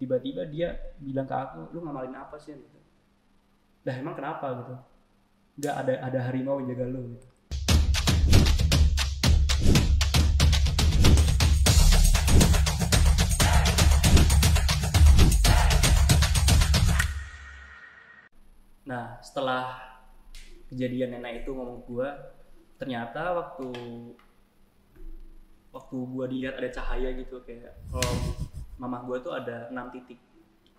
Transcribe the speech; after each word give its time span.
tiba-tiba 0.00 0.48
dia 0.48 0.96
bilang 0.96 1.28
ke 1.28 1.36
aku 1.36 1.76
lu 1.76 1.84
ngamalin 1.84 2.16
apa 2.16 2.40
sih? 2.40 2.56
Gitu. 2.56 2.78
Dah 3.84 3.92
emang 4.00 4.16
kenapa? 4.16 4.48
Gitu. 4.56 4.74
Nggak 5.60 5.74
ada 5.76 5.94
ada 6.08 6.18
harimau 6.24 6.56
yang 6.64 6.72
jaga 6.72 6.88
lu 6.88 7.02
gitu. 7.12 7.28
Nah, 18.88 19.20
setelah 19.20 19.78
kejadian 20.72 21.14
nenek 21.14 21.44
itu 21.44 21.52
ngomong 21.52 21.84
gua, 21.86 22.08
ternyata 22.80 23.36
waktu 23.36 23.68
waktu 25.70 25.96
gua 26.08 26.24
dilihat 26.26 26.56
ada 26.58 26.72
cahaya 26.72 27.14
gitu 27.14 27.38
kayak 27.46 27.76
kalau 27.92 28.49
mama 28.80 29.04
gua 29.04 29.20
tuh 29.20 29.36
ada 29.36 29.68
enam 29.68 29.92
titik, 29.92 30.16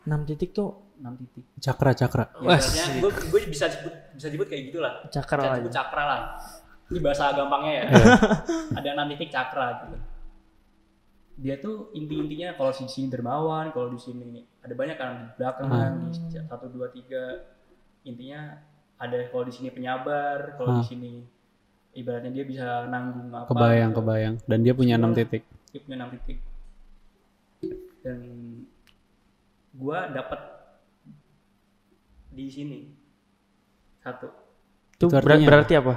6 0.05 0.25
titik 0.25 0.49
tuh 0.57 0.97
enam 0.97 1.13
titik. 1.13 1.45
Cakra 1.61 1.93
cakra. 1.93 2.25
Ya, 2.41 2.57
gue 2.97 3.11
gue 3.13 3.39
bisa 3.49 3.69
sebut 3.69 3.93
bisa 4.17 4.27
sebut 4.33 4.47
kayak 4.49 4.73
gitulah. 4.73 4.93
cakra 5.13 5.41
lah. 5.45 5.55
sebut 5.61 5.73
cakra 5.73 6.03
lah. 6.05 6.21
Ini 6.89 6.99
bahasa 6.99 7.31
gampangnya 7.37 7.73
ya. 7.73 7.83
ada 8.81 8.87
enam 8.97 9.05
titik 9.13 9.29
cakra 9.29 9.85
gitu. 9.85 9.97
Dia 11.41 11.55
tuh 11.61 11.93
inti-intinya 11.93 12.57
kalau 12.57 12.73
di 12.73 12.89
sini 12.89 13.07
dermawan, 13.09 13.69
kalau 13.73 13.93
di 13.93 13.99
sini 14.01 14.41
ada 14.61 14.73
banyak 14.73 14.97
kan 14.97 15.09
di 15.21 15.25
belakang 15.37 15.69
di 16.09 16.37
satu 16.37 16.65
dua 16.69 16.89
tiga 16.93 17.49
intinya 18.05 18.57
ada 18.97 19.17
kalau 19.29 19.45
di 19.45 19.53
sini 19.53 19.69
penyabar, 19.73 20.57
kalau 20.57 20.81
di 20.81 20.85
sini 20.85 21.11
ibaratnya 21.93 22.33
dia 22.33 22.45
bisa 22.45 22.89
nanggung 22.89 23.29
apa. 23.33 23.49
Kebayang 23.53 23.93
gitu. 23.93 23.97
kebayang. 24.01 24.35
Dan 24.49 24.59
dia 24.65 24.73
punya 24.73 24.97
enam 24.97 25.13
titik. 25.13 25.45
Dia 25.69 25.81
punya 25.81 25.97
enam 26.01 26.09
titik. 26.17 26.41
Dan 28.01 28.19
gua 29.71 30.09
dapat 30.09 30.39
di 32.27 32.47
sini 32.47 32.79
satu. 33.99 34.27
Itu 34.91 35.05
Itu 35.05 35.05
ber- 35.11 35.21
artinya 35.23 35.47
berarti 35.47 35.73
apa? 35.75 35.93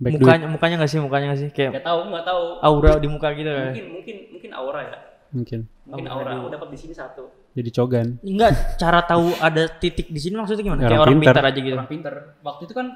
Back 0.00 0.16
mukanya 0.16 0.46
mukanya 0.48 0.74
nggak 0.78 0.90
sih 0.90 0.96
mukanya 0.98 1.26
nggak 1.28 1.40
sih 1.40 1.50
kayak 1.50 1.70
Gak 1.76 1.86
tahu, 1.86 2.00
nggak 2.08 2.24
tahu. 2.24 2.42
aura 2.58 2.96
di 2.96 3.04
muka 3.06 3.28
gitu 3.32 3.50
kan? 3.50 3.68
Mungkin 3.68 3.86
mungkin 3.92 4.16
mungkin 4.30 4.50
aura 4.52 4.80
ya. 4.82 4.98
mungkin. 5.30 5.60
Mungkin 5.84 6.06
aura. 6.08 6.30
Aku 6.36 6.48
dapat 6.48 6.68
di 6.72 6.78
sini 6.80 6.90
satu. 6.90 7.28
Jadi 7.52 7.70
cogan. 7.70 8.08
Enggak, 8.20 8.50
cara 8.76 8.98
tahu 9.00 9.30
ada 9.36 9.68
titik 9.70 10.08
di 10.08 10.18
sini 10.18 10.34
maksudnya 10.34 10.64
gimana? 10.64 10.80
Orang 10.80 10.90
Kayak 10.90 11.02
orang 11.02 11.14
pintar. 11.14 11.34
pintar 11.34 11.44
aja 11.46 11.60
gitu. 11.60 11.76
Orang 11.76 11.90
pinter. 11.90 12.14
Waktu 12.40 12.62
itu 12.64 12.74
kan 12.74 12.86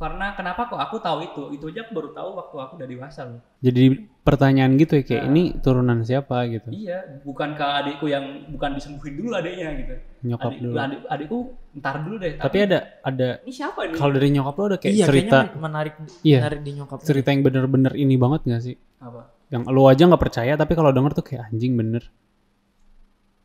karena 0.00 0.32
kenapa 0.32 0.64
kok 0.64 0.80
aku 0.80 0.96
tahu 0.98 1.18
itu? 1.22 1.42
Itu 1.52 1.68
aja 1.68 1.84
aku 1.84 1.92
baru 1.92 2.10
tahu 2.16 2.28
waktu 2.32 2.56
aku 2.56 2.72
udah 2.80 2.88
dewasa 2.88 3.20
loh. 3.28 3.40
Jadi 3.60 3.84
pertanyaan 4.24 4.80
gitu 4.80 4.96
ya 4.96 5.04
kayak 5.04 5.24
ini 5.28 5.42
turunan 5.60 6.00
siapa 6.00 6.48
gitu. 6.48 6.72
Iya, 6.72 7.20
bukan 7.20 7.52
ke 7.52 7.60
adikku 7.60 8.08
yang 8.08 8.48
bukan 8.48 8.80
disembuhin 8.80 9.20
dulu 9.20 9.36
adiknya 9.36 9.68
gitu. 9.76 9.94
Nyokap 10.24 10.50
Adik, 10.50 10.60
dulu. 10.64 10.74
adik, 10.80 11.00
adikku 11.04 11.38
ntar 11.76 11.94
dulu 12.00 12.16
deh. 12.16 12.32
Tapi 12.40 12.58
ada 12.64 12.78
ada 13.04 13.28
ini 13.44 13.52
siapa 13.52 13.80
ini? 13.84 13.94
kalau 13.94 14.12
dari 14.16 14.28
nyokap 14.32 14.54
lo 14.56 14.64
ada 14.66 14.78
kayak 14.80 14.94
iya, 14.96 15.04
cerita 15.04 15.38
kayaknya 15.44 15.60
menarik 15.60 15.94
Iya. 16.24 16.38
menarik 16.40 16.60
di 16.64 16.70
nyokap. 16.80 16.98
cerita 17.04 17.28
yang 17.28 17.42
bener-bener 17.44 17.92
ini 17.92 18.14
banget 18.16 18.40
gak 18.48 18.62
sih? 18.64 18.76
Apa? 19.04 19.22
Yang 19.52 19.62
lo 19.68 19.82
aja 19.84 20.02
nggak 20.08 20.22
percaya 20.24 20.52
tapi 20.56 20.72
kalau 20.72 20.90
denger 20.90 21.12
tuh 21.12 21.24
kayak 21.28 21.52
anjing 21.52 21.76
bener. 21.76 22.08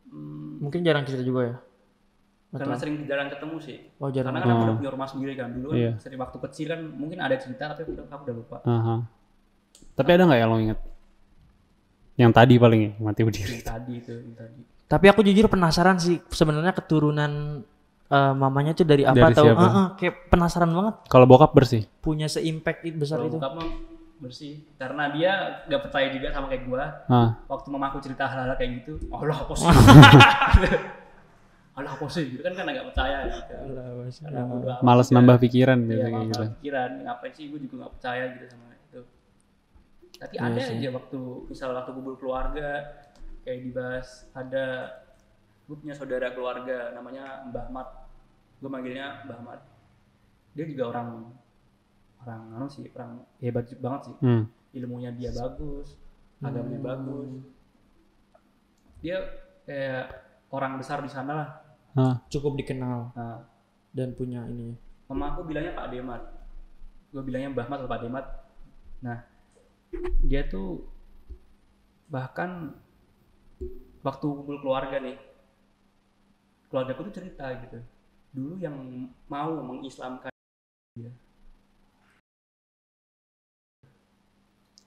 Hmm, 0.08 0.64
Mungkin 0.64 0.80
jarang 0.80 1.04
cerita 1.04 1.20
juga 1.20 1.40
ya. 1.44 1.56
Karena 2.58 2.76
sering 2.76 2.96
jarang 3.04 3.28
ketemu 3.28 3.56
sih. 3.58 3.78
Oh, 3.96 4.08
jarang. 4.08 4.30
Karena 4.30 4.40
kan 4.40 4.50
aku 4.50 4.62
udah 4.64 4.76
punya 4.76 4.90
rumah 4.90 5.08
sendiri 5.08 5.32
kan. 5.32 5.48
Dulu 5.50 5.66
kan 5.68 5.76
Iya. 5.76 5.92
sering 5.96 6.18
waktu 6.18 6.38
kecil 6.40 6.66
kan 6.68 6.80
mungkin 6.82 7.18
ada 7.18 7.36
cerita 7.36 7.68
tapi 7.68 7.80
aku 7.82 7.92
udah, 7.92 8.04
aku 8.06 8.22
udah 8.24 8.36
lupa. 8.36 8.56
Aha. 8.62 8.94
Tapi 9.92 10.10
ada 10.10 10.22
nggak 10.24 10.38
yang 10.38 10.48
lo 10.48 10.58
inget? 10.58 10.78
Yang 12.16 12.32
tadi 12.32 12.54
paling 12.56 12.80
ya 12.80 12.90
mati 12.98 13.20
berdiri. 13.22 13.52
Yang 13.52 13.66
tadi 13.66 13.92
itu, 13.94 14.12
yang 14.14 14.34
tadi. 14.34 14.60
Tapi 14.86 15.06
aku 15.06 15.20
jujur 15.20 15.46
penasaran 15.46 15.96
sih 15.96 16.22
sebenarnya 16.26 16.72
keturunan 16.72 17.60
eh, 18.06 18.32
mamanya 18.32 18.72
tuh 18.72 18.84
dari 18.84 19.02
apa 19.02 19.18
Dari 19.20 19.34
atau 19.34 19.44
siapa? 19.44 19.60
Eh, 19.60 19.72
eh, 19.74 19.86
kayak 19.96 20.14
penasaran 20.28 20.70
banget 20.70 20.94
Kalau 21.06 21.26
bokap 21.26 21.50
bersih. 21.52 21.84
punya 21.98 22.24
seimpact 22.26 22.84
itu 22.84 22.96
besar 22.96 23.18
itu. 23.20 23.34
bokap 23.34 23.52
mah 23.52 23.68
bersih 24.16 24.64
karena 24.74 25.12
dia 25.12 25.32
gak 25.66 25.82
percaya 25.82 26.08
juga 26.08 26.32
sama 26.32 26.48
kayak 26.48 26.64
gua 26.64 27.04
Ah, 27.04 27.36
waktu 27.46 27.68
mamaku 27.68 28.00
cerita 28.00 28.24
hal-hal 28.24 28.56
kayak 28.56 28.80
gitu 28.80 28.96
Allah 29.10 29.36
apa 29.36 29.52
sih 29.52 29.68
Allah 31.76 31.92
apa 31.92 32.06
sih? 32.08 32.24
Gitu 32.32 32.40
kan 32.40 32.56
kan 32.56 32.64
gak 32.72 32.88
percaya 32.88 33.18
gitu. 33.28 33.52
Karena 34.24 34.42
bodo 34.48 34.72
males 34.80 35.08
nambah 35.12 35.36
pikiran 35.44 35.78
biasanya 35.84 36.08
malah 36.08 36.24
gitu. 36.24 36.44
pikiran. 36.56 36.90
Ngapain 37.04 37.32
sih 37.36 37.44
gue 37.52 37.60
juga 37.68 37.74
gak 37.84 37.92
percaya 38.00 38.24
gitu 38.32 38.44
sama 38.48 38.66
itu. 38.72 39.00
Tapi 40.16 40.32
Iya 40.32 40.40
ada 40.48 40.60
aja 40.72 40.88
waktu 40.96 41.20
misal 41.52 41.68
waktu 41.76 41.90
kumpul 41.92 42.16
keluarga 42.16 42.68
kayak 43.44 43.58
dibahas 43.68 44.08
ada 44.32 44.64
gue 45.68 45.76
punya 45.76 45.92
saudara 45.92 46.32
keluarga 46.32 46.96
namanya 46.96 47.44
Mbah 47.52 47.68
Mat 47.68 47.88
gue 48.64 48.70
manggilnya 48.72 49.28
Mbah 49.28 49.40
Mat 49.44 49.60
dia 50.56 50.64
juga 50.64 50.96
orang 50.96 51.36
orang 52.24 52.42
anu 52.56 52.66
sih 52.72 52.88
orang 52.96 53.20
hebat 53.38 53.68
banget 53.76 54.00
sih. 54.10 54.16
Hmm. 54.24 54.48
ilmunya 54.72 55.12
dia 55.12 55.30
bagus 55.32 56.00
agamanya 56.40 56.80
bagus. 56.80 57.44
Dia 59.04 59.18
kayak 59.68 60.04
orang 60.52 60.80
besar 60.80 61.00
di 61.04 61.10
sana 61.12 61.32
lah 61.32 61.48
Ah, 61.96 62.20
Cukup 62.28 62.60
dikenal 62.60 63.16
nah, 63.16 63.40
dan 63.96 64.12
punya 64.12 64.44
ini. 64.44 64.76
Mama 65.08 65.32
aku 65.32 65.48
bilangnya 65.48 65.72
Pak 65.72 65.88
Demat. 65.88 66.22
Gue 67.08 67.22
bilangnya 67.24 67.56
Mbah 67.56 67.66
Mat 67.72 67.78
atau 67.80 67.88
Pak 67.88 68.02
Demat. 68.04 68.26
Nah, 69.00 69.24
dia 70.20 70.44
tuh 70.44 70.84
bahkan 72.12 72.76
waktu 74.04 74.26
kumpul 74.28 74.60
keluarga 74.60 75.00
nih, 75.00 75.16
keluarga 76.68 76.92
tuh 77.00 77.16
cerita 77.16 77.48
gitu. 77.64 77.80
Dulu 78.36 78.60
yang 78.60 78.76
mau 79.32 79.56
mengislamkan 79.64 80.28
dia. 81.00 81.08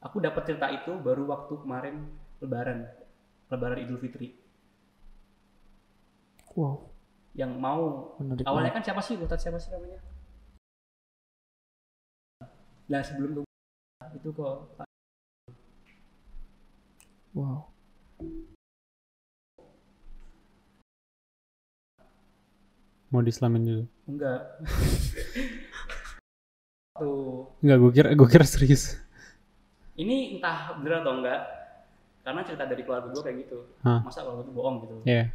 Aku 0.06 0.22
dapat 0.22 0.46
cerita 0.46 0.70
itu 0.70 0.94
baru 1.02 1.26
waktu 1.26 1.58
kemarin 1.58 2.06
Lebaran, 2.38 2.86
Lebaran 3.50 3.82
Idul 3.82 3.98
Fitri. 3.98 4.38
Wow, 6.54 6.92
Yang 7.40 7.52
mau 7.58 8.12
menarik. 8.20 8.44
awalnya 8.44 8.72
kan 8.72 8.84
siapa 8.84 9.00
sih 9.00 9.16
Ustadz 9.16 9.42
siapa 9.42 9.56
sih 9.58 9.72
namanya 9.72 10.00
nah 12.86 13.00
sebelum 13.00 13.46
itu 14.12 14.30
kok 14.34 14.58
Wow. 17.32 17.70
mau 23.10 23.22
diislamin 23.22 23.64
dulu. 23.64 23.84
enggak 24.06 24.40
tuh 26.96 27.50
Enggak, 27.60 27.78
gue 27.80 27.92
kira 27.92 28.10
gue 28.14 28.28
kira 28.28 28.46
serius. 28.46 29.00
ini 29.96 30.36
entah 30.36 30.78
bener 30.78 31.02
atau 31.02 31.18
enggak 31.18 31.42
karena 32.22 32.42
cerita 32.44 32.64
dari 32.64 32.84
keluarga 32.84 33.10
gue 33.10 33.24
kayak 33.24 33.38
gitu 33.44 33.58
Hah. 33.82 34.00
masa 34.02 34.22
keluarga 34.22 34.44
gue 34.44 34.54
bohong 34.54 34.76
gitu 34.84 34.96
Iya. 35.06 35.26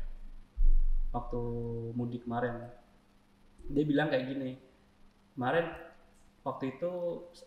Waktu 1.14 1.40
mudik 1.94 2.26
kemarin. 2.26 2.66
Dia 3.70 3.84
bilang 3.86 4.10
kayak 4.10 4.26
gini 4.34 4.58
kemarin 5.38 5.66
waktu 6.44 6.76
itu 6.76 6.90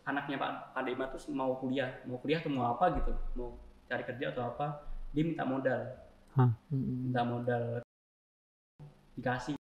anaknya 0.08 0.40
Pak 0.40 0.52
Pak 0.74 0.82
Dema 0.88 1.06
tuh 1.12 1.22
mau 1.36 1.60
kuliah. 1.60 2.00
Mau 2.08 2.18
kuliah 2.24 2.40
atau 2.40 2.50
mau 2.50 2.72
apa 2.72 2.96
gitu? 2.96 3.12
Mau 3.36 3.60
cari 3.92 4.04
kerja 4.08 4.32
atau 4.32 4.48
apa? 4.48 4.88
Dia 5.12 5.24
minta 5.28 5.44
modal. 5.44 5.84
Hah. 6.40 6.52
Minta 6.72 7.22
modal. 7.28 7.84
Dikasih. 9.20 9.60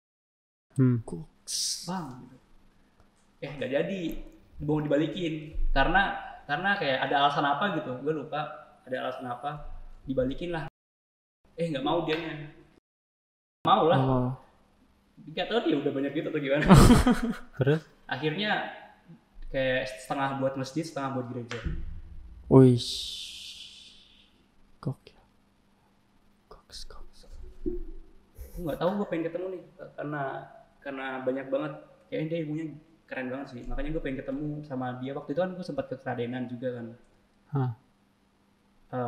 Hmm. 0.76 1.06
Bang 1.86 2.06
gitu. 2.26 2.38
eh 3.46 3.52
nggak 3.54 3.72
jadi. 3.72 4.02
Mau 4.66 4.82
dibalikin. 4.82 5.56
Karena 5.70 6.18
karena 6.50 6.76
kayak 6.76 7.00
ada 7.06 7.16
alasan 7.26 7.46
apa 7.46 7.66
gitu. 7.78 7.92
Gue 8.02 8.14
lupa. 8.18 8.42
Ada 8.82 8.98
alasan 8.98 9.30
apa? 9.30 9.62
Dibalikin 10.10 10.58
lah. 10.58 10.66
Eh 11.54 11.70
nggak 11.70 11.86
mau 11.86 12.02
dianya 12.02 12.61
mau 13.62 13.86
lah 13.86 14.00
Oh. 14.02 14.30
nggak 15.22 15.46
tahu 15.46 15.60
dia 15.62 15.78
udah 15.78 15.94
banyak 15.94 16.12
gitu 16.18 16.28
atau 16.28 16.42
gimana 16.42 16.66
Terus? 17.62 17.82
akhirnya 18.10 18.52
kayak 19.48 19.86
setengah 20.02 20.42
buat 20.42 20.58
masjid 20.58 20.82
setengah 20.82 21.10
buat 21.14 21.28
gereja 21.30 21.60
Wih. 22.52 22.84
Gokil. 24.82 25.22
Koks, 26.50 26.84
koks. 26.84 27.30
gue 27.64 28.60
nggak 28.60 28.76
tahu 28.76 28.90
gue 28.98 29.08
pengen 29.08 29.26
ketemu 29.30 29.46
nih 29.48 29.62
karena 29.96 30.22
karena 30.82 31.06
banyak 31.22 31.46
banget 31.48 31.74
kayaknya 32.10 32.28
dia 32.28 32.38
ilmunya 32.42 32.66
keren 33.06 33.30
banget 33.30 33.48
sih 33.52 33.62
makanya 33.64 33.90
gue 33.94 34.02
pengen 34.02 34.20
ketemu 34.20 34.46
sama 34.66 34.98
dia 34.98 35.14
waktu 35.14 35.32
itu 35.32 35.40
kan 35.40 35.54
gue 35.54 35.64
sempat 35.64 35.86
ke 35.86 35.96
Kradenan 35.96 36.50
juga 36.50 36.68
kan 36.74 36.88
Hah. 37.54 37.72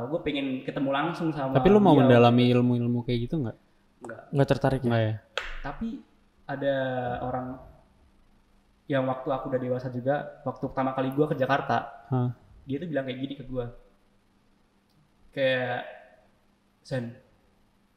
gue 0.05 0.19
pengen 0.21 0.61
ketemu 0.61 0.89
langsung 0.93 1.33
sama 1.33 1.57
Tapi 1.57 1.67
lu 1.67 1.81
mau 1.81 1.97
dia. 1.97 2.05
mendalami 2.05 2.53
ilmu-ilmu 2.53 3.01
kayak 3.01 3.19
gitu 3.27 3.35
nggak? 3.41 3.57
Enggak. 4.03 4.21
Nggak 4.35 4.49
tertarik 4.51 4.81
ya? 4.83 4.89
Nggak 4.91 5.03
ya? 5.03 5.15
tapi 5.63 6.03
ada 6.43 6.75
orang 7.23 7.55
yang 8.91 9.07
waktu 9.07 9.31
aku 9.31 9.47
udah 9.47 9.61
dewasa 9.63 9.87
juga 9.87 10.43
waktu 10.43 10.67
pertama 10.67 10.91
kali 10.91 11.15
gue 11.15 11.23
ke 11.23 11.39
Jakarta 11.39 12.03
Hah. 12.11 12.35
dia 12.67 12.83
tuh 12.83 12.91
bilang 12.91 13.07
kayak 13.07 13.19
gini 13.23 13.33
ke 13.39 13.47
gue 13.47 13.65
kayak 15.31 15.87
Sen 16.83 17.15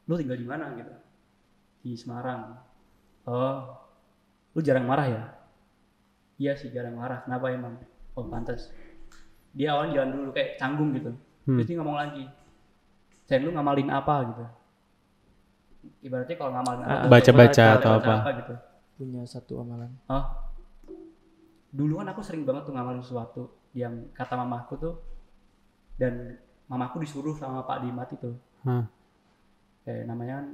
lu 0.07 0.15
tinggal 0.15 0.39
di 0.39 0.47
mana? 0.47 0.71
Gitu. 0.79 0.95
Di 1.83 1.99
Semarang. 1.99 2.55
Oh 3.27 3.67
lu 4.55 4.63
jarang 4.63 4.87
marah 4.87 5.11
ya? 5.11 5.23
Iya 6.39 6.55
sih 6.55 6.71
jarang 6.71 6.95
marah. 6.95 7.27
Kenapa 7.27 7.51
emang? 7.51 7.83
Oh 8.15 8.31
pantas 8.31 8.71
dia 9.51 9.75
awalnya 9.75 10.07
jalan 10.07 10.23
dulu 10.23 10.31
kayak 10.31 10.55
canggung 10.55 10.95
gitu. 10.95 11.11
Hmm. 11.51 11.59
terus 11.59 11.67
dia 11.67 11.77
ngomong 11.83 11.99
lagi 11.99 12.25
Sen 13.27 13.43
lu 13.43 13.51
ngamalin 13.51 13.91
apa? 13.91 14.23
Gitu 14.31 14.45
ibaratnya 16.01 16.35
kalau 16.35 16.53
ngamalin 16.53 16.83
apa 16.83 16.95
Ah, 16.97 17.09
baca-baca 17.09 17.65
atau 17.77 17.91
baca 17.95 18.15
apa. 18.17 18.31
gitu 18.37 18.55
Punya 18.97 19.23
satu 19.25 19.61
amalan. 19.61 19.93
oh 20.07 20.25
dulu 21.69 22.01
kan 22.01 22.09
aku 22.09 22.21
sering 22.21 22.43
banget 22.43 22.65
tuh 22.65 22.73
ngamalin 22.73 23.01
sesuatu 23.01 23.43
yang 23.73 23.93
kata 24.11 24.33
mamaku 24.35 24.75
tuh 24.77 24.95
dan 25.95 26.37
mamaku 26.67 27.01
disuruh 27.01 27.35
sama 27.35 27.63
Pak 27.63 27.83
Dimat 27.83 28.09
itu 28.11 28.33
Hah. 28.63 28.89
kayak 29.83 30.05
namanya 30.07 30.41
kan 30.41 30.47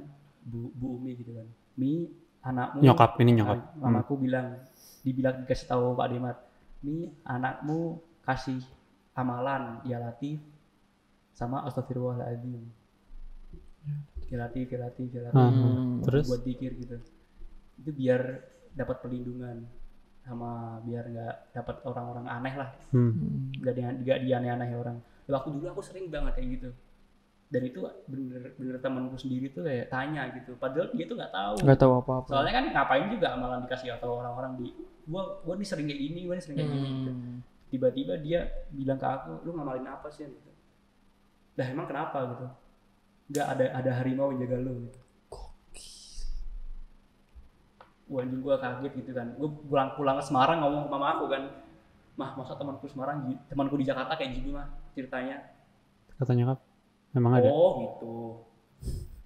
Bu, 0.43 0.67
Bu 0.73 0.97
Umi 0.97 1.15
gitu 1.15 1.31
kan 1.31 1.47
Mi 1.73 2.11
anakmu 2.41 2.83
Nyokap, 2.83 3.15
ini 3.17 3.31
nyokap. 3.33 3.55
Hmm. 3.55 3.79
Mamaku 3.81 4.13
bilang 4.19 4.59
dibilang 4.99 5.41
dikasih 5.41 5.65
tahu 5.65 5.95
Pak 5.95 6.07
Dimat 6.09 6.37
Mi 6.81 7.07
anakmu 7.23 7.97
kasih 8.21 8.59
amalan 9.13 9.79
ya 9.83 9.97
latif 9.97 10.43
sama 11.31 11.63
astagfirullahaladzim 11.63 12.59
ya 14.33 14.39
latif 14.81 15.07
Ah, 15.29 15.49
Hmm. 15.53 16.01
Terus? 16.01 16.25
buat 16.25 16.41
dikir 16.41 16.71
gitu. 16.75 16.97
Itu 17.77 17.89
biar 17.93 18.21
dapat 18.73 19.05
perlindungan 19.05 19.69
sama 20.23 20.79
biar 20.81 21.03
nggak 21.05 21.35
dapat 21.53 21.75
orang-orang 21.85 22.25
aneh 22.25 22.53
lah. 22.55 22.69
Hmm. 22.89 23.51
nggak 23.59 23.73
dia 23.75 23.87
nggak 23.93 24.19
dianeh-aneh 24.25 24.69
orang. 24.73 24.97
Waktu 25.29 25.49
dulu 25.53 25.65
aku 25.69 25.81
sering 25.83 26.09
banget 26.09 26.33
kayak 26.35 26.49
gitu. 26.59 26.69
Dan 27.53 27.69
itu 27.69 27.85
bener 28.09 28.57
bener 28.57 28.75
temanku 28.81 29.13
sendiri 29.13 29.53
tuh 29.53 29.61
kayak 29.61 29.93
tanya 29.93 30.25
gitu. 30.33 30.57
Padahal 30.57 30.89
dia 30.89 31.05
tuh 31.05 31.15
nggak 31.15 31.29
tahu. 31.31 31.53
Nggak 31.61 31.79
tahu 31.79 31.91
apa-apa. 32.01 32.29
soalnya 32.33 32.53
kan 32.57 32.65
ngapain 32.73 33.07
juga 33.13 33.27
amalan 33.37 33.61
dikasih 33.63 33.93
atau 33.93 34.09
orang-orang 34.17 34.57
di 34.57 34.73
gua 35.05 35.37
gua 35.45 35.53
nih 35.53 35.67
sering 35.67 35.85
kayak 35.85 36.01
gini 36.01 36.19
gua 36.25 36.35
nih 36.39 36.43
sering 36.43 36.57
kayak 36.57 36.71
gini. 36.71 36.89
Gitu. 36.89 37.11
Hmm. 37.13 37.37
tiba-tiba 37.73 38.13
dia 38.21 38.39
bilang 38.69 38.97
ke 38.97 39.07
aku 39.07 39.41
lu 39.43 39.53
ngamalin 39.53 39.85
apa 39.85 40.07
sih? 40.09 40.25
Gitu. 40.25 40.49
Dah 41.53 41.67
emang 41.67 41.85
kenapa? 41.85 42.17
Gitu 42.25 42.45
nggak 43.33 43.47
ada 43.49 43.65
ada 43.73 43.91
harimau 43.97 44.29
yang 44.29 44.45
jaga 44.45 44.57
lu 44.61 44.85
gitu. 44.85 44.99
Wah 48.05 48.21
anjing 48.21 48.39
gua 48.39 48.61
kaget 48.61 48.93
gitu 48.93 49.11
kan. 49.11 49.27
Gua 49.33 49.49
pulang 49.49 49.89
pulang 49.97 50.15
ke 50.19 50.23
Semarang 50.23 50.61
ngomong 50.61 50.85
ke 50.85 50.89
mama 50.91 51.07
aku 51.17 51.25
kan. 51.27 51.43
Mah 52.13 52.37
masa 52.37 52.53
temanku 52.53 52.85
Semarang 52.85 53.25
temanku 53.49 53.73
di 53.73 53.83
Jakarta 53.83 54.13
kayak 54.13 54.37
gini 54.37 54.53
mah 54.53 54.69
ceritanya. 54.93 55.49
Kata 56.13 56.31
nyokap 56.31 56.59
memang 57.11 57.41
ada. 57.41 57.49
oh 57.49 57.71
gitu. 57.81 58.13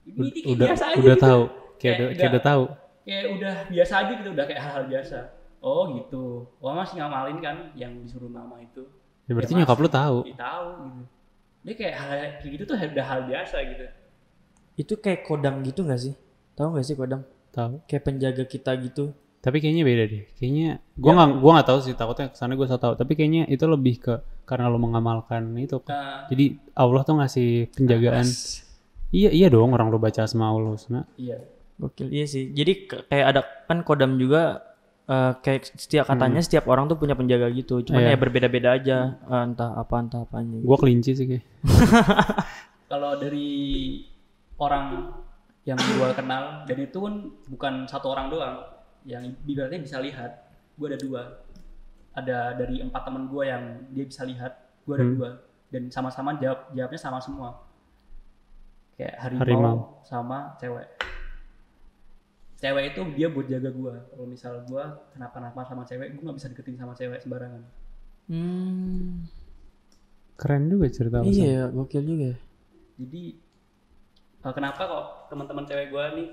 Ini, 0.07 0.55
udah 0.55 0.67
biasa 0.71 0.83
aja 0.87 0.95
udah 0.95 1.17
gitu. 1.19 1.25
tahu, 1.27 1.41
kayak 1.43 1.75
Kayak 1.75 1.99
udah 1.99 2.15
kayak 2.15 2.31
udah- 2.31 2.45
tahu. 2.47 2.63
kayak 3.03 3.25
udah 3.35 3.55
biasa 3.67 3.93
aja 3.97 4.11
gitu 4.15 4.29
udah 4.31 4.45
kayak 4.47 4.61
hal-hal 4.63 4.85
biasa. 4.87 5.17
Oh 5.59 5.83
gitu. 5.91 6.23
Oh 6.63 6.71
masih 6.71 6.95
ngamalin 6.95 7.39
kan 7.43 7.55
yang 7.75 7.91
disuruh 7.99 8.31
mama 8.31 8.55
itu. 8.63 8.87
Ya 9.27 9.35
berarti 9.35 9.51
Ya, 9.51 9.59
nyokap 9.59 9.77
lu 9.83 9.89
tahu. 9.91 10.17
Tahu 10.31 10.67
gitu 10.87 11.03
dia 11.67 11.75
kayak 11.75 11.95
hal 11.99 12.11
kayak 12.39 12.51
gitu 12.55 12.63
tuh 12.63 12.79
udah 12.79 13.05
hal 13.05 13.19
biasa 13.27 13.59
gitu 13.67 13.85
Itu 14.79 14.93
kayak 15.03 15.27
kodam 15.27 15.59
gitu 15.67 15.83
nggak 15.83 15.99
sih? 15.99 16.13
Tahu 16.55 16.77
nggak 16.77 16.85
sih 16.85 16.95
kodam? 16.95 17.27
Tahu. 17.51 17.83
Kayak 17.89 18.03
penjaga 18.07 18.43
kita 18.45 18.71
gitu. 18.79 19.11
Tapi 19.41 19.57
kayaknya 19.57 19.83
beda 19.83 20.03
deh. 20.05 20.23
Kayaknya 20.37 20.79
gua 20.95 21.11
nggak 21.17 21.29
gua 21.41 21.51
nggak 21.57 21.67
tahu 21.67 21.79
sih 21.81 21.93
takutnya 21.97 22.29
ke 22.29 22.37
sana 22.37 22.53
gua 22.53 22.69
so 22.69 22.77
tahu. 22.77 22.93
Tapi 22.93 23.17
kayaknya 23.17 23.49
itu 23.49 23.65
lebih 23.65 23.95
ke 23.97 24.13
karena 24.45 24.69
lu 24.69 24.77
mengamalkan 24.79 25.49
itu. 25.57 25.81
nah 25.89 26.29
Jadi 26.29 26.61
Allah 26.77 27.01
tuh 27.03 27.15
ngasih 27.19 27.73
penjagaan. 27.73 28.27
Iya 29.11 29.29
iya 29.33 29.47
dong 29.49 29.73
orang 29.73 29.89
lu 29.89 29.99
baca 29.99 30.23
asmaul 30.23 30.77
husna. 30.77 31.03
iya 31.17 31.41
Gokil 31.81 32.13
iya 32.13 32.25
sih. 32.29 32.53
Jadi 32.53 32.89
kayak 32.89 33.25
ada 33.33 33.41
kan 33.65 33.81
kodam 33.81 34.15
juga 34.21 34.66
eh, 35.07 35.31
kayak 35.39 35.71
setiap 35.73 36.05
katanya 36.05 36.39
setiap 36.39 36.67
orang 36.67 36.85
tuh 36.85 36.95
punya 36.95 37.13
penjaga 37.13 37.47
gitu. 37.49 37.79
Cuman 37.81 38.01
Iya. 38.01 38.13
ya 38.13 38.17
berbeda-beda 38.17 38.69
aja. 38.73 38.97
Eh, 39.17 39.41
entah 39.43 39.71
apa 39.73 39.95
entah 39.97 40.21
apanya. 40.21 40.59
Gua 40.59 40.75
kelinci 40.75 41.11
sih 41.13 41.25
kayak. 41.25 41.43
kalau 42.91 43.15
dari 43.15 43.49
orang 44.57 45.11
yang 45.63 45.75
gua 45.95 46.11
kenal 46.11 46.63
dan 46.63 46.77
itu 46.77 46.97
kan 46.97 47.15
bukan 47.47 47.73
satu 47.85 48.11
orang 48.11 48.27
doang 48.27 48.55
yang 49.03 49.23
ibaratnya 49.43 49.79
bisa 49.79 49.99
lihat 49.99 50.47
gua 50.75 50.87
ada 50.87 50.97
dua 50.97 51.21
ada 52.13 52.37
dari 52.53 52.79
empat 52.79 53.01
temen 53.03 53.27
gua 53.27 53.43
yang 53.45 53.63
dia 53.91 54.03
bisa 54.03 54.23
lihat 54.23 54.55
gua 54.83 54.95
ada 54.95 55.05
Hmm. 55.05 55.15
dua 55.15 55.29
dan 55.67 55.83
sama-sama 55.87 56.35
jawab 56.37 56.71
jawabnya 56.71 56.95
sama 56.97 57.19
semua 57.19 57.59
kayak 58.95 59.13
harimau, 59.19 59.43
Harimau. 59.43 59.75
sama 60.01 60.55
cewek 60.57 60.87
cewek 62.57 62.83
itu 62.89 63.01
dia 63.13 63.27
buat 63.27 63.45
jaga 63.45 63.69
gua 63.69 63.93
kalau 64.07 64.25
misal 64.25 64.59
gua 64.63 64.83
kenapa-napa 65.09 65.61
sama 65.63 65.83
cewek 65.83 66.11
gua 66.11 66.21
nggak 66.25 66.37
bisa 66.37 66.49
deketin 66.49 66.75
sama 66.75 66.93
cewek 66.93 67.19
sembarangan 67.19 67.63
Hmm. 68.27 69.23
Keren 70.35 70.67
juga 70.67 70.85
cerita. 70.87 71.23
Iya, 71.23 71.47
ya, 71.47 71.63
gokil 71.67 72.03
juga. 72.03 72.31
jadi 72.95 73.23
eh, 74.39 74.53
kenapa 74.53 74.81
kok 74.81 75.03
teman-teman 75.27 75.63
cewek 75.63 75.87
gua 75.87 76.11
nih 76.11 76.27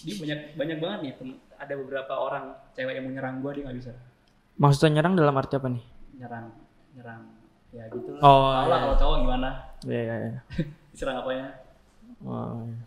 dia 0.00 0.14
banyak 0.16 0.38
banyak 0.54 0.78
banget 0.78 0.98
nih 1.00 1.12
tem- 1.14 1.40
ada 1.54 1.72
beberapa 1.74 2.12
orang 2.14 2.44
cewek 2.70 2.94
yang 2.94 3.04
mau 3.04 3.12
nyerang 3.12 3.36
gua 3.38 3.52
dia 3.52 3.64
nggak 3.64 3.78
bisa 3.78 3.92
Maksudnya 4.56 4.90
nyerang 4.94 5.14
dalam 5.14 5.34
arti 5.34 5.54
apa 5.54 5.68
nih? 5.68 5.84
nyerang 6.14 6.46
nyerang 6.92 7.22
ya 7.70 7.84
gitu 7.86 8.10
lah 8.12 8.20
Oh, 8.20 8.50
lah 8.50 8.66
iya. 8.66 8.76
kalau 8.82 8.96
cowok 8.98 9.16
gimana 9.20 9.48
Iya, 9.82 10.00
iya, 10.02 10.14
iya. 10.26 10.40
diserang 10.92 11.16
apanya 11.18 11.46
Oh, 12.20 12.60
iya. 12.62 12.80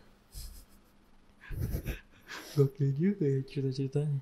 Gokil 2.56 2.90
juga 2.94 3.26
ya 3.26 3.42
cerita-ceritanya. 3.44 4.20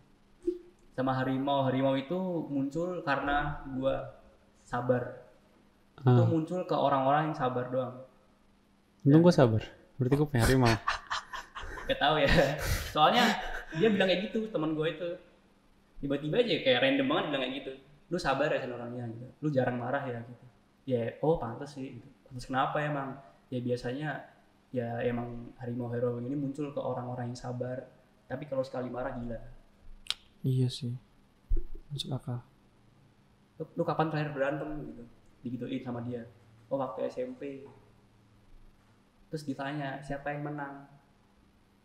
sama 0.92 1.16
harimau 1.16 1.66
harimau 1.66 1.96
itu 1.96 2.20
muncul 2.48 3.00
karena 3.02 3.64
gua 3.74 4.12
sabar 4.62 5.24
itu 5.98 6.22
Ah. 6.22 6.28
muncul 6.28 6.62
ke 6.64 6.76
orang-orang 6.76 7.32
yang 7.32 7.38
sabar 7.38 7.70
doang 7.70 7.96
Untung 9.02 9.22
gua 9.22 9.34
sabar. 9.34 9.62
Berarti 9.98 10.14
gua 10.14 10.28
punya 10.30 10.44
harimau. 10.46 10.70
Gak 11.90 11.98
tahu 11.98 12.16
ya. 12.22 12.30
Soalnya 12.94 13.26
dia 13.74 13.90
bilang 13.90 14.08
kayak 14.08 14.30
gitu 14.30 14.46
teman 14.48 14.78
gue 14.78 14.88
itu. 14.88 15.10
Tiba-tiba 16.00 16.38
aja 16.38 16.56
kayak 16.62 16.80
random 16.80 17.08
banget 17.10 17.24
bilang 17.30 17.42
kayak 17.42 17.56
gitu. 17.58 17.72
Lu 18.08 18.18
sabar 18.18 18.48
ya 18.48 18.62
sama 18.62 18.78
orangnya 18.78 19.10
gitu. 19.10 19.28
Lu 19.42 19.48
jarang 19.50 19.82
marah 19.82 20.06
ya 20.06 20.22
gitu. 20.22 20.46
Ya 20.86 21.18
oh 21.20 21.36
pantas 21.36 21.74
sih 21.74 21.98
gitu. 21.98 22.08
Pantas 22.30 22.46
kenapa 22.46 22.78
emang? 22.80 23.18
Ya 23.50 23.58
biasanya 23.60 24.10
ya 24.72 25.04
emang 25.04 25.52
harimau 25.60 25.92
harimau 25.92 26.20
ini 26.24 26.36
muncul 26.36 26.72
ke 26.72 26.80
orang-orang 26.80 27.32
yang 27.32 27.40
sabar. 27.40 27.88
Tapi 28.28 28.48
kalau 28.48 28.64
sekali 28.64 28.88
marah 28.88 29.16
gila. 29.20 29.40
Iya 30.42 30.72
sih. 30.72 30.96
Masuk 31.92 32.16
akal. 32.16 32.40
Lu, 33.60 33.68
lu 33.76 33.84
kapan 33.84 34.08
terakhir 34.08 34.32
berantem 34.32 34.70
gitu? 34.88 35.04
Digituin 35.44 35.84
sama 35.84 36.00
dia. 36.08 36.24
Oh 36.72 36.80
waktu 36.80 37.12
SMP. 37.12 37.68
Terus 39.28 39.44
ditanya 39.44 40.00
siapa 40.00 40.32
yang 40.32 40.48
menang? 40.48 40.88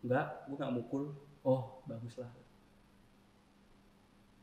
Enggak, 0.07 0.47
gue 0.47 0.55
nggak 0.55 0.75
mukul. 0.79 1.11
Oh 1.43 1.83
bagus 1.91 2.19
lah. 2.23 2.31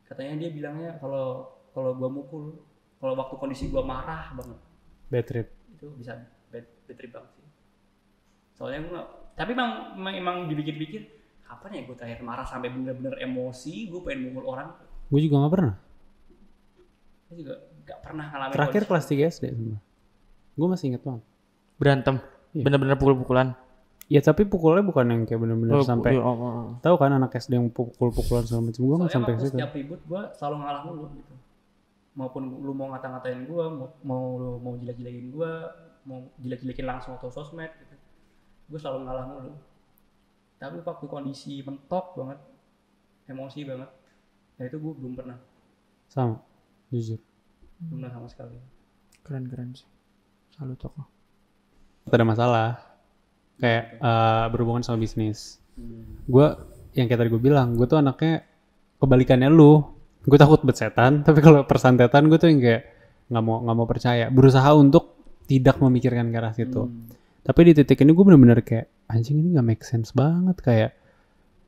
Katanya 0.04 0.36
dia 0.36 0.50
bilangnya 0.52 1.00
kalau 1.00 1.48
kalau 1.72 1.96
gua 1.96 2.10
mukul, 2.12 2.60
kalau 3.00 3.16
waktu 3.16 3.34
kondisi 3.40 3.72
gua 3.72 3.82
marah 3.82 4.30
banget, 4.36 4.60
Bad 5.10 5.24
trip. 5.26 5.48
itu 5.74 5.90
bisa 5.98 6.14
bad, 6.52 6.64
bad 6.86 6.96
trip 6.96 7.10
banget 7.10 7.30
sih. 7.34 7.43
Soalnya 8.54 8.78
gua 8.86 8.90
nggak, 8.94 9.08
tapi 9.34 9.50
emang 9.52 9.70
emang, 9.98 10.14
emang 10.14 10.36
dipikir-pikir, 10.46 11.02
kapan 11.42 11.70
ya 11.78 11.80
gue 11.86 11.96
terakhir 11.98 12.20
marah 12.22 12.46
sampai 12.46 12.68
bener-bener 12.70 13.14
emosi, 13.22 13.90
gue 13.90 14.00
pengen 14.02 14.30
mukul 14.30 14.44
orang. 14.50 14.74
Gue 15.10 15.20
juga 15.22 15.44
nggak 15.44 15.52
pernah. 15.52 15.74
Gue 17.28 17.36
juga 17.42 17.54
nggak 17.84 18.00
pernah 18.00 18.24
ngalamin 18.32 18.54
Terakhir 18.56 18.82
kelas 18.88 19.04
3 19.10 19.34
SD 19.34 19.44
sumpah. 19.52 19.80
Gue 20.54 20.68
masih 20.70 20.86
inget 20.94 21.02
banget. 21.02 21.22
Berantem. 21.76 22.16
Iya. 22.54 22.64
Bener-bener 22.64 22.96
pukul-pukulan. 22.96 23.48
Ya 24.06 24.20
tapi 24.20 24.44
pukulnya 24.44 24.84
bukan 24.84 25.04
yang 25.08 25.22
kayak 25.24 25.40
bener-bener 25.40 25.80
Oh, 25.80 25.84
sampai 25.84 26.12
iya, 26.12 26.20
oh, 26.20 26.36
oh. 26.36 26.64
tahu 26.84 26.94
kan 27.00 27.16
anak 27.16 27.32
SD 27.32 27.56
yang 27.56 27.72
pukul-pukulan 27.72 28.44
segala 28.44 28.70
macam. 28.70 28.82
Gue 28.84 28.96
nggak 29.00 29.12
sampai 29.12 29.32
situ. 29.40 29.56
setiap 29.56 29.72
ribut 29.72 30.00
gue 30.04 30.22
selalu 30.36 30.56
ngalah 30.60 30.82
mulu 30.86 31.04
gitu. 31.16 31.34
Maupun 32.14 32.42
lu 32.62 32.72
mau 32.76 32.94
ngata-ngatain 32.94 33.48
gue, 33.48 33.64
mau 33.74 33.88
mau 34.06 34.24
lu 34.38 34.52
mau 34.62 34.72
jelek-jelekin 34.78 35.34
gue, 35.34 35.52
mau 36.06 36.18
jelek-jelekin 36.38 36.86
langsung 36.86 37.16
atau 37.16 37.32
sosmed 37.32 37.72
gitu. 37.80 37.83
Gue 38.68 38.78
selalu 38.80 38.98
ngalah 39.04 39.26
mulu. 39.28 39.52
Tapi 40.56 40.76
waktu 40.80 41.06
kondisi 41.10 41.60
mentok 41.60 42.16
banget, 42.16 42.40
emosi 43.28 43.60
banget, 43.68 43.90
nah 44.56 44.64
itu 44.64 44.76
gue 44.80 44.92
belum 44.96 45.12
pernah, 45.18 45.36
Sama. 46.08 46.40
Jujur. 46.88 47.20
belum 47.80 48.00
pernah 48.00 48.12
sama 48.16 48.28
sekali. 48.30 48.56
Keren-keren 49.24 49.76
sih. 49.76 49.88
Salut 50.54 50.78
toko. 50.78 51.04
Ada 52.08 52.24
masalah. 52.24 52.68
Kayak 53.58 53.84
eh, 53.98 54.44
berhubungan 54.54 54.86
sama 54.86 55.02
bisnis. 55.02 55.58
Hmm. 55.74 56.22
Gue 56.28 56.46
yang 56.94 57.10
kayak 57.10 57.26
tadi 57.26 57.30
gue 57.34 57.42
bilang, 57.42 57.74
gue 57.74 57.84
tuh 57.88 57.98
anaknya 57.98 58.46
kebalikannya 59.02 59.50
lu. 59.50 59.82
Gue 60.24 60.38
takut 60.40 60.62
bersetan, 60.62 61.20
tapi 61.26 61.42
kalau 61.42 61.66
persantetan 61.66 62.30
gue 62.30 62.38
tuh 62.38 62.48
yang 62.48 62.60
kayak 62.62 62.82
nggak 63.28 63.42
mau 63.44 63.60
nggak 63.66 63.76
mau 63.76 63.88
percaya. 63.88 64.30
Berusaha 64.30 64.70
untuk 64.76 65.18
tidak 65.44 65.76
memikirkan 65.82 66.30
ke 66.30 66.36
arah 66.38 66.54
situ. 66.54 66.88
Hmm. 66.88 67.23
Tapi 67.44 67.60
di 67.68 67.72
titik 67.76 68.00
ini 68.00 68.16
gue 68.16 68.24
bener-bener 68.24 68.64
kayak 68.64 68.88
anjing 69.12 69.36
ini 69.36 69.52
nggak 69.52 69.66
make 69.68 69.84
sense 69.84 70.16
banget. 70.16 70.56
Kayak 70.64 70.90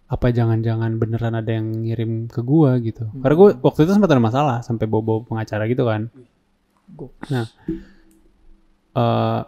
apa 0.08 0.32
jangan-jangan 0.32 0.96
beneran 0.96 1.36
ada 1.36 1.52
yang 1.52 1.84
ngirim 1.84 2.32
ke 2.32 2.40
gue 2.40 2.70
gitu. 2.88 3.04
Karena 3.20 3.34
gue 3.36 3.48
waktu 3.60 3.80
itu 3.84 3.92
sempat 3.92 4.08
ada 4.08 4.22
masalah 4.24 4.56
sampai 4.64 4.88
bobo 4.88 5.28
pengacara 5.28 5.68
gitu 5.68 5.84
kan. 5.84 6.08
Nah 7.28 7.46
eh 8.96 9.42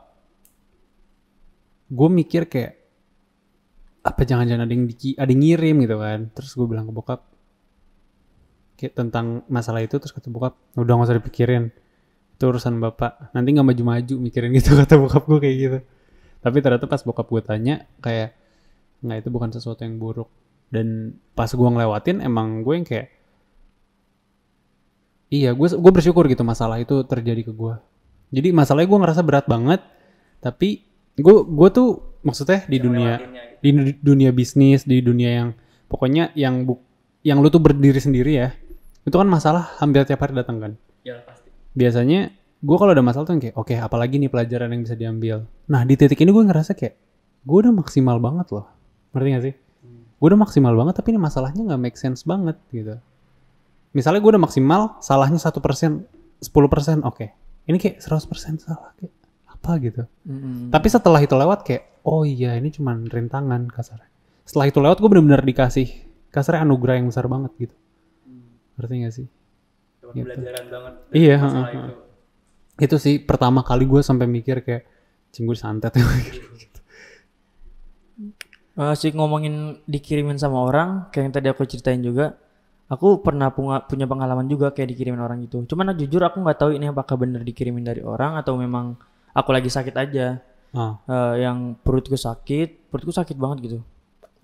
gue 1.89 2.09
mikir 2.13 2.53
kayak 2.53 2.77
apa 4.05 4.21
jangan-jangan 4.29 4.69
ada 4.69 4.73
yang 4.77 4.85
di, 4.85 5.17
ada 5.17 5.31
yang 5.33 5.41
ngirim? 5.41 5.77
Gitu 5.89 5.97
kan. 5.97 6.21
Terus 6.37 6.51
gue 6.53 6.67
bilang 6.69 6.85
ke 6.85 6.93
bokap 6.93 7.21
kayak 8.77 8.93
tentang 8.93 9.49
masalah 9.49 9.81
itu 9.81 9.97
terus 9.97 10.13
kata 10.13 10.29
bokap 10.29 10.55
udah 10.77 10.93
gak 10.93 11.09
usah 11.09 11.17
dipikirin 11.25 11.73
itu 12.37 12.45
urusan 12.45 12.77
bapak. 12.85 13.33
Nanti 13.33 13.57
nggak 13.57 13.65
maju-maju 13.65 14.15
mikirin 14.21 14.53
gitu 14.53 14.77
kata 14.85 15.01
bokap 15.01 15.25
gue 15.25 15.41
kayak 15.41 15.57
gitu 15.57 15.81
tapi 16.39 16.59
ternyata 16.61 16.87
pas 16.87 17.03
bokap 17.03 17.27
gue 17.27 17.43
tanya 17.43 17.75
kayak 17.99 18.35
nggak 19.03 19.19
itu 19.23 19.29
bukan 19.31 19.51
sesuatu 19.51 19.83
yang 19.83 19.97
buruk. 19.97 20.29
Dan 20.69 21.17
pas 21.33 21.49
gue 21.49 21.65
ngelewatin 21.65 22.21
emang 22.21 22.61
gue 22.61 22.75
yang 22.77 22.85
kayak 22.85 23.09
iya 25.29 25.53
gue 25.53 25.69
gue 25.69 25.93
bersyukur 25.93 26.25
gitu 26.29 26.45
masalah 26.45 26.81
itu 26.81 27.05
terjadi 27.05 27.45
ke 27.45 27.53
gue 27.53 27.75
jadi 28.29 28.53
masalahnya 28.53 28.89
gue 28.89 28.99
ngerasa 29.01 29.23
berat 29.25 29.47
banget 29.49 29.81
tapi 30.41 30.85
gue 31.17 31.37
gue 31.45 31.69
tuh 31.73 31.89
maksudnya 32.21 32.65
di 32.69 32.79
dunia 32.81 33.17
Ngelewatinnya 33.17 33.43
gitu. 33.49 33.61
di 33.65 33.71
du- 33.73 34.01
dunia 34.13 34.31
bisnis 34.33 34.85
di 34.85 35.01
dunia 35.01 35.31
yang 35.41 35.49
pokoknya 35.89 36.33
yang 36.37 36.65
bu 36.65 36.81
yang 37.25 37.41
lu 37.41 37.49
tuh 37.49 37.61
berdiri 37.61 37.99
sendiri 38.01 38.33
ya 38.37 38.49
itu 39.05 39.17
kan 39.17 39.29
masalah 39.29 39.73
hampir 39.81 40.05
tiap 40.05 40.21
hari 40.21 40.37
datang 40.37 40.61
kan. 40.61 40.73
Ya 41.01 41.25
pasti. 41.25 41.49
Biasanya 41.73 42.29
gue 42.59 42.77
kalau 42.77 42.91
ada 42.91 43.05
masalah 43.05 43.25
tuh 43.31 43.39
yang 43.39 43.43
kayak 43.43 43.55
oke 43.55 43.75
apalagi 43.79 44.19
nih 44.19 44.31
pelajaran 44.31 44.75
yang 44.75 44.83
bisa 44.83 44.99
diambil. 44.99 45.47
Nah 45.71 45.87
di 45.87 45.95
titik 45.95 46.19
ini 46.19 46.35
gue 46.35 46.45
ngerasa 46.45 46.75
kayak 46.75 46.95
gue 47.47 47.59
udah 47.63 47.71
maksimal 47.71 48.19
banget 48.19 48.51
loh. 48.51 48.67
Ngerti 49.15 49.29
gak 49.31 49.45
sih? 49.47 49.55
Gue 50.19 50.27
udah 50.35 50.41
maksimal 50.43 50.75
banget 50.75 50.95
tapi 50.99 51.15
ini 51.15 51.21
masalahnya 51.23 51.63
nggak 51.63 51.81
make 51.81 51.99
sense 51.99 52.27
banget 52.27 52.59
gitu. 52.75 52.99
Misalnya 53.95 54.19
gue 54.19 54.31
udah 54.35 54.43
maksimal 54.43 54.99
salahnya 54.99 55.39
satu 55.39 55.63
persen 55.63 56.11
10 56.43 56.51
persen 56.67 56.97
oke. 57.07 57.31
Ini 57.71 57.77
kayak 57.79 58.03
100% 58.03 58.59
salah 58.59 58.91
kayak 58.99 59.15
apa 59.49 59.71
gitu. 59.83 60.03
Mm-mm. 60.23 60.71
tapi 60.71 60.87
setelah 60.87 61.19
itu 61.19 61.35
lewat 61.35 61.67
kayak 61.67 62.03
oh 62.07 62.23
iya 62.23 62.55
ini 62.59 62.75
cuman 62.75 63.07
rintangan 63.07 63.71
kasarnya. 63.71 64.11
Setelah 64.43 64.67
itu 64.67 64.79
lewat 64.83 64.99
gue 64.99 65.09
bener-bener 65.11 65.43
dikasih 65.47 65.87
kasarnya 66.35 66.67
anugerah 66.67 66.99
yang 66.99 67.07
besar 67.07 67.31
banget 67.31 67.55
gitu. 67.59 67.77
Ngerti 68.79 68.95
gak 69.07 69.15
sih? 69.15 69.27
Gitu. 70.09 70.25
pelajaran 70.25 70.65
banget 70.73 70.93
Iya, 71.13 71.37
masalah 71.37 71.69
heeh, 71.69 71.85
itu 71.85 72.08
itu 72.79 72.97
sih 72.97 73.19
pertama 73.19 73.67
kali 73.67 73.85
gue 73.85 74.01
sampai 74.01 74.31
mikir 74.31 74.63
kayak 74.63 74.87
cinggu 75.35 75.55
santet 75.59 75.93
Eh, 78.79 78.95
sih 78.95 79.11
ngomongin 79.11 79.83
dikirimin 79.91 80.39
sama 80.39 80.63
orang, 80.63 81.11
kayak 81.11 81.23
yang 81.27 81.35
tadi 81.35 81.47
aku 81.51 81.67
ceritain 81.67 81.99
juga, 81.99 82.39
aku 82.87 83.19
pernah 83.27 83.51
punya, 83.51 83.83
pengalaman 84.07 84.47
juga 84.47 84.71
kayak 84.71 84.95
dikirimin 84.95 85.19
orang 85.19 85.43
itu. 85.43 85.67
Cuman 85.67 85.99
jujur 85.99 86.23
aku 86.23 86.39
nggak 86.39 86.59
tahu 86.63 86.71
ini 86.79 86.87
apakah 86.87 87.19
bener 87.19 87.43
dikirimin 87.43 87.83
dari 87.83 88.07
orang 88.07 88.39
atau 88.39 88.55
memang 88.55 88.95
aku 89.35 89.51
lagi 89.51 89.67
sakit 89.67 89.95
aja. 89.99 90.39
ah 90.79 90.95
Eh, 91.11 91.43
yang 91.43 91.75
perutku 91.75 92.15
sakit, 92.15 92.87
perutku 92.87 93.11
sakit 93.11 93.35
banget 93.35 93.59
gitu, 93.67 93.79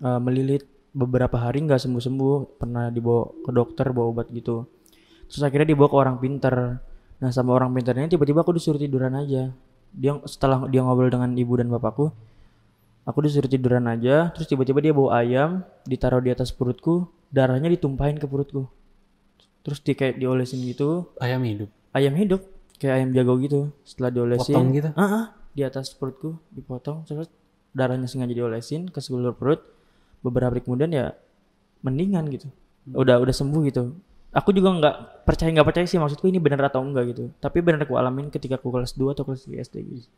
Eh, 0.03 0.19
melilit 0.19 0.67
beberapa 0.91 1.39
hari 1.39 1.63
nggak 1.63 1.79
sembuh 1.79 2.03
sembuh, 2.03 2.35
pernah 2.59 2.91
dibawa 2.91 3.31
ke 3.39 3.51
dokter 3.55 3.87
bawa 3.95 4.07
obat 4.11 4.27
gitu. 4.35 4.67
Terus 5.31 5.41
akhirnya 5.47 5.71
dibawa 5.71 5.87
ke 5.87 5.95
orang 5.95 6.15
pinter. 6.19 6.55
Nah 7.19 7.29
sama 7.31 7.55
orang 7.55 7.71
pinternya 7.71 8.11
tiba-tiba 8.11 8.43
aku 8.43 8.55
disuruh 8.55 8.79
tiduran 8.79 9.15
aja. 9.15 9.51
Dia 9.95 10.19
setelah 10.27 10.67
dia 10.67 10.83
ngobrol 10.83 11.07
dengan 11.07 11.31
ibu 11.35 11.55
dan 11.55 11.71
bapakku, 11.71 12.11
aku 13.07 13.19
disuruh 13.23 13.47
tiduran 13.47 13.87
aja. 13.87 14.35
Terus 14.35 14.47
tiba-tiba 14.51 14.83
dia 14.83 14.91
bawa 14.91 15.23
ayam, 15.23 15.63
ditaruh 15.87 16.19
di 16.19 16.35
atas 16.35 16.51
perutku, 16.51 17.07
darahnya 17.31 17.71
ditumpahin 17.71 18.19
ke 18.19 18.27
perutku. 18.27 18.67
Terus 19.63 19.79
di 19.81 19.95
kayak 19.95 20.19
diolesin 20.19 20.61
gitu, 20.67 21.09
ayam 21.23 21.41
hidup 21.41 21.71
ayam 21.95 22.13
hidup 22.19 22.43
kayak 22.75 22.93
ayam 23.01 23.09
jago 23.15 23.39
gitu. 23.39 23.59
Setelah 23.87 24.11
diolesin, 24.11 24.51
Potong 24.51 24.67
gitu? 24.75 24.89
Ah, 24.99 25.03
ah, 25.07 25.25
di 25.55 25.63
atas 25.63 25.95
perutku 25.95 26.35
dipotong, 26.51 27.07
terus 27.07 27.31
darahnya 27.71 28.11
sengaja 28.11 28.35
diolesin 28.35 28.91
ke 28.91 28.99
seluruh 28.99 29.31
perut. 29.31 29.63
Beberapa 30.19 30.51
hari 30.51 30.61
kemudian 30.67 30.91
ya 30.91 31.15
mendingan 31.79 32.27
gitu. 32.27 32.51
Udah 32.91 33.23
udah 33.23 33.31
sembuh 33.31 33.61
gitu. 33.71 33.95
Aku 34.35 34.51
juga 34.51 34.69
nggak 34.69 34.95
percaya 35.23 35.47
nggak 35.49 35.63
percaya 35.65 35.85
sih 35.85 35.95
maksudku 35.95 36.27
ini 36.27 36.37
benar 36.37 36.67
atau 36.67 36.79
enggak 36.79 37.07
gitu. 37.09 37.31
Tapi 37.37 37.57
benar 37.59 37.81
aku 37.81 37.95
alamin 37.95 38.27
ketika 38.27 38.55
aku 38.55 38.67
kelas 38.69 38.91
2 38.93 39.11
atau 39.11 39.23
kelas 39.23 39.41
3 39.43 39.63
SD 39.63 39.75
gitu. 39.81 40.09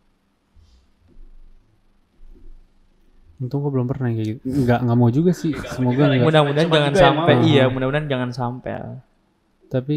untung 3.37 3.61
gue 3.61 3.69
belum 3.69 3.85
pernah 3.85 4.09
kayak 4.09 4.27
gitu 4.33 4.39
nggak 4.41 4.79
nggak 4.81 4.97
mau 4.97 5.13
juga 5.13 5.29
sih 5.29 5.53
semoga 5.69 6.09
nggak 6.09 6.25
Mudah-mudahan 6.25 6.65
jangan 6.65 6.73
juga 6.73 6.81
emang. 6.81 6.97
sampai 6.97 7.33
iya, 7.45 7.63
mudah-mudahan 7.69 8.07
jangan 8.09 8.29
sampai. 8.33 8.73
tapi 9.67 9.95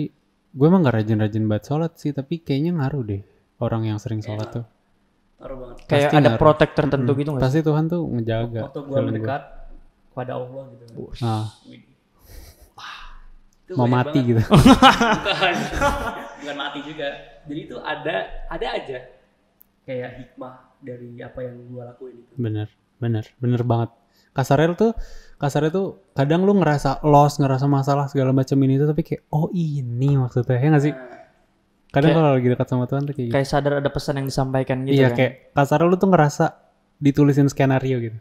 gue 0.50 0.66
emang 0.66 0.82
gak 0.82 0.94
rajin-rajin 0.94 1.44
banget 1.46 1.64
sholat 1.64 1.92
sih 1.96 2.10
tapi 2.10 2.36
kayaknya 2.36 2.76
ngaruh 2.76 3.00
deh 3.00 3.22
orang 3.56 3.88
yang 3.88 3.96
sering 3.96 4.20
sholat 4.20 4.44
tuh 4.50 4.64
Taruh 5.40 5.56
banget 5.56 5.76
Kayak 5.88 6.04
Pasti 6.04 6.16
ada 6.18 6.28
ngaruh. 6.28 6.36
protek 6.36 6.70
tertentu 6.76 7.10
gitu 7.16 7.30
nggak 7.30 7.40
sih? 7.40 7.46
pasti 7.48 7.60
Tuhan 7.64 7.84
tuh 7.88 8.02
ngejaga 8.04 8.60
waktu 8.60 8.80
gua. 8.84 8.98
mendekat 9.00 9.42
kepada 10.12 10.32
Allah 10.36 10.62
gitu 10.68 10.84
ah 11.22 11.46
Wih. 11.64 11.80
Itu 13.70 13.78
mau 13.78 13.86
mati 13.86 14.18
banget. 14.18 14.30
gitu 14.34 14.42
bukan 14.50 15.54
bukan 16.42 16.56
mati 16.58 16.78
juga 16.82 17.08
jadi 17.46 17.60
itu 17.70 17.76
ada 17.78 18.16
ada 18.50 18.66
aja 18.74 18.98
kayak 19.86 20.10
hikmah 20.18 20.54
dari 20.82 21.22
apa 21.22 21.38
yang 21.46 21.54
gua 21.70 21.94
lakuin 21.94 22.18
itu 22.18 22.34
bener 22.34 22.66
bener 22.98 23.24
bener 23.38 23.62
banget 23.62 23.94
kasarnya 24.34 24.74
tuh 24.74 24.92
kasarnya 25.38 25.70
tuh 25.70 25.86
kadang 26.18 26.42
lu 26.42 26.58
ngerasa 26.58 27.06
lost 27.06 27.38
ngerasa 27.38 27.70
masalah 27.70 28.10
segala 28.10 28.34
macam 28.34 28.58
ini 28.58 28.74
tuh 28.74 28.90
tapi 28.90 29.06
kayak 29.06 29.22
oh 29.30 29.46
ini 29.54 30.18
maksudnya 30.18 30.58
ya 30.58 30.68
gak 30.74 30.82
sih 30.82 30.94
kadang 31.90 32.10
kalau 32.14 32.30
lagi 32.38 32.46
dekat 32.46 32.68
sama 32.70 32.84
Tuhan 32.86 33.02
tuh 33.02 33.14
kayak 33.18 33.26
gitu. 33.26 33.34
Kayak 33.34 33.48
sadar 33.50 33.72
ada 33.82 33.90
pesan 33.90 34.14
yang 34.22 34.26
disampaikan 34.30 34.86
gitu 34.86 34.94
iya 34.94 35.10
kan. 35.10 35.18
kayak 35.18 35.32
kasarnya 35.58 35.86
lu 35.90 35.96
tuh 35.98 36.08
ngerasa 36.10 36.44
ditulisin 37.02 37.48
skenario 37.50 37.96
gitu. 37.98 38.18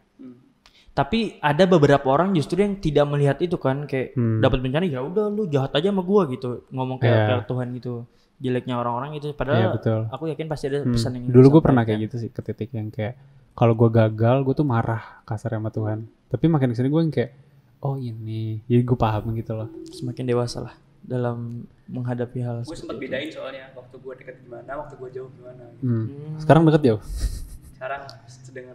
Tapi 1.00 1.18
ada 1.40 1.64
beberapa 1.64 2.04
orang 2.06 2.30
justru 2.30 2.60
yang 2.60 2.76
tidak 2.76 3.06
melihat 3.06 3.40
itu 3.40 3.56
kan 3.56 3.84
kayak 3.84 4.12
Hmm. 4.12 4.38
dapat 4.38 4.60
bencana 4.60 4.84
ya 4.84 5.00
udah 5.00 5.26
lu 5.28 5.46
jahat 5.46 5.72
aja 5.72 5.88
sama 5.88 6.02
gua 6.02 6.28
gitu 6.28 6.68
ngomong 6.68 7.00
kayak 7.00 7.18
kayak 7.26 7.44
Tuhan 7.46 7.68
gitu 7.74 8.04
jeleknya 8.36 8.74
orang-orang 8.74 9.10
itu 9.14 9.26
Iya 9.26 9.34
padahal 9.34 9.72
betul 9.72 10.00
aku 10.08 10.24
yakin 10.28 10.46
pasti 10.46 10.64
ada 10.66 10.80
Hmm. 10.80 10.92
pesan 10.92 11.12
yang 11.14 11.24
Dulu 11.26 11.46
gue 11.50 11.62
pernah 11.62 11.82
kayak 11.82 12.00
gitu 12.02 12.16
sih 12.18 12.28
ke 12.28 12.40
titik 12.42 12.68
yang 12.70 12.88
kayak 12.88 13.16
kalau 13.52 13.72
gue 13.74 13.88
gagal 13.88 14.36
gue 14.42 14.54
tuh 14.54 14.64
marah 14.64 15.20
kasar 15.22 15.52
sama 15.52 15.68
Tuhan. 15.68 16.04
Tapi 16.26 16.44
makin 16.46 16.68
ke 16.68 16.76
sini 16.76 16.88
gue 16.88 17.00
yang 17.00 17.10
kayak 17.10 17.32
oh 17.80 17.96
ini, 17.96 18.60
jadi 18.64 18.80
gue 18.82 18.92
paham 18.94 19.32
gitu 19.34 19.52
loh. 19.52 19.68
semakin 19.88 20.24
dewasa 20.26 20.60
lah 20.60 20.74
dalam 21.00 21.64
menghadapi 21.86 22.38
hal 22.38 22.60
gue 22.60 22.72
sempat 22.72 22.96
bedain 22.96 23.28
soalnya 23.28 23.72
waktu 23.72 23.96
gua 23.98 24.12
dekat 24.14 24.36
gimana 24.38 24.68
waktu 24.76 24.94
gua 24.94 25.08
jauh 25.08 25.32
gimana 25.32 25.64
Hmm. 25.80 26.36
Sekarang 26.36 26.62
deket 26.62 26.82
jauh. 26.86 27.00
sekarang 27.72 28.00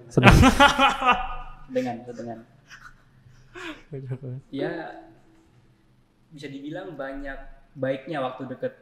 Sedang. 0.09 0.33
dengan 1.69 1.95
sedengan 2.03 2.39
ya 4.51 4.69
bisa 6.29 6.47
dibilang 6.47 6.93
banyak 6.93 7.37
baiknya 7.73 8.19
waktu 8.21 8.49
deket 8.49 8.73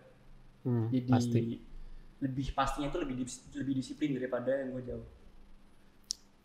Hmm, 0.64 0.88
jadi 0.88 1.12
pasti. 1.12 1.60
lebih 2.24 2.56
pastinya 2.56 2.88
itu 2.88 2.96
lebih 2.96 3.16
lebih 3.60 3.74
disiplin 3.76 4.16
daripada 4.16 4.48
yang 4.48 4.72
gue 4.72 4.84
jauh 4.88 5.04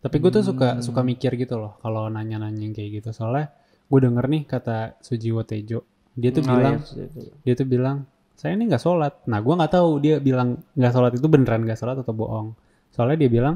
Tapi 0.03 0.15
gue 0.19 0.27
tuh 0.27 0.43
suka 0.43 0.83
suka 0.83 1.07
mikir 1.07 1.39
gitu 1.39 1.55
loh 1.55 1.79
kalau 1.79 2.11
nanya-nanya 2.11 2.59
yang 2.59 2.75
kayak 2.75 2.99
gitu. 2.99 3.15
Soalnya 3.15 3.47
gue 3.87 3.99
denger 4.03 4.25
nih 4.27 4.43
kata 4.43 4.99
Sujiwo 4.99 5.47
Tejo, 5.47 5.87
dia 6.19 6.35
tuh 6.35 6.43
Oh, 6.43 6.51
bilang 6.51 6.83
iya, 6.83 7.07
dia 7.47 7.53
tuh 7.55 7.63
bilang 7.63 8.03
saya 8.35 8.59
ini 8.59 8.67
nggak 8.67 8.83
sholat. 8.83 9.23
Nah 9.31 9.39
gue 9.39 9.53
nggak 9.55 9.71
tahu 9.71 9.89
dia 10.03 10.19
bilang 10.19 10.59
nggak 10.75 10.91
sholat 10.91 11.11
itu 11.15 11.27
beneran 11.31 11.63
nggak 11.63 11.79
sholat 11.79 11.95
atau 12.03 12.11
bohong. 12.11 12.47
Soalnya 12.91 13.23
dia 13.23 13.31
bilang 13.31 13.55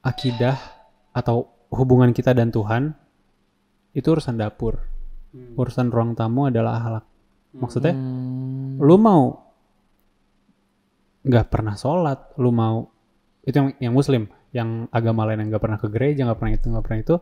akidah 0.00 0.56
atau 1.12 1.48
hubungan 1.72 2.12
kita 2.16 2.32
dan 2.32 2.48
Tuhan 2.48 2.96
itu 3.92 4.08
urusan 4.08 4.36
dapur. 4.38 4.80
Urusan 5.58 5.92
ruang 5.92 6.16
tamu 6.16 6.48
adalah 6.48 6.80
akhlak. 6.80 7.04
Maksudnya 7.58 7.92
Hmm, 7.96 8.76
lu 8.80 8.96
mau 9.00 9.48
nggak 11.24 11.46
pernah 11.48 11.74
sholat, 11.76 12.32
lu 12.40 12.52
mau 12.52 12.88
itu 13.44 13.56
yang 13.56 13.68
yang 13.80 13.94
muslim, 13.96 14.28
yang 14.52 14.88
agama 14.92 15.28
lain 15.28 15.44
yang 15.44 15.48
nggak 15.52 15.64
pernah 15.64 15.78
ke 15.80 15.88
gereja, 15.88 16.24
nggak 16.24 16.38
pernah 16.38 16.52
itu, 16.54 16.66
nggak 16.68 16.84
pernah 16.84 17.00
itu, 17.00 17.16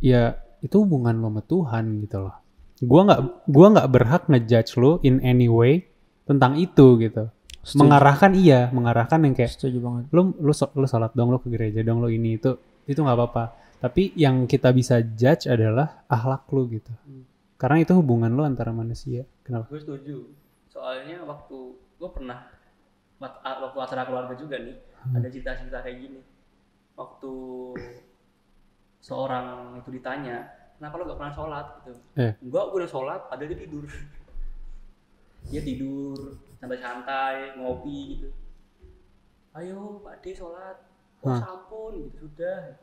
ya 0.00 0.22
itu 0.60 0.76
hubungan 0.80 1.16
lo 1.20 1.28
sama 1.32 1.42
Tuhan 1.44 1.84
gitu 2.04 2.18
loh. 2.20 2.36
Gua 2.80 3.00
nggak 3.08 3.20
gua 3.48 3.66
nggak 3.76 3.88
berhak 3.92 4.22
ngejudge 4.28 4.72
lu 4.80 5.00
in 5.04 5.20
any 5.20 5.48
way 5.48 5.84
tentang 6.24 6.56
itu 6.56 6.96
gitu. 7.00 7.28
Setuju. 7.60 7.80
Mengarahkan 7.84 8.32
iya, 8.32 8.72
mengarahkan 8.72 9.20
yang 9.20 9.36
kayak 9.36 9.52
setuju 9.52 9.84
banget 9.84 10.04
lu 10.16 10.32
lu 10.40 10.52
lu 10.52 10.86
sholat 10.88 11.12
dong, 11.12 11.28
lu 11.28 11.40
ke 11.40 11.52
gereja 11.52 11.84
dong, 11.84 12.00
lu 12.00 12.08
ini 12.08 12.40
itu 12.40 12.56
itu 12.84 13.00
nggak 13.00 13.16
apa-apa. 13.16 13.44
Tapi 13.80 14.12
yang 14.14 14.44
kita 14.44 14.70
bisa 14.70 15.00
judge 15.00 15.48
adalah 15.48 16.04
akhlak 16.04 16.44
lu 16.52 16.68
gitu. 16.68 16.92
Karena 17.56 17.80
itu 17.80 17.92
hubungan 17.92 18.28
lu 18.30 18.44
antara 18.44 18.70
manusia. 18.70 19.24
Kenapa? 19.40 19.66
gue 19.68 19.80
setuju 19.80 20.16
soalnya 20.70 21.26
waktu 21.26 21.58
gue 21.98 22.10
pernah 22.14 22.46
waktu 23.18 23.76
acara 23.76 24.06
keluarga 24.06 24.32
juga 24.32 24.56
nih 24.56 24.78
ada 25.10 25.26
cerita-cerita 25.26 25.82
kayak 25.82 25.98
gini 25.98 26.20
waktu 26.94 27.32
seorang 29.00 29.74
itu 29.76 29.90
ditanya 29.90 30.46
kenapa 30.78 30.94
lo 30.94 31.10
gak 31.10 31.18
pernah 31.18 31.34
sholat 31.34 31.66
gitu 31.82 31.92
Eh. 32.16 32.32
gue 32.38 32.62
udah 32.62 32.88
sholat 32.88 33.20
padahal 33.26 33.50
dia 33.50 33.58
tidur 33.58 33.84
dia 35.50 35.60
tidur 35.60 36.16
santai-santai 36.56 37.58
ngopi 37.58 37.98
gitu 38.14 38.28
ayo 39.56 39.98
pak 40.00 40.22
D 40.22 40.30
sholat 40.30 40.78
oh 41.22 41.36
sampun 41.36 41.92
gitu 42.00 42.26
sudah 42.26 42.76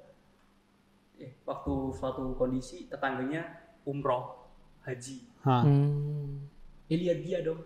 eh 1.17 1.33
waktu 1.43 1.73
suatu 1.91 2.33
kondisi 2.33 2.85
tetangganya 2.85 3.45
umroh 3.83 4.45
haji. 4.83 5.25
Hmm. 5.41 6.43
eh 6.85 6.97
lihat 6.97 7.19
dia 7.19 7.37
dong 7.39 7.63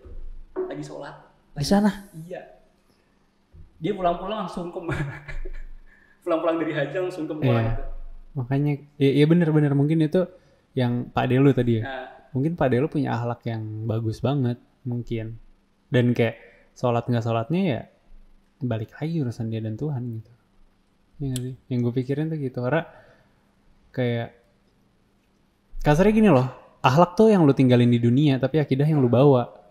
lagi 0.54 0.80
sholat 0.80 1.14
Di 1.52 1.62
sana. 1.62 1.90
iya 2.14 2.40
dia 3.76 3.92
pulang-pulang 3.92 4.46
langsung 4.46 4.70
ke 4.70 4.78
pulang-pulang 6.22 6.56
dari 6.58 6.72
haji 6.72 6.96
langsung 6.98 7.26
ke 7.26 7.34
Iya. 7.40 7.58
gitu. 7.66 7.82
Makanya 8.32 8.72
ya, 8.96 9.10
ya 9.12 9.24
bener-bener 9.26 9.72
mungkin 9.74 10.00
itu 10.00 10.24
yang 10.72 11.10
Pak 11.10 11.28
Delu 11.28 11.50
tadi 11.52 11.78
ya. 11.78 11.84
Nah, 11.84 12.06
Mungkin 12.32 12.56
Pak 12.56 12.72
Delu 12.72 12.88
punya 12.88 13.12
akhlak 13.12 13.44
yang 13.44 13.84
bagus 13.84 14.24
banget 14.24 14.56
mungkin. 14.82 15.36
Dan 15.92 16.16
kayak 16.16 16.40
sholat 16.72 17.04
nggak 17.04 17.20
sholatnya 17.20 17.60
ya 17.60 17.80
balik 18.58 18.94
lagi 18.96 19.20
urusan 19.20 19.52
dia 19.52 19.60
dan 19.60 19.76
Tuhan 19.76 20.02
gitu. 20.16 20.32
Iya 21.22 21.36
sih? 21.38 21.54
Yang 21.70 21.78
gue 21.86 21.92
pikirin 22.02 22.26
tuh 22.26 22.38
gitu 22.42 22.58
karena 22.58 22.82
kayak 23.94 24.34
kasarnya 25.80 26.12
gini 26.12 26.28
loh. 26.28 26.50
Akhlak 26.82 27.14
tuh 27.14 27.30
yang 27.30 27.46
lu 27.46 27.54
tinggalin 27.54 27.86
di 27.86 28.02
dunia 28.02 28.42
tapi 28.42 28.58
akidah 28.58 28.84
yang 28.84 28.98
lu 28.98 29.06
bawa. 29.06 29.62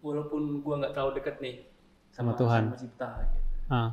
walaupun 0.00 0.62
gua 0.62 0.78
nggak 0.78 0.94
terlalu 0.94 1.12
deket 1.18 1.36
nih 1.42 1.56
Sama 2.14 2.38
Tuhan. 2.38 2.70
sama 2.70 2.78
cipta 2.78 3.26
gitu. 3.26 3.42
Ah, 3.66 3.90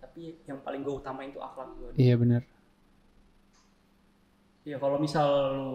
tapi 0.00 0.40
yang 0.48 0.56
paling 0.64 0.80
gue 0.80 0.94
utamain 0.96 1.28
itu 1.28 1.36
akhlak 1.36 1.68
gue 1.76 2.00
iya 2.00 2.16
bener. 2.16 2.40
ya 4.64 4.80
kalau 4.80 4.96
misal 4.96 5.28
lu 5.52 5.72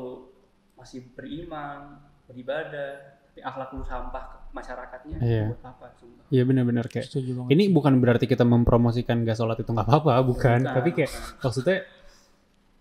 masih 0.74 1.06
beriman 1.14 2.02
beribadah 2.25 3.14
akhlak 3.38 3.70
lu 3.72 3.84
sampah 3.84 4.24
ke 4.25 4.38
masyarakatnya 4.51 5.18
Iya. 5.18 5.46
buat 5.50 5.63
apa 5.65 5.86
sumpah 5.94 6.24
Iya 6.27 6.44
bener-bener 6.44 6.86
kayak 6.86 7.12
ini 7.48 7.68
bukan 7.68 7.98
berarti 7.98 8.25
kita 8.25 8.44
mempromosikan 8.44 9.22
gak 9.22 9.36
sholat 9.36 9.58
itu 9.58 9.68
nggak 9.68 9.84
apa-apa 9.84 10.20
bukan 10.22 10.60
Bukan, 10.62 10.72
tapi 10.72 10.89
kayak 10.92 11.12
bukan. 11.12 11.42
maksudnya 11.42 11.77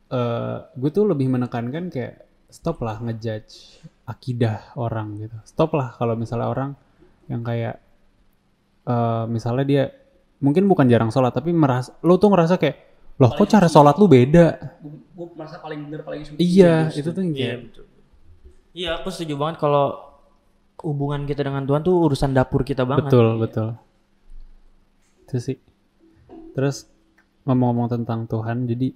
eh 0.06 0.56
gue 0.70 0.90
tuh 0.90 1.04
lebih 1.04 1.26
menekankan 1.28 1.88
kayak 1.88 2.14
stop 2.46 2.78
lah 2.80 3.00
ngejudge 3.00 3.82
akidah 4.04 4.70
orang 4.74 5.18
gitu 5.18 5.34
stop 5.42 5.72
lah 5.72 5.90
kalau 5.92 6.14
misalnya 6.14 6.46
orang 6.46 6.70
yang 7.26 7.40
kayak 7.40 7.80
eh 8.84 9.24
misalnya 9.26 9.64
dia 9.64 9.84
mungkin 10.38 10.64
bukan 10.64 10.86
jarang 10.86 11.08
sholat 11.08 11.32
tapi 11.32 11.50
merasa 11.50 11.96
lo 12.00 12.14
tuh 12.14 12.28
ngerasa 12.28 12.54
kayak 12.54 12.76
loh 13.16 13.32
kok 13.32 13.48
cara 13.48 13.66
sholat 13.66 13.96
lu 13.96 14.06
beda 14.06 14.46
gue 14.84 15.26
merasa 15.32 15.56
paling 15.58 15.80
bener 15.82 16.02
paling 16.02 16.22
suci 16.22 16.38
iya 16.38 16.90
gitu. 16.90 17.10
itu 17.10 17.10
tuh 17.10 17.22
yang 17.24 17.34
Iya. 17.34 17.54
Iya 18.74 18.90
aku 18.98 19.08
setuju 19.08 19.34
banget 19.34 19.56
kalau 19.56 20.13
hubungan 20.82 21.28
kita 21.28 21.46
dengan 21.46 21.62
Tuhan 21.68 21.86
tuh 21.86 22.10
urusan 22.10 22.34
dapur 22.34 22.66
kita 22.66 22.82
banget. 22.82 23.12
betul 23.12 23.38
betul. 23.38 23.68
Itu 25.24 25.36
sih. 25.38 25.58
Terus 26.54 26.90
ngomong-ngomong 27.44 27.88
tentang 27.92 28.26
Tuhan 28.26 28.66
jadi 28.66 28.94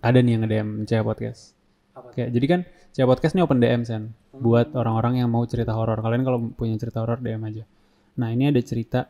ada 0.00 0.18
nih 0.20 0.32
yang 0.32 0.42
nge-DM 0.46 0.68
Caya 0.88 1.02
Podcast. 1.04 1.52
Apa? 1.92 2.08
Kayak, 2.16 2.30
jadi 2.32 2.46
kan 2.46 2.60
Caya 2.96 3.06
Podcast 3.06 3.32
ini 3.36 3.42
open 3.44 3.58
DM 3.60 3.82
Sen. 3.84 4.02
Buat 4.32 4.72
orang-orang 4.72 5.20
yang 5.20 5.28
mau 5.28 5.44
cerita 5.44 5.76
horor. 5.76 6.00
Kalian 6.00 6.22
kalau 6.24 6.38
punya 6.56 6.80
cerita 6.80 7.04
horor 7.04 7.20
DM 7.20 7.42
aja. 7.44 7.64
Nah 8.16 8.28
ini 8.32 8.48
ada 8.48 8.60
cerita 8.64 9.06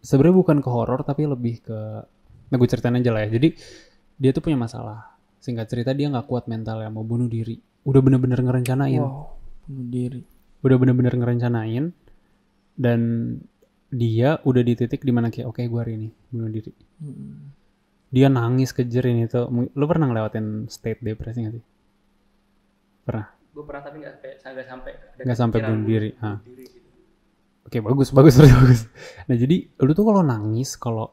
sebenarnya 0.00 0.36
bukan 0.36 0.56
ke 0.64 0.68
horor 0.70 1.04
tapi 1.04 1.28
lebih 1.28 1.60
ke 1.60 1.78
nah 2.50 2.56
gue 2.58 2.68
ceritain 2.70 2.96
aja 2.96 3.10
lah 3.10 3.26
ya. 3.26 3.36
Jadi 3.36 3.48
dia 4.16 4.30
tuh 4.30 4.42
punya 4.42 4.58
masalah. 4.58 5.18
Singkat 5.40 5.66
cerita 5.68 5.90
dia 5.96 6.12
nggak 6.12 6.28
kuat 6.28 6.46
mental 6.46 6.82
ya 6.82 6.88
mau 6.88 7.04
bunuh 7.04 7.26
diri. 7.26 7.56
Udah 7.86 8.00
bener-bener 8.04 8.40
ngerencanain. 8.40 9.00
Wow. 9.00 9.36
Bunuh 9.64 9.88
diri. 9.88 10.22
Udah 10.60 10.76
bener-bener 10.76 11.14
ngerencanain 11.14 11.92
dan 12.74 13.00
dia 13.88 14.38
udah 14.42 14.62
di 14.62 14.74
titik 14.74 15.02
di 15.02 15.10
mana 15.10 15.28
kayak 15.28 15.46
oke 15.46 15.60
gue 15.60 15.80
hari 15.80 15.92
ini 15.96 16.08
bunuh 16.28 16.48
diri 16.48 16.72
Hmm. 17.00 17.56
dia 18.08 18.28
nangis 18.28 18.70
kejer 18.70 19.08
ini 19.08 19.24
tuh 19.24 19.48
lu 19.48 19.84
pernah 19.86 20.04
ngelewatin 20.04 20.68
state 20.68 21.00
depresi 21.00 21.40
gak 21.40 21.54
sih 21.56 21.64
pernah 23.02 23.24
gue 23.50 23.64
pernah 23.64 23.80
tapi 23.80 23.96
nggak 23.98 24.14
sampai 24.36 24.52
nggak 24.52 24.68
sampai 24.68 24.92
Nggak 25.24 25.38
sampai 25.38 25.58
bunuh 25.64 25.84
diri, 25.84 26.10
ah. 26.20 26.36
bunuh 26.36 26.54
diri 26.54 26.64
gitu. 26.68 26.88
oke 27.64 27.76
bagus 27.82 28.08
bagus 28.12 28.34
bagus 28.38 28.54
bagus 28.54 28.80
nah 29.24 29.34
jadi 29.34 29.56
lu 29.80 29.90
tuh 29.90 30.04
kalau 30.04 30.20
nangis 30.20 30.76
kalau 30.76 31.08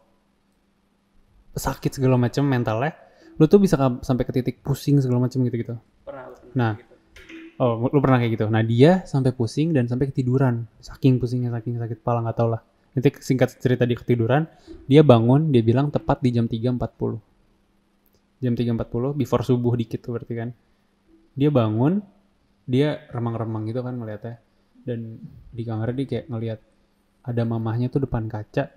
sakit 1.55 1.97
segala 1.97 2.19
macam 2.19 2.43
mentalnya 2.43 2.93
lu 3.37 3.45
tuh 3.45 3.57
bisa 3.57 3.77
sampai 4.01 4.23
ke 4.23 4.33
titik 4.33 4.59
pusing 4.59 4.99
segala 4.99 5.23
macam 5.23 5.39
gitu 5.41 5.55
gitu 5.55 5.75
pernah, 6.03 6.25
pernah 6.29 6.51
Nah. 6.53 6.73
gitu. 6.75 6.95
Oh 7.57 7.89
lu 7.89 7.99
pernah 8.01 8.21
kayak 8.21 8.31
gitu? 8.37 8.45
Nah 8.49 8.63
dia 8.63 9.05
sampai 9.05 9.33
pusing 9.33 9.73
dan 9.73 9.89
sampai 9.89 10.09
ketiduran. 10.09 10.65
Saking 10.81 11.17
pusingnya 11.17 11.53
saking 11.53 11.81
sakit 11.81 11.97
kepala 12.01 12.25
nggak 12.25 12.37
tau 12.37 12.49
lah. 12.53 12.61
Nanti 12.93 13.13
singkat 13.21 13.57
cerita 13.61 13.85
dia 13.85 13.97
ketiduran 13.97 14.49
dia 14.89 15.05
bangun 15.05 15.53
dia 15.53 15.61
bilang 15.61 15.93
tepat 15.93 16.17
di 16.25 16.33
jam 16.33 16.49
3.40 16.49 18.41
jam 18.41 18.53
3.40 18.53 19.17
before 19.17 19.45
subuh 19.45 19.73
dikit 19.77 20.01
tuh 20.01 20.17
berarti 20.17 20.33
kan. 20.33 20.49
Dia 21.37 21.49
bangun 21.53 22.01
dia 22.67 23.05
remang-remang 23.13 23.69
gitu 23.69 23.81
kan 23.85 23.97
ngeliatnya. 23.97 24.41
Dan 24.87 25.19
di 25.51 25.61
kamar 25.67 25.93
dia 25.93 26.05
kayak 26.07 26.25
ngeliat 26.31 26.59
ada 27.27 27.43
mamahnya 27.43 27.91
tuh 27.91 28.07
depan 28.07 28.25
kaca 28.31 28.71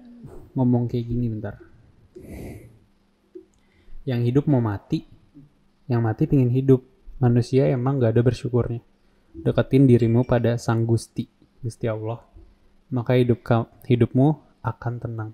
ngomong 0.58 0.90
kayak 0.90 1.06
gini 1.06 1.26
bentar. 1.30 1.54
Yang 4.08 4.20
hidup 4.32 4.44
mau 4.50 4.64
mati 4.64 5.06
yang 5.90 6.06
mati 6.06 6.30
pingin 6.30 6.54
hidup 6.54 6.86
manusia 7.20 7.68
emang 7.68 7.96
gak 7.96 8.12
ada 8.12 8.22
bersyukurnya 8.22 8.80
deketin 9.36 9.84
dirimu 9.84 10.24
pada 10.24 10.56
sang 10.56 10.82
gusti 10.82 11.28
gusti 11.60 11.86
Allah 11.86 12.18
maka 12.88 13.14
hidup 13.14 13.40
ka- 13.40 13.70
hidupmu 13.84 14.34
akan 14.60 14.92
tenang 14.98 15.30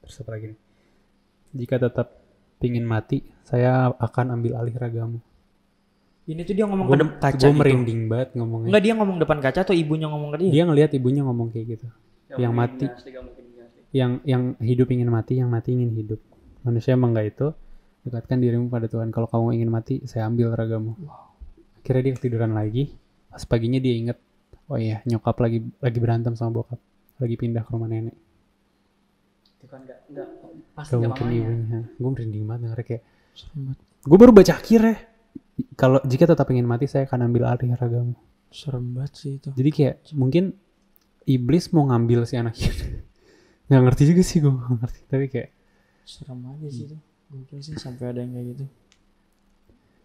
terus 0.00 0.16
apa 0.18 0.30
lagi 0.30 0.46
nih? 0.48 0.58
jika 1.52 1.76
tetap 1.78 2.06
pingin 2.56 2.84
mati 2.84 3.20
saya 3.42 3.90
akan 3.90 4.36
ambil 4.36 4.54
alih 4.56 4.76
ragamu 4.76 5.18
Ini 6.22 6.46
tuh 6.46 6.54
dia 6.54 6.62
ngomong 6.62 6.86
gue 6.86 6.94
ke 6.94 7.00
depan 7.00 7.18
kaca 7.18 7.42
gitu. 7.42 7.58
merinding 7.58 8.00
banget 8.06 8.28
ngomongnya 8.38 8.68
Enggak 8.70 8.82
dia 8.82 8.94
ngomong 8.94 9.16
depan 9.18 9.38
kaca 9.40 9.60
atau 9.62 9.74
ibunya 9.74 10.06
ngomong 10.06 10.30
ke 10.30 10.38
dia? 10.38 10.50
dia 10.52 10.62
ngelihat 10.62 10.90
ibunya 10.94 11.22
ngomong 11.22 11.48
kayak 11.50 11.66
gitu 11.74 11.86
Yang 12.30 12.38
mungkin 12.46 12.54
mati. 12.54 12.86
asli. 12.86 13.10
yang 13.90 14.12
yang 14.22 14.42
hidup 14.62 14.86
ingin 14.86 15.10
mati 15.10 15.32
yang 15.34 15.50
mati 15.50 15.74
ingin 15.74 15.90
hidup 15.90 16.20
manusia 16.62 16.94
emang 16.94 17.10
gak 17.10 17.26
itu 17.28 17.46
dekatkan 18.04 18.40
dirimu 18.40 18.72
pada 18.72 18.88
Tuhan. 18.88 19.12
Kalau 19.12 19.28
kamu 19.28 19.60
ingin 19.60 19.70
mati 19.70 19.94
saya 20.08 20.26
ambil 20.28 20.52
ragamu. 20.56 20.96
Akhirnya 21.80 22.02
dia 22.10 22.14
ketiduran 22.16 22.52
lagi. 22.56 22.96
Pas 23.28 23.44
paginya 23.44 23.78
dia 23.78 23.94
inget 23.94 24.18
oh 24.70 24.78
iya 24.78 25.02
nyokap 25.02 25.34
lagi 25.42 25.66
lagi 25.82 25.98
berantem 26.00 26.32
sama 26.36 26.62
bokap. 26.62 26.80
Lagi 27.20 27.36
pindah 27.36 27.62
ke 27.66 27.70
rumah 27.72 27.88
nenek. 27.90 28.16
Itu 29.60 29.66
kan 29.68 29.84
nggak 29.84 29.98
nggak 30.08 30.28
pasti 30.72 30.96
gak 30.96 31.12
mungkin 31.12 31.28
ibunya 31.36 31.80
gue 32.00 32.10
merinding 32.10 32.44
banget 32.48 32.60
denger 32.64 32.80
kayak 32.80 33.02
gue 34.00 34.18
baru 34.18 34.32
baca 34.32 34.52
akhirnya. 34.56 34.96
Kalau 35.76 36.00
jika 36.08 36.24
tetap 36.24 36.48
ingin 36.48 36.64
mati 36.64 36.88
saya 36.88 37.04
akan 37.04 37.28
ambil 37.28 37.44
alih 37.52 37.76
ragamu. 37.76 38.16
Serem 38.50 38.96
banget 38.96 39.12
sih 39.14 39.32
itu. 39.38 39.54
jadi 39.54 39.70
kayak 39.70 39.94
mungkin 40.18 40.58
iblis 41.22 41.70
mau 41.70 41.86
ngambil 41.86 42.26
si 42.26 42.34
anak 42.34 42.58
itu 42.58 42.82
nggak 43.70 43.82
ngerti 43.86 44.02
juga 44.10 44.22
sih 44.26 44.40
gue 44.40 44.50
nggak 44.50 44.72
ngerti. 44.80 45.00
Tapi 45.06 45.24
kayak 45.28 45.50
Serem 46.08 46.40
aja 46.48 46.68
sih 46.72 46.88
itu. 46.88 46.96
Mungkin 47.30 47.58
sih 47.58 47.74
sampai 47.74 48.10
ada 48.10 48.20
yang 48.20 48.32
kayak 48.32 48.46
gitu. 48.50 48.64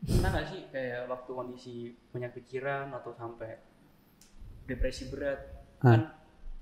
pernah 0.05 0.29
nggak 0.31 0.47
sih 0.47 0.61
kayak 0.69 1.01
waktu 1.05 1.31
kondisi 1.31 1.75
banyak 2.11 2.31
pikiran 2.35 2.93
atau 2.93 3.09
sampai 3.11 3.57
depresi 4.63 5.09
berat 5.09 5.39
Ah. 5.77 5.91
kan 5.91 6.01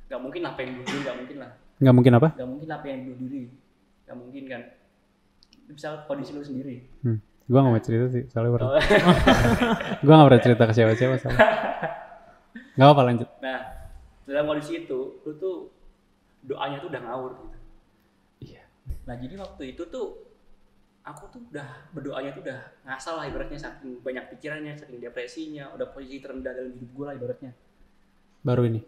nggak 0.06 0.22
mungkin 0.22 0.42
apa 0.44 0.60
yang 0.60 0.72
bunuh 0.74 0.88
diri 0.88 1.00
nggak 1.02 1.18
mungkin 1.18 1.38
lah 1.38 1.52
nggak 1.78 1.92
mungkin 1.94 2.14
apa 2.14 2.28
nggak 2.34 2.50
mungkin 2.50 2.70
apa 2.70 2.86
yang 2.86 3.00
bunuh 3.04 3.20
diri 3.20 3.42
nggak 4.04 4.18
mungkin 4.18 4.44
kan 4.48 4.62
misal 5.66 5.94
kondisi 6.06 6.32
lu 6.32 6.40
sendiri 6.42 6.76
Hmm. 7.02 7.20
Gue 7.44 7.60
gak 7.60 7.68
mau 7.68 7.76
cerita 7.78 8.08
sih, 8.08 8.24
soalnya 8.26 8.56
pernah. 8.56 8.68
Oh. 8.70 8.80
gue 10.00 10.14
gak 10.14 10.26
pernah 10.26 10.42
cerita 10.42 10.64
ke 10.64 10.74
siapa-siapa 10.74 11.16
soalnya. 11.20 11.44
Gak 12.74 12.86
apa-apa 12.88 13.04
lanjut. 13.04 13.28
nah 13.38 13.60
dalam 14.24 14.48
kondisi 14.48 14.80
itu 14.80 15.00
lu 15.20 15.32
tuh 15.36 15.68
doanya 16.42 16.80
tuh 16.80 16.88
udah 16.88 17.02
ngawur 17.04 17.32
gitu 17.36 17.58
Iya. 18.42 18.64
nah 19.04 19.16
jadi 19.16 19.36
waktu 19.36 19.64
itu 19.70 19.84
tuh 19.86 20.24
aku 21.04 21.24
tuh 21.30 21.42
udah 21.46 21.68
berdoanya 21.92 22.32
tuh 22.32 22.42
udah 22.42 22.60
ngasal 22.84 23.20
lah 23.20 23.26
ibaratnya 23.26 23.60
saking 23.60 24.00
banyak 24.00 24.24
pikirannya 24.30 24.72
saking 24.74 25.00
depresinya 25.00 25.68
udah 25.70 25.92
posisi 25.92 26.18
terendah 26.18 26.52
dalam 26.52 26.72
hidup 26.72 26.90
gue 26.90 27.06
lah 27.06 27.14
ibaratnya 27.14 27.52
Baru 28.42 28.64
ini. 28.64 28.80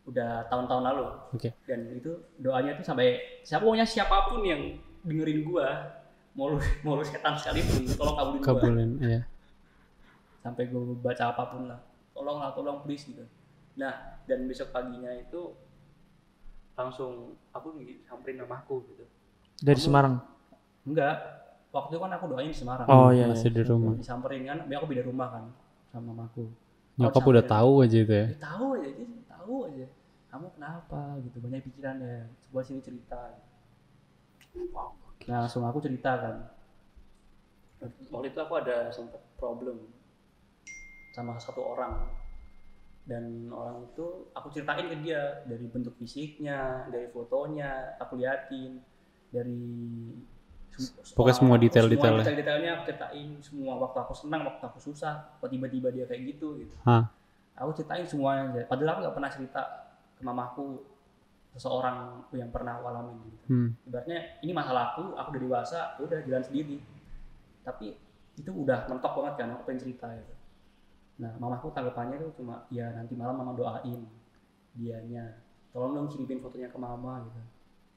udah 0.00 0.42
tahun-tahun 0.46 0.82
lalu 0.84 1.02
Oke. 1.30 1.50
dan 1.64 1.86
itu 1.88 2.10
doanya 2.36 2.74
tuh 2.74 2.82
sampai 2.82 3.06
siapa 3.40 3.62
pokoknya 3.62 3.86
siapa 3.86 4.26
pun 4.26 4.42
yang 4.42 4.74
dengerin 5.00 5.44
gua 5.44 5.68
mau 6.32 6.50
lu 6.50 6.58
mau 6.82 6.94
lu 6.94 7.04
setan 7.04 7.34
sekalipun 7.34 7.86
tolong 7.94 8.16
kabulin 8.16 8.42
Kabulin, 8.42 8.90
iya. 8.98 9.20
sampai 10.40 10.66
gua 10.66 10.82
baca 10.96 11.24
apa 11.28 11.44
pun 11.46 11.62
lah 11.66 11.78
tolong 12.10 12.38
lah 12.38 12.50
tolong 12.50 12.82
please 12.82 13.06
gitu 13.06 13.22
nah 13.76 13.92
dan 14.24 14.44
besok 14.44 14.72
paginya 14.72 15.12
itu 15.12 15.54
langsung 16.74 17.36
aku 17.50 17.76
samperin 18.02 18.40
mamaku 18.40 18.82
gitu 18.88 19.04
Dari 19.60 19.76
Kamu- 19.76 19.84
Semarang. 19.84 20.14
enggak 20.82 21.39
waktu 21.70 21.90
itu 21.94 22.00
kan 22.02 22.10
aku 22.18 22.26
doain 22.30 22.50
di 22.50 22.56
Semarang. 22.56 22.86
Oh 22.90 23.10
iya. 23.14 23.30
masih 23.30 23.50
iya. 23.50 23.56
di 23.58 23.62
rumah. 23.66 23.94
disamperin 23.94 24.42
kan 24.46 24.58
biar 24.66 24.78
aku 24.82 24.88
beda 24.90 25.02
rumah 25.06 25.28
kan 25.30 25.44
sama 25.90 26.10
mamaku. 26.14 26.50
Nyokap 26.98 27.22
udah 27.22 27.44
tahu 27.46 27.72
aja 27.86 27.98
itu 28.02 28.12
ya? 28.12 28.26
Dia 28.34 28.42
tahu 28.42 28.66
aja 28.76 28.88
dia 28.90 29.06
tahu 29.30 29.54
aja. 29.70 29.86
Kamu 30.30 30.46
kenapa 30.54 31.00
gitu 31.22 31.36
banyak 31.42 31.62
pikirannya. 31.66 32.16
Coba 32.50 32.60
sini 32.62 32.80
cerita. 32.82 33.20
Nah 35.26 35.38
langsung 35.46 35.62
aku 35.66 35.78
cerita 35.82 36.12
kan. 36.18 36.36
Waktu 38.12 38.26
itu 38.34 38.38
aku 38.42 38.54
ada 38.60 38.90
sempat 38.92 39.22
problem 39.38 39.88
sama 41.14 41.38
satu 41.38 41.62
orang. 41.62 42.10
Dan 43.06 43.50
orang 43.50 43.90
itu 43.90 44.30
aku 44.36 44.52
ceritain 44.54 44.86
ke 44.86 44.96
dia 45.02 45.42
dari 45.48 45.66
bentuk 45.66 45.98
fisiknya 45.98 46.86
dari 46.92 47.10
fotonya 47.10 47.98
aku 47.98 48.20
liatin 48.20 48.78
dari 49.34 49.66
Pokoknya 51.12 51.36
semua 51.36 51.56
detail-detailnya. 51.60 52.24
semua 52.24 52.32
detail-detailnya 52.32 52.70
aku 52.78 52.82
ceritain 52.88 53.30
semua. 53.42 53.72
Waktu 53.82 53.98
aku 54.00 54.14
senang 54.16 54.42
waktu 54.46 54.64
aku 54.64 54.78
susah 54.80 55.14
kok 55.38 55.50
tiba-tiba 55.50 55.88
dia 55.92 56.04
kayak 56.06 56.36
gitu 56.36 56.60
gitu. 56.60 56.74
Hah. 56.86 57.10
aku 57.60 57.76
ceritain 57.76 58.06
semuanya. 58.08 58.64
Padahal 58.64 58.96
aku 58.96 59.00
nggak 59.04 59.16
pernah 59.20 59.30
cerita 59.30 59.62
ke 60.16 60.22
mamaku 60.24 60.80
seseorang 61.50 62.24
yang 62.32 62.48
pernah 62.54 62.78
aku 62.78 62.84
alami 62.88 63.14
gitu. 63.26 63.44
Hmm. 63.50 63.74
ibaratnya 63.82 64.38
ini 64.38 64.54
masalah 64.54 64.94
aku 64.94 65.18
aku 65.18 65.28
udah 65.34 65.42
dewasa 65.42 65.78
ya 65.98 66.02
udah 66.06 66.18
jalan 66.24 66.44
sendiri. 66.46 66.76
Tapi 67.66 67.86
itu 68.38 68.50
udah 68.54 68.88
mentok 68.88 69.12
banget 69.20 69.34
kan 69.44 69.48
aku 69.52 69.62
pengen 69.68 69.80
cerita 69.84 70.08
gitu. 70.14 70.34
Nah 71.20 71.32
mamaku 71.36 71.68
tanggapannya 71.74 72.16
tuh 72.16 72.30
cuma 72.40 72.64
ya 72.72 72.88
nanti 72.96 73.12
malam 73.18 73.36
mama 73.36 73.52
doain 73.52 74.08
dianya. 74.72 75.42
Tolong 75.74 75.92
dong 75.92 76.08
kirimin 76.08 76.40
fotonya 76.40 76.72
ke 76.72 76.78
mama 76.80 77.28
gitu. 77.28 77.40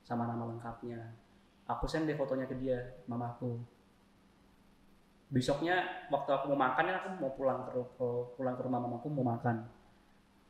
Sama 0.03 0.27
nama 0.27 0.43
lengkapnya 0.49 1.22
aku 1.67 1.85
send 1.87 2.09
deh 2.09 2.17
fotonya 2.17 2.45
ke 2.49 2.55
dia 2.59 2.77
mamaku. 3.07 3.59
Besoknya 5.33 6.05
waktu 6.13 6.29
aku 6.29 6.53
mau 6.53 6.59
makan 6.69 6.83
kan 6.85 6.95
aku 7.01 7.07
mau 7.17 7.31
pulang 7.33 7.65
ke 7.65 7.71
ke- 7.73 8.25
pulang 8.37 8.53
ke 8.53 8.61
rumah 8.61 8.79
mamaku 8.83 9.07
mau 9.09 9.25
makan. 9.33 9.65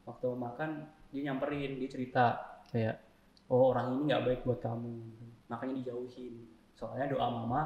Waktu 0.04 0.24
mau 0.36 0.52
makan 0.52 0.84
dia 1.14 1.22
nyamperin 1.32 1.80
dia 1.80 1.90
cerita 1.90 2.26
kayak 2.68 3.00
oh 3.48 3.72
orang 3.72 3.96
ini 3.96 4.12
nggak 4.12 4.24
baik 4.28 4.42
buat 4.44 4.60
kamu. 4.60 4.94
Makanya 5.48 5.74
dijauhin. 5.80 6.36
Soalnya 6.76 7.16
doa 7.16 7.28
mama 7.30 7.62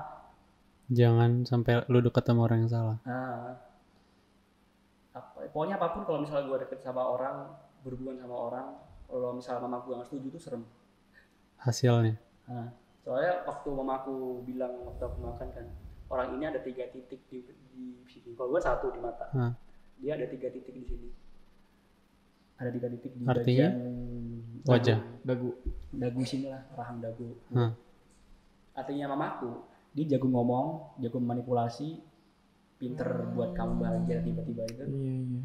jangan 0.88 1.44
sampai 1.44 1.84
lu 1.92 2.00
deket 2.00 2.24
sama 2.24 2.48
orang 2.48 2.64
yang 2.64 2.72
salah. 2.72 2.98
Nah. 3.04 3.56
Apa, 5.18 5.50
pokoknya 5.50 5.82
apa 5.82 5.98
pun 5.98 6.06
kalau 6.06 6.20
misalnya 6.22 6.46
gue 6.46 6.58
deket 6.70 6.80
sama 6.86 7.02
orang 7.02 7.50
berhubungan 7.82 8.22
sama 8.22 8.36
orang 8.38 8.68
kalau 9.10 9.34
misalnya 9.34 9.66
mama 9.66 9.82
gue 9.82 9.98
nggak 9.98 10.08
setuju 10.08 10.28
tuh 10.38 10.42
serem. 10.42 10.64
Hasilnya. 11.58 12.16
Nah, 12.48 12.70
soalnya 13.08 13.48
waktu 13.48 13.68
mamaku 13.72 14.44
bilang 14.44 14.84
waktu 14.84 15.00
aku 15.00 15.18
makan 15.24 15.48
kan 15.56 15.66
orang 16.12 16.36
ini 16.36 16.44
ada 16.44 16.60
tiga 16.60 16.92
titik 16.92 17.24
di, 17.32 17.40
di 17.72 17.84
sini 18.04 18.36
kalau 18.36 18.52
gue 18.52 18.60
satu 18.60 18.92
di 18.92 19.00
mata 19.00 19.32
Hah. 19.32 19.56
dia 19.96 20.20
ada 20.20 20.28
tiga 20.28 20.52
titik 20.52 20.76
di 20.76 20.84
sini 20.84 21.10
ada 22.60 22.68
tiga 22.68 22.92
titik 22.92 23.16
di 23.16 23.24
Artinya? 23.24 23.68
bagian 23.72 24.68
Wajah. 24.68 25.00
dagu 25.24 25.56
dagu 25.96 26.20
sini 26.28 26.52
lah 26.52 26.68
rahang 26.76 27.00
dagu 27.00 27.32
Hah. 27.56 27.72
artinya 28.76 29.16
mamaku 29.16 29.56
dia 29.96 30.04
jago 30.12 30.28
ngomong 30.28 31.00
jago 31.00 31.24
manipulasi 31.24 32.04
pinter 32.76 33.08
buat 33.32 33.56
kamu 33.56 33.74
bahagia 33.80 34.20
tiba-tiba 34.20 34.68
itu 34.68 34.84
Iya 34.84 35.16
iya. 35.24 35.42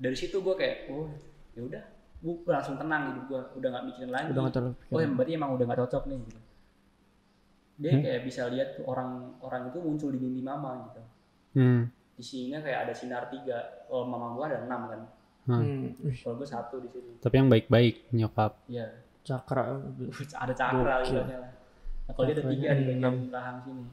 dari 0.00 0.16
situ 0.16 0.40
gue 0.40 0.56
kayak 0.56 0.88
oh 0.88 1.12
ya 1.52 1.68
udah 1.68 1.84
gue 2.20 2.34
langsung 2.52 2.76
tenang 2.76 3.02
hidup 3.12 3.24
gue 3.28 3.40
udah 3.60 3.68
nggak 3.72 3.84
mikirin 3.88 4.12
lagi 4.12 4.28
Udah 4.36 4.52
terlalu 4.52 4.74
oh 4.92 5.00
yang 5.00 5.12
berarti 5.16 5.32
emang 5.36 5.50
udah 5.56 5.64
nggak 5.64 5.80
cocok 5.86 6.02
nih 6.08 6.18
gitu. 6.28 6.40
dia 7.80 7.90
Hmm? 7.96 8.02
kayak 8.04 8.20
bisa 8.28 8.42
lihat 8.52 8.68
tuh 8.76 8.84
orang 8.84 9.10
orang 9.40 9.62
itu 9.72 9.78
muncul 9.80 10.08
di 10.12 10.18
mimpi 10.20 10.42
mama 10.44 10.70
gitu 10.92 11.02
hmm. 11.56 11.82
di 12.20 12.22
sininya 12.22 12.60
kayak 12.60 12.78
ada 12.84 12.92
sinar 12.92 13.24
tiga 13.32 13.58
kalau 13.88 14.04
mama 14.04 14.36
gue 14.36 14.44
ada 14.46 14.58
enam 14.66 14.82
kan 14.88 15.02
Hmm. 15.40 15.96
Wih, 16.04 16.14
kalau 16.20 16.36
gue 16.36 16.46
satu 16.46 16.78
di 16.84 16.86
sini 16.92 17.16
tapi 17.18 17.34
yang 17.40 17.48
baik-baik 17.48 18.12
nyokap 18.12 18.60
ya 18.68 18.86
cakra. 19.24 19.80
ada 20.44 20.54
cakra 20.54 21.00
lah. 21.00 21.26
Nah, 22.06 22.12
kalau 22.12 22.26
dia 22.28 22.36
ada 22.38 22.44
tiga 22.44 22.70
di 22.76 22.84
bagian 22.84 22.98
enam. 23.00 23.14
rahang 23.30 23.58
sini. 23.64 23.84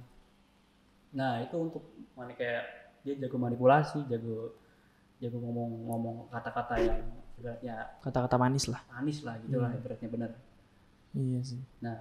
Nah 1.16 1.42
itu 1.42 1.56
untuk 1.58 1.84
mana 2.18 2.34
kayak 2.34 2.64
dia 3.06 3.14
jago 3.16 3.38
manipulasi, 3.40 4.04
jago 4.12 4.58
jago 5.18 5.38
ngomong-ngomong 5.40 6.30
kata-kata 6.30 6.76
yang 6.84 7.00
ibaratnya 7.38 7.76
Kata-kata 8.02 8.36
manis 8.36 8.66
lah. 8.66 8.82
manis 8.90 9.22
lah 9.22 9.38
gitu 9.40 9.58
lah 9.58 9.70
Hmm. 9.70 9.80
ibaratnya 9.80 10.10
benar. 10.10 10.32
Iya 11.14 11.40
sih. 11.42 11.62
Nah 11.80 11.98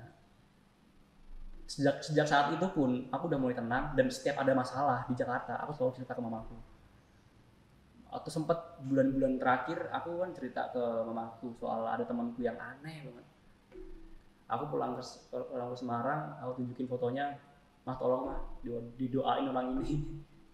sejak 1.66 1.98
sejak 1.98 2.24
saat 2.24 2.46
itu 2.50 2.66
pun 2.70 3.10
aku 3.10 3.26
udah 3.26 3.36
mulai 3.36 3.52
tenang 3.52 3.90
dan 3.92 4.06
setiap 4.06 4.38
ada 4.38 4.52
masalah 4.52 5.02
di 5.04 5.14
Jakarta 5.14 5.58
aku 5.58 5.72
selalu 5.72 5.92
cerita 5.94 6.12
ke 6.12 6.22
mamaku. 6.22 6.54
Atau 8.06 8.30
sempat 8.32 8.58
bulan-bulan 8.80 9.36
terakhir 9.36 9.90
aku 9.90 10.10
kan 10.16 10.30
cerita 10.30 10.70
ke 10.70 10.78
mamaku 11.04 11.52
soal 11.52 11.84
ada 11.84 12.02
temanku 12.02 12.40
yang 12.40 12.56
aneh 12.56 13.02
banget. 13.02 13.26
Aku 14.46 14.70
pulang 14.70 14.94
ke 14.94 15.02
pulang 15.28 15.68
ke 15.68 15.76
Semarang, 15.76 16.38
aku 16.38 16.50
tunjukin 16.56 16.86
fotonya, 16.86 17.34
mah 17.82 17.98
tolong 17.98 18.30
mah 18.30 18.38
dido- 18.62 18.94
didoain 18.94 19.42
orang 19.44 19.74
ini. 19.74 20.06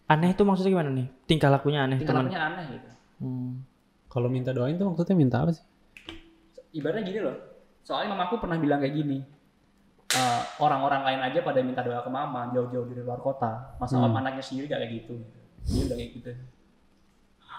Aneh 0.09 0.33
itu 0.33 0.42
maksudnya 0.42 0.73
gimana 0.73 0.90
nih? 0.90 1.07
Tingkah 1.25 1.53
lakunya 1.53 1.85
aneh 1.85 2.01
Tingkah 2.01 2.16
lakunya 2.18 2.40
aneh 2.42 2.64
gitu. 2.73 2.88
Hmm. 3.21 3.61
Kalau 4.12 4.29
minta 4.29 4.53
doain 4.53 4.77
tuh 4.77 4.85
maksudnya 4.87 5.16
minta 5.16 5.40
apa 5.40 5.57
sih 5.57 5.64
Ibaratnya 6.72 7.05
gini 7.05 7.20
loh, 7.20 7.37
soalnya 7.81 8.12
mamaku 8.12 8.40
pernah 8.40 8.57
bilang 8.57 8.81
kayak 8.81 8.92
gini. 8.94 9.20
"Eh, 10.09 10.40
orang-orang 10.57 11.05
lain 11.05 11.20
aja 11.22 11.40
pada 11.40 11.61
minta 11.61 11.81
doa 11.81 12.01
ke 12.01 12.09
mama 12.09 12.48
jauh-jauh 12.48 12.85
dari 12.87 13.01
luar 13.01 13.16
kota, 13.18 13.77
masa 13.77 13.96
Hmm. 13.96 14.09
anaknya 14.12 14.40
sendiri 14.40 14.68
gak 14.68 14.81
kayak 14.81 14.92
gitu. 15.01 15.14
Dia 15.62 15.83
udah 15.85 15.96
kayak 15.96 16.12
gitu. 16.16 16.33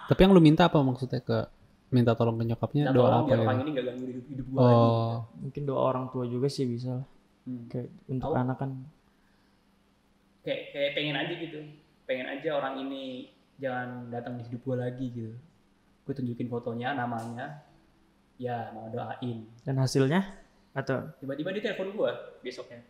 tapi 0.03 0.19
yang 0.19 0.33
lu 0.33 0.41
minta 0.41 0.67
apa 0.67 0.75
maksudnya 0.79 1.21
ke 1.21 1.47
minta 1.87 2.11
tolong 2.11 2.35
ke 2.35 2.43
nyokapnya 2.43 2.89
Minta 2.89 2.91
doa 2.91 3.05
tolong 3.05 3.17
apa 3.17 3.27
biar 3.29 3.37
ya 3.37 3.43
orang 3.45 3.57
ini 3.57 3.69
gak 3.71 3.85
ganggu 3.87 4.05
hidup 4.09 4.25
hidup 4.27 4.45
gua 4.49 4.59
lagi. 4.59 4.75
oh 4.75 5.13
Mungkin 5.39 5.61
doa 5.63 5.81
orang 5.85 6.05
tua 6.09 6.23
juga 6.25 6.47
sih 6.49 6.65
bisa 6.65 6.89
lah. 6.91 7.05
Hmm. 7.45 7.65
Kayak 7.69 7.87
untuk 8.07 8.29
Tahu. 8.29 8.41
anak 8.41 8.57
kan. 8.57 8.69
Kayak 10.41 10.61
kayak 10.73 10.91
pengen 10.91 11.15
aja 11.15 11.33
gitu, 11.37 11.59
pengen 12.03 12.27
aja 12.27 12.49
orang 12.51 12.73
ini 12.81 13.31
jangan 13.55 14.09
datang 14.09 14.35
di 14.35 14.43
hidup 14.43 14.61
gua 14.63 14.77
lagi 14.83 15.05
gitu. 15.07 15.31
Gue 16.03 16.13
tunjukin 16.13 16.51
fotonya, 16.51 16.93
namanya, 16.93 17.63
ya 18.35 18.71
mau 18.75 18.91
doain. 18.91 19.47
Dan 19.63 19.75
hasilnya 19.79 20.21
atau 20.73 21.05
Tiba-tiba 21.21 21.53
dia 21.53 21.63
telepon 21.69 21.93
gua 21.93 22.11
besoknya. 22.41 22.81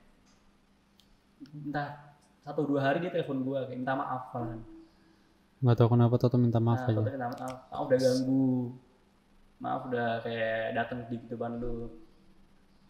Entah 1.51 2.15
satu 2.43 2.63
dua 2.63 2.79
hari 2.79 3.03
dia 3.03 3.11
telepon 3.11 3.43
gua 3.43 3.67
kayak 3.67 3.79
minta 3.79 3.93
maaf 3.95 4.31
kan. 4.31 4.59
nggak 5.63 5.79
tahu 5.79 5.95
kenapa 5.95 6.19
Toto 6.19 6.35
minta 6.35 6.59
maaf 6.59 6.83
nah, 6.83 6.91
aja 6.91 6.99
minta 7.07 7.31
maaf, 7.31 7.55
maaf 7.71 7.83
udah 7.87 7.99
ganggu. 8.03 8.51
Maaf 9.63 9.81
udah 9.87 10.09
kayak 10.19 10.75
datang 10.75 10.99
di 11.07 11.15
depan 11.23 11.51
lu. 11.59 11.87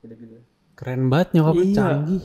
Gitu-gitu. 0.01 0.41
keren 0.73 1.05
banget 1.05 1.37
nyokapnya 1.37 1.65
Iya. 1.69 1.77
canggih 1.77 2.23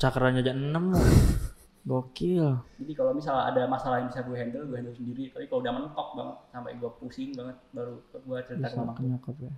cakranya 0.00 0.40
aja 0.40 0.52
6 0.56 0.72
loh. 0.72 1.04
Gokil. 1.90 2.46
Jadi 2.78 2.92
kalau 2.94 3.10
misalnya 3.10 3.50
ada 3.50 3.66
masalah 3.66 3.98
yang 3.98 4.06
bisa 4.06 4.22
gue 4.22 4.36
handle, 4.36 4.62
gue 4.62 4.78
handle 4.78 4.94
sendiri. 4.94 5.26
Tapi 5.28 5.44
kalau 5.44 5.58
udah 5.58 5.74
mentok 5.74 6.08
banget, 6.14 6.36
sampai 6.48 6.72
gue 6.74 6.90
pusing 6.96 7.34
banget, 7.34 7.56
baru 7.70 7.94
gue 7.98 8.38
cerita 8.46 8.62
ke 8.62 8.70
Bisa 8.70 8.78
mama. 8.78 8.92
ke 8.94 9.02
nyokap 9.02 9.36
ya. 9.40 9.52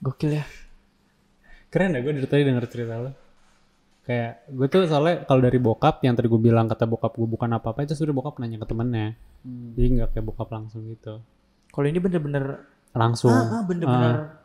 Gokil 0.00 0.32
ya. 0.32 0.44
keren 1.68 1.90
ya 1.90 2.00
gue 2.00 2.12
dari 2.12 2.28
tadi 2.28 2.44
denger 2.44 2.68
cerita 2.68 3.00
lo 3.00 3.10
kayak 4.02 4.44
gue 4.46 4.66
tuh 4.66 4.84
soalnya 4.84 5.24
kalau 5.24 5.40
dari 5.40 5.56
bokap 5.56 6.04
yang 6.04 6.12
tadi 6.12 6.28
gue 6.28 6.36
bilang 6.38 6.68
kata 6.68 6.84
bokap 6.84 7.14
gue 7.14 7.24
bukan 7.24 7.48
apa-apa 7.48 7.80
itu 7.82 7.94
sudah 7.94 8.12
bokap 8.12 8.36
nanya 8.38 8.58
ke 8.58 8.66
temennya 8.66 9.16
Hmm. 9.40 9.72
jadi 9.72 9.86
nggak 9.96 10.08
kayak 10.12 10.22
bokap 10.24 10.48
langsung 10.48 10.86
gitu 10.86 11.18
Kalau 11.66 11.86
ini 11.88 11.96
bener-bener 11.96 12.62
langsung 12.92 13.32
ah, 13.32 13.58
ah, 13.58 13.62
bener-bener 13.64 14.38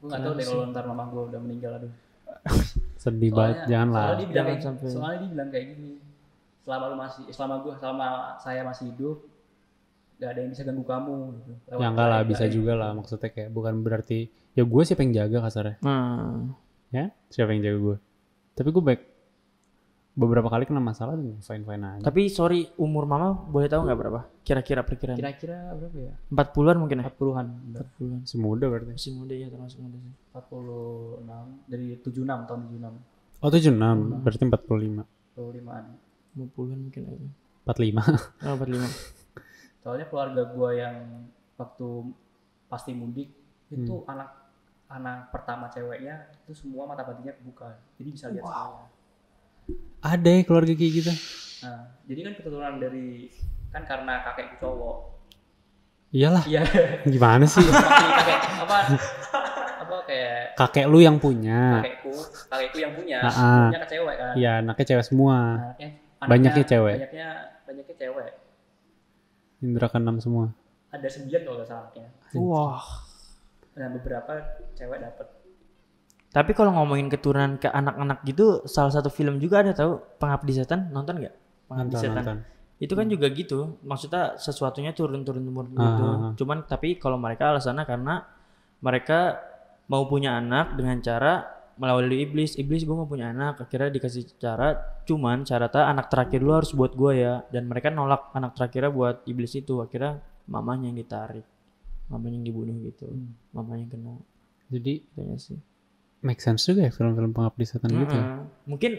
Gue 0.00 0.08
gak 0.08 0.18
tau 0.18 0.32
deh 0.32 0.42
kalau 0.42 0.64
ntar 0.66 0.82
mama 0.82 1.04
gue 1.06 1.22
udah 1.28 1.38
meninggal, 1.38 1.72
aduh. 1.76 1.92
sedih 3.06 3.30
banget 3.30 3.56
jangan 3.70 3.88
lah 3.88 4.02
soalnya 4.02 4.18
dia 4.18 4.26
bilang 4.26 4.34
Jangan 4.34 4.50
kayak, 4.50 4.66
sampai. 4.66 4.86
soalnya 4.90 5.18
dia 5.22 5.30
bilang 5.30 5.50
kayak 5.54 5.66
gini. 5.72 5.92
Selama 6.66 6.84
lu 6.90 6.96
masih, 6.98 7.24
selama 7.30 7.54
gue, 7.62 7.74
selama 7.78 8.06
saya 8.42 8.60
masih 8.66 8.84
hidup, 8.90 9.16
gak 10.18 10.30
ada 10.34 10.38
yang 10.42 10.50
bisa 10.50 10.62
ganggu 10.66 10.82
kamu. 10.82 11.14
Gitu. 11.38 11.52
Lewat 11.70 11.78
ya 11.78 11.86
enggak 11.86 12.08
lah 12.10 12.20
bisa 12.26 12.44
baik. 12.44 12.52
juga 12.52 12.72
lah 12.74 12.90
maksudnya 12.90 13.30
kayak 13.30 13.50
bukan 13.54 13.74
berarti 13.80 14.18
ya 14.52 14.62
gue 14.66 14.82
siapa 14.82 15.00
yang 15.00 15.14
jaga 15.14 15.38
kasarnya 15.46 15.76
Nah, 15.80 16.50
ya 16.90 17.04
siapa 17.28 17.54
yang 17.54 17.62
jaga 17.62 17.78
gue 17.78 17.96
tapi 18.52 18.68
gue 18.72 18.82
baik 18.82 19.02
beberapa 20.16 20.48
kali 20.48 20.64
kena 20.64 20.80
masalah 20.80 21.12
dan 21.12 21.36
fine 21.38 21.60
fine 21.60 21.84
aja 21.84 22.00
tapi 22.00 22.32
sorry 22.32 22.72
umur 22.74 23.04
mama 23.04 23.36
boleh 23.36 23.68
tahu 23.68 23.84
nggak 23.84 23.98
berapa? 23.98 24.20
Kira-kira 24.40 24.80
perkiraan? 24.80 25.14
Kira-kira 25.14 25.76
berapa 25.76 25.96
ya? 26.00 26.14
40-an 26.32 26.76
mungkin 26.80 26.96
ya? 26.98 27.04
40-an. 27.12 27.46
40-an. 27.76 28.20
masih 28.24 28.38
muda 28.40 28.64
berarti 28.66 28.90
Masih 28.90 29.12
muda 29.12 29.34
ya 29.36 29.46
termasuk 29.46 29.78
muda 29.78 29.96
sih. 30.00 30.12
46, 30.32 31.68
dari 31.68 31.86
76, 32.00 32.48
tahun 32.48 32.60
76. 32.72 33.44
oh 33.44 33.50
tujuh 33.52 33.70
enam 33.70 33.96
berarti 34.20 34.42
empat 34.42 34.62
puluh 34.64 34.80
lima 34.82 35.02
25-an. 35.36 35.84
50-an 36.34 36.78
mungkin 36.80 37.02
aja. 37.06 37.28
empat 37.62 37.76
lima 37.76 38.02
Oh, 38.40 38.56
45. 38.56 38.88
soalnya 39.84 40.06
keluarga 40.08 40.42
gue 40.48 40.70
yang 40.74 40.96
waktu 41.54 41.88
pasti 42.66 42.90
mudik 42.90 43.30
itu 43.68 43.94
Hmm. 43.96 44.08
anak 44.08 44.30
anak 44.86 45.28
pertama 45.28 45.66
ceweknya 45.66 46.14
itu 46.40 46.54
semua 46.54 46.86
mata 46.86 47.02
batinnya 47.02 47.34
kebuka 47.34 47.74
jadi 47.94 48.08
bisa 48.08 48.26
lihat 48.30 48.42
semuanya 48.42 48.86
Ada 50.06 50.30
ya 50.30 50.42
keluarga 50.42 50.72
kayak 50.72 50.92
gitu. 50.94 51.12
nah 51.58 51.78
jadi 52.04 52.20
kan 52.22 52.32
keturunan 52.36 52.74
dari 52.76 53.26
kan 53.68 53.82
karena 53.82 54.22
kakekku 54.22 54.56
cowok 54.58 54.96
Iyalah, 56.08 56.46
iya 56.46 56.62
gimana 57.04 57.42
sih? 57.44 57.66
kakek 58.16 58.38
apa 58.56 58.76
apa 59.76 59.96
kayak 60.06 60.54
Kakek 60.54 60.86
lu 60.86 60.98
yang 60.98 61.18
punya. 61.18 61.82
kakekku 61.82 62.14
kakekku 62.46 62.78
yang 62.78 62.92
punya 62.94 63.18
Ah, 63.20 63.28
ah. 63.28 63.64
punya 63.66 63.80
ke 63.82 63.88
cewek 63.90 64.14
kan 64.16 64.32
Iya, 64.32 64.52
anaknya 64.60 64.86
cewek 64.86 65.04
semua. 65.04 65.36
anaknya, 65.58 65.88
Banyaknya 66.22 66.64
cewek. 66.64 66.94
banyaknya 66.96 67.28
banyaknya 67.66 67.94
cewek 67.96 68.30
Indra 69.58 69.86
keenam 69.88 70.16
semua. 70.16 70.46
ada 70.88 71.08
sembilan 71.10 71.40
kalau 71.42 71.56
nggak 71.58 71.68
salah 71.68 71.82
anaknya 71.84 72.08
Wah. 72.38 72.86
dan 73.74 73.88
beberapa 73.92 74.32
cewek 74.72 74.98
dapet 75.02 75.26
Tapi 76.36 76.52
kalau 76.52 76.68
ngomongin 76.76 77.08
keturunan 77.08 77.56
ke 77.56 77.64
anak-anak 77.72 78.20
gitu, 78.28 78.60
salah 78.68 78.92
satu 78.92 79.08
film 79.08 79.40
juga 79.40 79.64
ada 79.64 79.72
tahu 79.72 79.96
Pengabdi 80.20 80.52
Setan 80.52 80.92
nonton 80.92 81.24
nggak? 81.24 81.34
Pengabdi 81.64 81.96
Nonton, 81.96 82.02
Setan. 82.04 82.16
nonton. 82.20 82.38
Itu 82.76 82.92
kan 82.92 83.08
juga 83.08 83.32
gitu. 83.32 83.80
Maksudnya 83.80 84.36
sesuatunya 84.36 84.92
turun-turun 84.92 85.40
temurun 85.40 85.72
Ah, 85.80 85.84
gitu. 85.88 86.02
ah. 86.04 86.32
Cuman 86.36 86.68
tapi 86.68 87.00
kalau 87.00 87.16
mereka 87.16 87.56
alasannya 87.56 87.88
karena 87.88 88.20
mereka 88.84 89.40
mau 89.88 90.04
punya 90.04 90.36
anak 90.36 90.76
dengan 90.76 91.00
cara 91.00 91.48
melalui 91.80 92.28
iblis. 92.28 92.60
Iblis 92.60 92.84
gue 92.84 92.92
mau 92.92 93.08
punya 93.08 93.32
anak, 93.32 93.64
akhirnya 93.64 93.88
dikasih 93.96 94.36
cara. 94.36 94.76
Cuman 95.08 95.48
syaratnya 95.48 95.88
anak 95.88 96.12
terakhir 96.12 96.44
lu 96.44 96.52
harus 96.52 96.76
buat 96.76 96.92
gue 96.92 97.12
ya. 97.16 97.48
Dan 97.48 97.64
mereka 97.64 97.88
nolak 97.88 98.28
anak 98.36 98.52
terakhirnya 98.52 98.92
buat 98.92 99.16
iblis 99.24 99.56
itu. 99.56 99.80
Akhirnya 99.80 100.20
mamanya 100.44 100.92
yang 100.92 101.00
ditarik, 101.00 101.48
mamanya 102.12 102.36
yang 102.36 102.44
dibunuh 102.44 102.76
gitu. 102.84 103.08
Hmm. 103.08 103.32
Mamanya 103.56 103.88
yang 103.88 103.92
kena 103.96 104.14
Jadi 104.68 104.94
kayaknya 105.16 105.38
sih. 105.40 105.58
Make 106.26 106.42
sense 106.42 106.66
juga 106.66 106.82
ya 106.82 106.90
film-film 106.90 107.30
pengabdi 107.30 107.62
setan 107.62 107.94
gitu. 107.94 108.10
ya. 108.10 108.42
Mungkin 108.66 108.92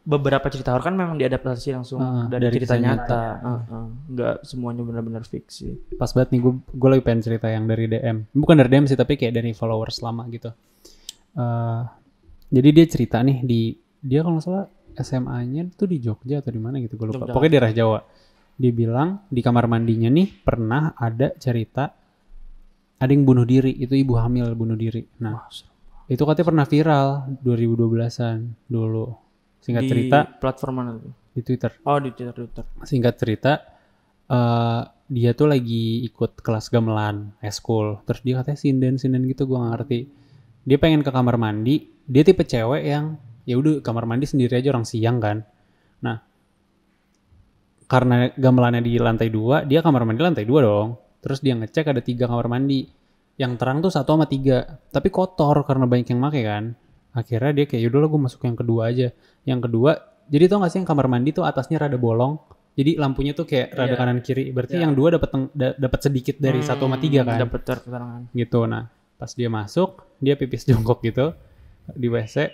beberapa 0.00 0.48
cerita 0.48 0.72
horor 0.72 0.84
kan 0.84 0.96
memang 0.96 1.16
diadaptasi 1.16 1.76
langsung 1.76 2.00
Ah, 2.00 2.24
dari, 2.28 2.48
dari 2.48 2.54
cerita 2.60 2.76
nyata. 2.76 3.22
Heeh. 3.40 3.84
Nggak 4.12 4.34
semuanya 4.44 4.82
benar-benar 4.84 5.24
fiksi. 5.24 5.96
Pas 5.96 6.12
banget 6.12 6.36
nih 6.36 6.40
gue 6.44 6.52
gue 6.68 6.88
lagi 6.88 7.02
pengen 7.04 7.20
cerita 7.24 7.46
yang 7.48 7.64
dari 7.64 7.88
DM. 7.88 8.28
Bukan 8.32 8.54
dari 8.60 8.68
DM 8.68 8.84
sih 8.84 8.96
tapi 8.96 9.16
kayak 9.16 9.32
dari 9.32 9.50
followers 9.52 10.00
lama 10.00 10.28
gitu. 10.28 10.52
Eh 11.36 11.80
jadi 12.50 12.68
dia 12.74 12.86
cerita 12.90 13.22
nih 13.22 13.46
di 13.46 13.60
dia 14.02 14.20
kalau 14.20 14.36
nggak 14.36 14.44
salah 14.44 14.66
SMA-nya 15.00 15.70
tuh 15.78 15.86
di 15.86 16.02
Jogja 16.02 16.42
atau 16.42 16.50
di 16.50 16.58
mana 16.60 16.76
gitu 16.82 16.98
gue 16.98 17.08
lupa. 17.08 17.24
Jogja. 17.24 17.32
Pokoknya 17.32 17.52
daerah 17.56 17.72
Jawa. 17.72 18.00
Dia 18.60 18.72
bilang 18.76 19.24
di 19.28 19.40
kamar 19.40 19.64
mandinya 19.64 20.12
nih 20.12 20.28
pernah 20.44 20.92
ada 20.92 21.32
cerita 21.36 21.96
ada 23.00 23.08
yang 23.08 23.24
bunuh 23.24 23.48
diri, 23.48 23.72
itu 23.80 23.96
ibu 23.96 24.12
hamil 24.20 24.52
bunuh 24.52 24.76
diri. 24.76 25.00
Nah, 25.24 25.48
itu 26.10 26.22
katanya 26.26 26.46
pernah 26.50 26.66
viral 26.66 27.06
2012-an 27.46 28.38
dulu. 28.66 29.14
Singkat 29.62 29.82
di 29.86 29.88
cerita 29.88 30.18
platform 30.26 30.74
mana 30.74 30.90
tuh? 30.98 31.14
di 31.30 31.40
Twitter. 31.46 31.70
Oh 31.86 31.98
di 32.02 32.10
Twitter 32.10 32.34
Twitter. 32.34 32.64
Singkat 32.82 33.14
cerita 33.16 33.52
eh 34.30 34.82
dia 35.10 35.34
tuh 35.34 35.50
lagi 35.50 36.06
ikut 36.06 36.38
kelas 36.38 36.70
gamelan 36.70 37.34
eskul. 37.42 37.98
Terus 38.06 38.20
dia 38.22 38.34
katanya 38.42 38.58
sinden-sinden 38.58 39.26
gitu 39.26 39.46
gua 39.46 39.66
nggak 39.66 39.72
ngerti. 39.74 40.00
Dia 40.66 40.78
pengen 40.78 41.02
ke 41.02 41.10
kamar 41.10 41.34
mandi, 41.34 41.88
dia 42.06 42.22
tipe 42.22 42.46
cewek 42.46 42.82
yang 42.86 43.18
ya 43.42 43.58
udah 43.58 43.82
kamar 43.82 44.06
mandi 44.06 44.30
sendiri 44.30 44.60
aja 44.62 44.70
orang 44.70 44.86
siang 44.86 45.18
kan. 45.18 45.42
Nah, 46.06 46.22
karena 47.90 48.30
gamelannya 48.38 48.86
di 48.86 49.02
lantai 49.02 49.34
dua, 49.34 49.66
dia 49.66 49.82
kamar 49.82 50.06
mandi 50.06 50.20
lantai 50.22 50.46
dua 50.46 50.60
dong. 50.62 50.88
Terus 51.20 51.42
dia 51.42 51.58
ngecek 51.58 51.90
ada 51.90 51.98
tiga 52.04 52.30
kamar 52.30 52.46
mandi. 52.46 52.86
Yang 53.40 53.52
terang 53.56 53.80
tuh 53.80 53.88
satu 53.88 54.14
sama 54.14 54.28
tiga. 54.28 54.58
Tapi 54.92 55.08
kotor 55.08 55.64
karena 55.64 55.88
banyak 55.88 56.12
yang 56.12 56.20
make 56.20 56.44
kan. 56.44 56.76
Akhirnya 57.10 57.56
dia 57.56 57.64
kayak 57.64 57.88
yaudah 57.88 58.06
gue 58.06 58.20
masuk 58.20 58.44
yang 58.44 58.54
kedua 58.54 58.92
aja. 58.92 59.08
Yang 59.42 59.60
kedua, 59.66 59.90
jadi 60.28 60.44
tau 60.46 60.60
gak 60.60 60.70
sih 60.70 60.78
yang 60.78 60.86
kamar 60.86 61.08
mandi 61.08 61.32
tuh 61.32 61.42
atasnya 61.42 61.80
rada 61.80 61.96
bolong. 61.96 62.36
Jadi 62.70 62.94
lampunya 62.94 63.32
tuh 63.32 63.44
kayak 63.44 63.72
rada 63.74 63.92
Iya. 63.92 63.98
kanan 63.98 64.18
kiri. 64.20 64.44
Berarti 64.52 64.76
Iya. 64.76 64.84
yang 64.86 64.92
dua 64.92 65.16
dapat 65.16 65.30
dapat 65.56 66.00
sedikit 66.00 66.36
dari 66.38 66.60
satu 66.60 66.84
sama 66.86 67.00
tiga 67.00 67.24
kan 67.24 67.40
Dapat 67.40 67.60
keterangan. 67.66 68.20
gitu 68.30 68.60
nah 68.64 68.86
pas 69.16 69.28
dia 69.32 69.52
masuk 69.52 70.00
dia 70.16 70.32
pipis 70.32 70.64
jongkok 70.68 71.02
gitu 71.02 71.36
di 71.92 72.08
WC 72.08 72.48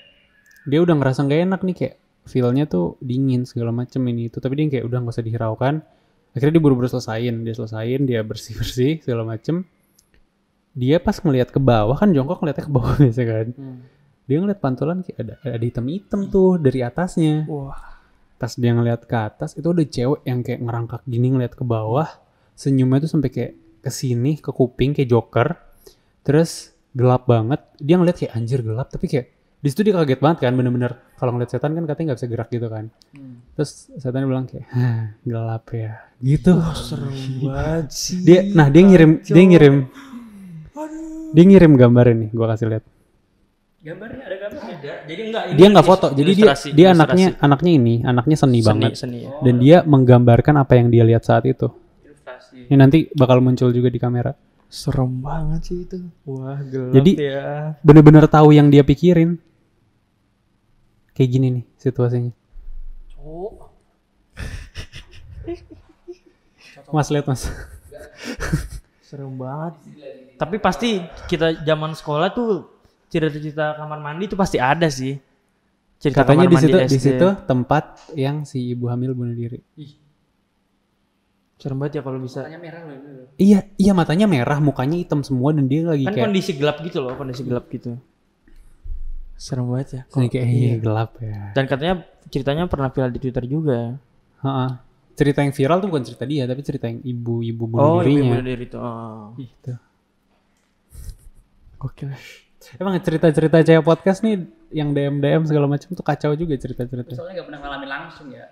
dia 0.65 0.83
udah 0.83 0.99
ngerasa 0.99 1.23
nggak 1.23 1.41
enak 1.47 1.61
nih 1.63 1.77
kayak 1.79 1.95
feelnya 2.27 2.67
tuh 2.67 2.99
dingin 2.99 3.47
segala 3.47 3.71
macem 3.71 4.03
ini 4.03 4.27
itu 4.27 4.43
tapi 4.43 4.59
dia 4.59 4.67
kayak 4.73 4.85
udah 4.85 4.99
nggak 4.99 5.15
usah 5.15 5.23
dihiraukan 5.23 5.75
akhirnya 6.35 6.53
dia 6.59 6.63
buru-buru 6.65 6.91
selesain 6.91 7.47
dia 7.47 7.55
selesain 7.55 8.01
dia 8.03 8.27
bersih 8.27 8.59
bersih 8.59 8.99
segala 8.99 9.23
macem 9.23 9.63
dia 10.77 11.01
pas 11.01 11.17
ngelihat 11.17 11.49
ke 11.49 11.57
bawah 11.57 11.97
kan 11.97 12.13
jongkok 12.13 12.45
ngeliatnya 12.45 12.69
ke 12.69 12.73
bawah 12.73 12.95
biasa 13.01 13.23
kan. 13.25 13.47
Hmm. 13.57 13.81
dia 14.27 14.37
ngeliat 14.43 14.61
pantulan 14.61 15.01
kayak 15.01 15.19
ada 15.23 15.35
ada 15.41 15.65
hitam-hitam 15.65 16.29
tuh 16.29 16.61
dari 16.61 16.85
atasnya. 16.85 17.49
Wah. 17.49 17.97
pas 18.37 18.53
dia 18.53 18.77
ngeliat 18.77 19.09
ke 19.09 19.17
atas 19.17 19.57
itu 19.57 19.65
ada 19.65 19.81
cewek 19.81 20.21
yang 20.29 20.45
kayak 20.45 20.61
ngerangkak 20.61 21.01
gini 21.09 21.33
ngeliat 21.33 21.57
ke 21.57 21.65
bawah. 21.65 22.05
Senyumnya 22.53 23.09
tuh 23.09 23.11
sampai 23.17 23.33
kayak 23.33 23.53
ke 23.81 23.89
sini 23.89 24.37
ke 24.37 24.53
kuping 24.53 24.93
kayak 24.93 25.09
joker. 25.09 25.57
Terus 26.21 26.77
gelap 26.93 27.25
banget. 27.25 27.65
Dia 27.81 27.97
ngeliat 27.97 28.21
kayak 28.21 28.37
anjir 28.37 28.61
gelap. 28.61 28.93
Tapi 28.93 29.09
kayak 29.09 29.27
di 29.57 29.73
situ 29.73 29.89
dia 29.89 29.97
kaget 29.97 30.21
banget 30.21 30.39
kan 30.45 30.53
bener-bener. 30.53 31.01
Kalau 31.17 31.33
ngeliat 31.33 31.49
setan 31.49 31.73
kan 31.73 31.89
katanya 31.89 32.13
nggak 32.13 32.19
bisa 32.21 32.29
gerak 32.29 32.49
gitu 32.53 32.69
kan. 32.69 32.85
Hmm. 33.17 33.41
terus 33.57 33.89
setan 33.97 34.29
bilang 34.29 34.45
kayak 34.45 34.69
gelap 35.25 35.65
ya. 35.73 35.93
Gitu. 36.21 36.53
Serem 36.77 37.17
banget 37.41 37.89
sih. 37.89 38.21
dia 38.21 38.53
nah 38.53 38.69
dia 38.69 38.83
ngirim 38.85 39.25
dia 39.25 39.45
ngirim 39.49 39.89
dia 41.31 41.43
ngirim 41.43 41.73
gambarnya 41.75 42.15
nih 42.17 42.31
gua 42.31 42.47
kasih 42.51 42.67
lihat 42.69 42.85
gambarnya 43.79 44.23
ada 44.23 44.37
gambarnya 44.37 44.75
Ada. 44.77 44.95
Jadi 45.07 45.21
enggak 45.25 45.45
ini 45.47 45.57
dia 45.57 45.67
nggak 45.69 45.79
illus- 45.81 45.91
foto 45.95 46.07
jadi 46.11 46.31
dia 46.31 46.37
dia 46.37 46.47
ilustrasi. 46.47 46.69
anaknya 46.93 47.29
anaknya 47.39 47.73
ini 47.73 47.95
anaknya 48.03 48.37
seni, 48.37 48.59
seni, 48.59 48.67
banget 48.67 48.91
seni 48.95 49.19
ya. 49.23 49.31
dan 49.41 49.55
dia 49.57 49.79
menggambarkan 49.83 50.55
apa 50.57 50.73
yang 50.75 50.89
dia 50.89 51.03
lihat 51.03 51.23
saat 51.23 51.45
itu 51.45 51.71
ilustrasi 52.03 52.67
Ini 52.67 52.77
nanti 52.77 52.99
bakal 53.13 53.39
muncul 53.39 53.71
juga 53.71 53.87
di 53.87 53.97
kamera. 53.97 54.35
Serem 54.67 55.23
banget 55.23 55.61
sih 55.63 55.79
itu. 55.81 56.03
Wah, 56.25 56.59
gelap 56.59 56.91
Jadi- 56.93 57.17
ya. 57.17 57.79
Bener-bener 57.81 58.27
tahu 58.27 58.51
yang 58.51 58.67
dia 58.67 58.83
pikirin. 58.83 59.39
Kayak 61.13 61.31
gini 61.31 61.47
nih 61.53 61.65
situasinya. 61.77 62.35
Mas 66.89 67.09
lihat 67.09 67.27
mas. 67.27 67.47
Serem 69.01 69.33
banget. 69.33 69.75
Tapi 70.37 70.57
pasti 70.61 71.01
kita 71.29 71.65
zaman 71.65 71.97
sekolah 71.97 72.29
tuh 72.37 72.69
cerita-cerita 73.09 73.81
kamar 73.81 73.99
mandi 74.05 74.29
tuh 74.29 74.39
pasti 74.39 74.61
ada 74.61 74.87
sih. 74.93 75.17
Cerita 75.97 76.29
Katanya 76.29 76.45
kamar 76.45 76.53
di 76.53 76.57
mandi 76.61 76.69
situ 76.69 76.79
di 76.93 76.99
situ 77.01 77.29
tempat 77.49 78.13
yang 78.13 78.45
si 78.45 78.77
ibu 78.77 78.85
hamil 78.93 79.17
bunuh 79.17 79.33
diri. 79.33 79.61
Serem 81.57 81.81
banget 81.81 81.99
ya 81.99 82.03
kalau 82.05 82.21
bisa. 82.21 82.45
matanya 82.45 82.61
merah 82.61 82.81
loh 82.85 82.95
itu 83.01 83.09
Iya 83.41 83.59
iya 83.81 83.93
matanya 83.97 84.27
merah, 84.29 84.61
mukanya 84.61 85.01
hitam 85.01 85.25
semua 85.25 85.57
dan 85.57 85.65
dia 85.65 85.89
lagi 85.89 86.05
Kan 86.05 86.13
kayak 86.13 86.29
kondisi 86.29 86.53
gelap 86.53 86.77
gitu 86.85 86.99
loh, 87.01 87.17
kondisi 87.17 87.43
gelap 87.49 87.65
gitu. 87.73 87.97
Serem 89.41 89.65
banget 89.73 89.89
ya. 89.89 90.03
Ini 90.21 90.29
kayak 90.29 90.47
iya 90.53 90.75
gelap 90.77 91.11
ya. 91.17 91.57
Dan 91.57 91.65
katanya 91.65 92.05
ceritanya 92.29 92.69
pernah 92.69 92.93
viral 92.93 93.09
di 93.09 93.21
Twitter 93.25 93.45
juga. 93.49 93.97
Heeh. 94.45 94.71
Cerita 95.17 95.41
yang 95.41 95.57
viral 95.57 95.81
tuh 95.81 95.89
bukan 95.89 96.05
cerita 96.05 96.29
dia, 96.29 96.45
tapi 96.45 96.61
cerita 96.61 96.93
yang 96.93 97.01
ibu-ibu 97.01 97.65
bunuh 97.73 97.81
Oh, 97.81 98.05
ibu 98.05 98.21
dirinya. 98.21 98.37
bunuh 98.37 98.45
diri 98.45 98.65
itu. 98.69 98.77
Oh. 98.77 99.33
Gitu. 99.41 99.73
Gokil. 101.87 102.11
Emang 102.77 102.99
cerita-cerita 102.99 103.63
cewek 103.63 103.81
podcast 103.81 104.21
nih 104.21 104.43
yang 104.71 104.91
DM 104.91 105.19
DM 105.19 105.43
segala 105.45 105.67
macam 105.67 105.87
tuh 105.89 106.03
kacau 106.03 106.35
juga 106.35 106.53
cerita-cerita. 106.55 107.15
soalnya 107.15 107.39
nggak 107.39 107.47
pernah 107.47 107.61
ngalamin 107.63 107.89
langsung 107.89 108.27
ya 108.29 108.47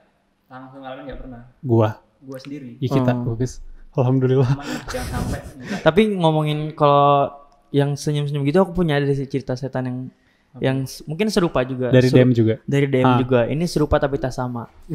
langsung 0.47 0.79
ngalamin 0.79 1.05
nggak 1.05 1.20
pernah 1.20 1.40
Gua, 1.61 1.99
gua 2.20 2.38
sendiri 2.38 2.79
ya 2.79 2.88
kita 2.88 3.11
Oh. 3.12 3.35
bagus. 3.35 3.59
Alhamdulillah. 3.92 4.51
jangan 4.87 5.09
sampai. 5.12 5.40
Tapi 5.87 6.01
ngomongin 6.14 6.59
kalau 6.73 7.31
yang 7.70 7.94
senyum-senyum 7.94 8.42
gitu 8.44 8.59
aku 8.61 8.73
punya 8.73 8.97
ada 8.97 9.07
sih 9.09 9.23
cerita 9.25 9.55
setan 9.55 9.85
yang 9.85 9.99
yang 10.57 10.77
s- 10.83 11.03
mungkin 11.05 11.27
serupa 11.29 11.62
juga. 11.62 11.90
Dari 11.90 12.07
Seru- 12.07 12.18
DM 12.20 12.31
juga. 12.33 12.55
Dari 12.64 12.87
DM 12.87 13.03
Ah. 13.05 13.18
juga. 13.18 13.40
Ini 13.44 13.64
serupa 13.64 13.99
tapi 13.99 14.14
tak 14.16 14.31
sama. 14.31 14.70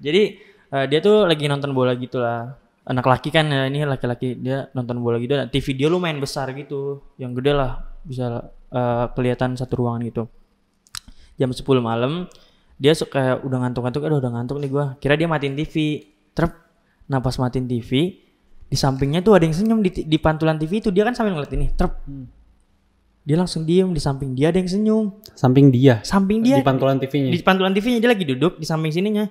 Jadi 0.00 0.22
eh, 0.70 0.84
dia 0.86 0.98
tuh 0.98 1.24
lagi 1.24 1.44
nonton 1.46 1.72
bola 1.72 1.92
gitu 1.94 2.18
lah. 2.18 2.56
Anak 2.90 3.06
laki 3.06 3.30
kan 3.30 3.46
ya, 3.46 3.70
ini 3.70 3.86
laki-laki 3.86 4.34
dia 4.34 4.66
nonton 4.74 4.98
bola 4.98 5.22
gitu. 5.22 5.38
Dan 5.38 5.46
TV 5.46 5.78
dia 5.78 5.86
lumayan 5.86 6.18
besar 6.18 6.50
gitu, 6.58 7.06
yang 7.22 7.30
gede 7.38 7.54
lah 7.54 7.86
bisa 8.02 8.50
eh, 8.74 9.06
kelihatan 9.14 9.54
satu 9.54 9.78
ruangan 9.78 10.02
gitu. 10.10 10.26
Jam 11.38 11.54
10 11.54 11.62
malam 11.78 12.26
dia 12.80 12.90
suka 12.98 13.38
udah 13.46 13.58
ngantuk-ngantuk, 13.62 14.02
aduh 14.02 14.18
udah 14.18 14.32
ngantuk 14.34 14.58
nih 14.58 14.70
gua. 14.74 14.98
Kira 14.98 15.14
dia 15.14 15.30
matiin 15.30 15.54
TV. 15.54 16.02
Trep. 16.34 16.50
Nah 17.06 17.22
pas 17.22 17.34
matiin 17.38 17.70
TV 17.70 18.18
di 18.70 18.76
sampingnya 18.78 19.22
tuh 19.22 19.34
ada 19.38 19.46
yang 19.46 19.54
senyum 19.54 19.82
di, 19.82 19.90
di 20.06 20.18
pantulan 20.18 20.54
TV 20.58 20.78
itu 20.82 20.90
dia 20.90 21.06
kan 21.06 21.14
sambil 21.14 21.38
ngeliat 21.38 21.52
ini. 21.54 21.70
Trep. 21.78 21.94
Dia 23.20 23.36
langsung 23.38 23.62
diem 23.62 23.86
di 23.94 24.02
samping 24.02 24.34
dia 24.34 24.50
ada 24.50 24.58
yang 24.58 24.66
senyum. 24.66 25.14
Samping 25.38 25.70
dia. 25.70 26.02
Samping 26.02 26.42
dia 26.42 26.58
Di 26.58 26.66
pantulan 26.66 26.98
TV-nya. 26.98 27.30
di 27.30 27.38
pantulan 27.44 27.70
TV-nya 27.70 27.98
dia 28.02 28.10
lagi 28.10 28.24
duduk 28.26 28.58
di 28.58 28.66
samping 28.66 28.90
sininya 28.90 29.30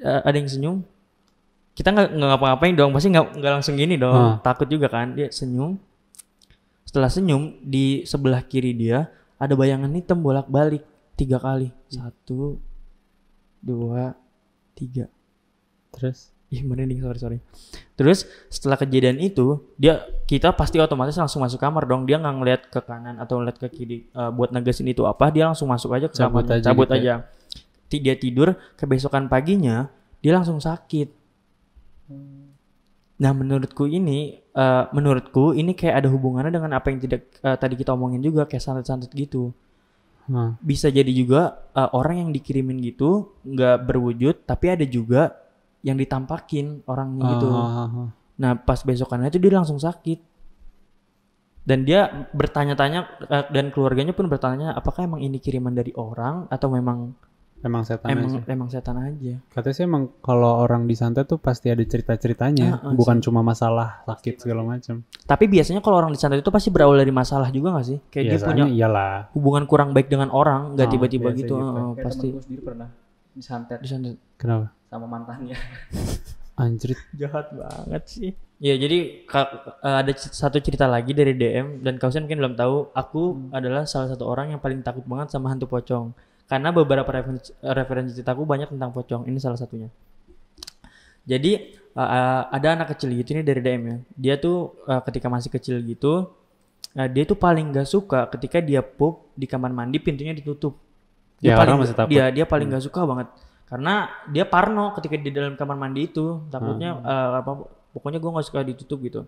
Eh, 0.00 0.20
ada 0.24 0.32
yang 0.32 0.48
senyum 0.48 0.80
kita 1.72 1.88
nggak 1.88 2.08
ngapa-ngapain 2.12 2.74
dong 2.74 2.90
pasti 2.90 3.08
nggak 3.08 3.26
nggak 3.36 3.52
langsung 3.52 3.74
gini 3.74 3.94
dong 3.94 4.12
Ah. 4.12 4.34
takut 4.40 4.66
juga 4.66 4.86
kan 4.86 5.12
dia 5.12 5.28
senyum 5.28 5.78
setelah 6.82 7.06
senyum 7.06 7.56
di 7.60 8.02
sebelah 8.02 8.42
kiri 8.42 8.72
dia 8.72 9.06
ada 9.36 9.54
bayangan 9.54 9.88
hitam 9.90 10.18
bolak-balik 10.18 10.82
tiga 11.14 11.36
kali 11.36 11.70
satu 11.86 12.58
dua 13.58 14.16
tiga 14.72 15.06
Terus 15.90 16.30
Ih 16.48 16.62
merinding 16.62 16.98
sorry 16.98 17.14
sorry. 17.16 17.38
Terus 17.94 18.26
setelah 18.46 18.74
kejadian 18.74 19.18
itu 19.18 19.62
dia 19.76 20.02
kita 20.26 20.50
pasti 20.50 20.78
otomatis 20.78 21.14
langsung 21.14 21.38
masuk 21.40 21.56
kamar 21.56 21.86
dong. 21.86 22.02
Dia 22.04 22.18
nggak 22.18 22.34
ngeliat 22.34 22.62
ke 22.66 22.80
kanan 22.80 23.18
atau 23.18 23.38
ngeliat 23.38 23.54
ke 23.54 23.70
kiri 23.70 23.98
eh, 24.04 24.30
buat 24.30 24.50
negesin 24.50 24.86
itu 24.86 25.06
apa. 25.06 25.30
Dia 25.30 25.46
langsung 25.46 25.70
masuk 25.70 25.94
aja 25.94 26.06
ke 26.06 26.16
Cabut 26.16 26.42
kamarnya. 26.42 26.58
aja 26.58 26.66
Cabut 26.66 26.86
gitu 26.86 26.98
aja. 26.98 27.14
Ti- 27.86 28.02
Dia 28.02 28.14
tidur 28.14 28.48
kebesokan 28.74 29.26
paginya 29.26 29.94
dia 30.18 30.34
langsung 30.34 30.58
sakit. 30.58 31.19
Nah 33.20 33.32
menurutku 33.36 33.84
ini 33.84 34.40
eh, 34.40 34.84
menurutku 34.96 35.52
ini 35.52 35.76
kayak 35.76 36.04
ada 36.04 36.08
hubungannya 36.08 36.50
dengan 36.50 36.72
apa 36.76 36.88
yang 36.88 37.00
tidak 37.04 37.28
eh, 37.44 37.56
tadi 37.60 37.76
kita 37.76 37.92
omongin 37.92 38.24
juga 38.24 38.48
kayak 38.48 38.64
santet-santet 38.64 39.12
gitu. 39.12 39.52
Nah, 40.30 40.54
Bisa 40.62 40.88
jadi 40.88 41.10
juga 41.12 41.68
eh, 41.76 41.90
orang 41.92 42.24
yang 42.26 42.30
dikirimin 42.32 42.80
gitu 42.80 43.36
nggak 43.44 43.84
berwujud 43.84 44.48
tapi 44.48 44.72
ada 44.72 44.86
juga 44.88 45.36
yang 45.84 46.00
ditampakin 46.00 46.84
orangnya 46.88 47.24
gitu. 47.36 47.48
ah, 47.52 47.68
ah, 47.84 47.88
ah. 47.88 48.08
Nah 48.40 48.52
pas 48.56 48.80
besokannya 48.80 49.28
itu 49.28 49.40
dia 49.40 49.52
langsung 49.52 49.80
sakit 49.80 50.30
dan 51.60 51.84
dia 51.84 52.28
bertanya-tanya 52.32 53.00
eh, 53.28 53.44
dan 53.52 53.68
keluarganya 53.68 54.16
pun 54.16 54.32
bertanya 54.32 54.72
apakah 54.72 55.04
emang 55.04 55.20
ini 55.20 55.36
kiriman 55.36 55.76
dari 55.76 55.92
orang 55.92 56.48
atau 56.48 56.72
memang 56.72 57.12
emang 57.60 57.82
setan 57.84 58.08
emang 58.08 58.30
aja. 58.32 58.40
emang 58.48 58.68
setan 58.68 58.96
aja. 58.96 59.34
Katanya 59.48 59.74
sih 59.74 59.84
emang 59.84 60.02
kalau 60.20 60.60
orang 60.60 60.84
disantet 60.84 61.24
tuh 61.24 61.36
pasti 61.36 61.68
ada 61.68 61.80
cerita-ceritanya, 61.80 62.80
Ah, 62.80 62.88
ah, 62.88 62.94
bukan 62.96 63.20
cuma 63.20 63.40
masalah 63.40 64.00
sakit 64.04 64.40
segala 64.40 64.64
macam. 64.64 65.04
Tapi 65.24 65.44
biasanya 65.44 65.80
kalau 65.80 66.00
orang 66.00 66.12
disantet 66.12 66.40
itu 66.40 66.48
pasti 66.48 66.68
berawal 66.68 66.96
dari 66.96 67.12
masalah 67.12 67.48
juga 67.48 67.76
gak 67.76 67.86
sih? 67.86 67.98
Kayak 68.08 68.24
dia 68.24 68.38
punya 68.38 68.64
Biasanya 68.64 68.66
iyalah. 68.72 69.14
hubungan 69.36 69.64
kurang 69.64 69.90
baik 69.92 70.08
dengan 70.08 70.32
orang, 70.32 70.72
nggak 70.72 70.88
Ah, 70.88 70.92
tiba-tiba 70.92 71.28
gitu, 71.32 71.52
gitu. 71.52 71.54
Kayak 71.56 72.04
pasti 72.04 72.26
temen 72.26 72.34
gue 72.34 72.42
sendiri 72.44 72.62
pernah 72.64 72.88
disantet 73.30 73.78
disantet. 73.78 74.16
Kenapa? 74.36 74.72
sama 74.90 75.06
mantannya. 75.06 75.54
Anjrit. 76.60 76.98
Jahat 77.16 77.48
banget 77.54 78.02
sih. 78.04 78.30
Ya 78.60 78.76
jadi 78.76 79.24
eh, 79.24 79.96
ada 80.04 80.12
satu 80.12 80.60
cerita 80.60 80.84
lagi 80.84 81.16
dari 81.16 81.32
DM 81.32 81.80
dan 81.80 81.96
kalian 81.96 82.28
mungkin 82.28 82.40
belum 82.44 82.54
tahu. 82.58 82.76
Aku 82.92 83.22
adalah 83.48 83.88
salah 83.88 84.12
satu 84.12 84.28
orang 84.28 84.52
yang 84.52 84.60
paling 84.60 84.84
takut 84.84 85.06
banget 85.08 85.32
sama 85.32 85.48
hantu 85.48 85.64
pocong. 85.64 86.12
Karena 86.50 86.74
beberapa 86.74 87.06
referensi, 87.06 87.54
referensi 87.62 88.10
ceritaku 88.18 88.42
banyak 88.42 88.74
tentang 88.74 88.90
pocong. 88.90 89.22
Ini 89.30 89.38
salah 89.38 89.54
satunya. 89.54 89.86
Jadi 91.22 91.52
eh, 91.94 92.42
ada 92.50 92.68
anak 92.74 92.98
kecil 92.98 93.14
gitu 93.14 93.38
nih 93.38 93.46
dari 93.46 93.62
DM 93.62 93.82
ya. 93.86 93.96
Dia 94.18 94.34
tuh 94.42 94.82
eh, 94.90 94.98
ketika 95.06 95.30
masih 95.30 95.46
kecil 95.54 95.78
gitu, 95.86 96.26
eh, 96.98 97.06
dia 97.06 97.22
tuh 97.22 97.38
paling 97.38 97.70
gak 97.70 97.86
suka 97.86 98.26
ketika 98.34 98.58
dia 98.58 98.82
pup 98.82 99.30
di 99.38 99.46
kamar 99.46 99.70
mandi 99.70 100.02
pintunya 100.02 100.34
ditutup. 100.34 100.74
Dia 101.38 101.54
Ya, 101.54 101.56
paling 101.56 101.70
orang 101.72 101.80
masih 101.86 101.94
takut. 101.96 102.10
dia 102.10 102.24
dia 102.34 102.44
paling 102.44 102.66
gak 102.68 102.84
suka 102.84 103.00
banget 103.06 103.28
karena 103.70 104.10
dia 104.34 104.42
parno 104.42 104.90
ketika 104.98 105.14
di 105.14 105.30
dalam 105.30 105.54
kamar 105.54 105.78
mandi 105.78 106.10
itu 106.10 106.42
takutnya 106.50 106.90
eh, 107.06 107.30
apa 107.38 107.70
pokoknya 107.94 108.18
gue 108.18 108.30
nggak 108.34 108.46
suka 108.50 108.60
ditutup 108.66 108.98
gitu 109.06 109.20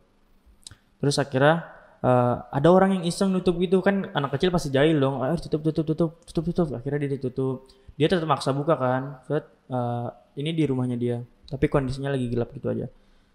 terus 0.98 1.14
akhirnya 1.14 1.62
eh, 2.02 2.36
ada 2.42 2.68
orang 2.68 3.00
yang 3.00 3.04
iseng 3.06 3.30
nutup 3.30 3.56
gitu. 3.62 3.78
Kan 3.80 4.10
anak 4.12 4.36
kecil 4.36 4.50
pasti 4.50 4.68
jahil 4.74 4.98
dong. 4.98 5.22
Ayo 5.22 5.38
tutup 5.38 5.62
tutup 5.62 5.86
tutup 5.86 6.10
tutup 6.26 6.44
tutup. 6.50 6.66
Akhirnya 6.74 7.06
dia 7.06 7.16
ditutup. 7.18 7.70
Dia 7.96 8.06
tetap 8.10 8.26
maksa 8.26 8.50
buka 8.52 8.74
kan. 8.76 9.22
Set, 9.26 9.44
eh, 9.70 10.08
ini 10.38 10.50
di 10.52 10.64
rumahnya 10.66 10.96
dia 10.98 11.18
tapi 11.52 11.68
kondisinya 11.68 12.08
lagi 12.08 12.32
gelap 12.32 12.48
gitu 12.56 12.72
aja. 12.72 12.88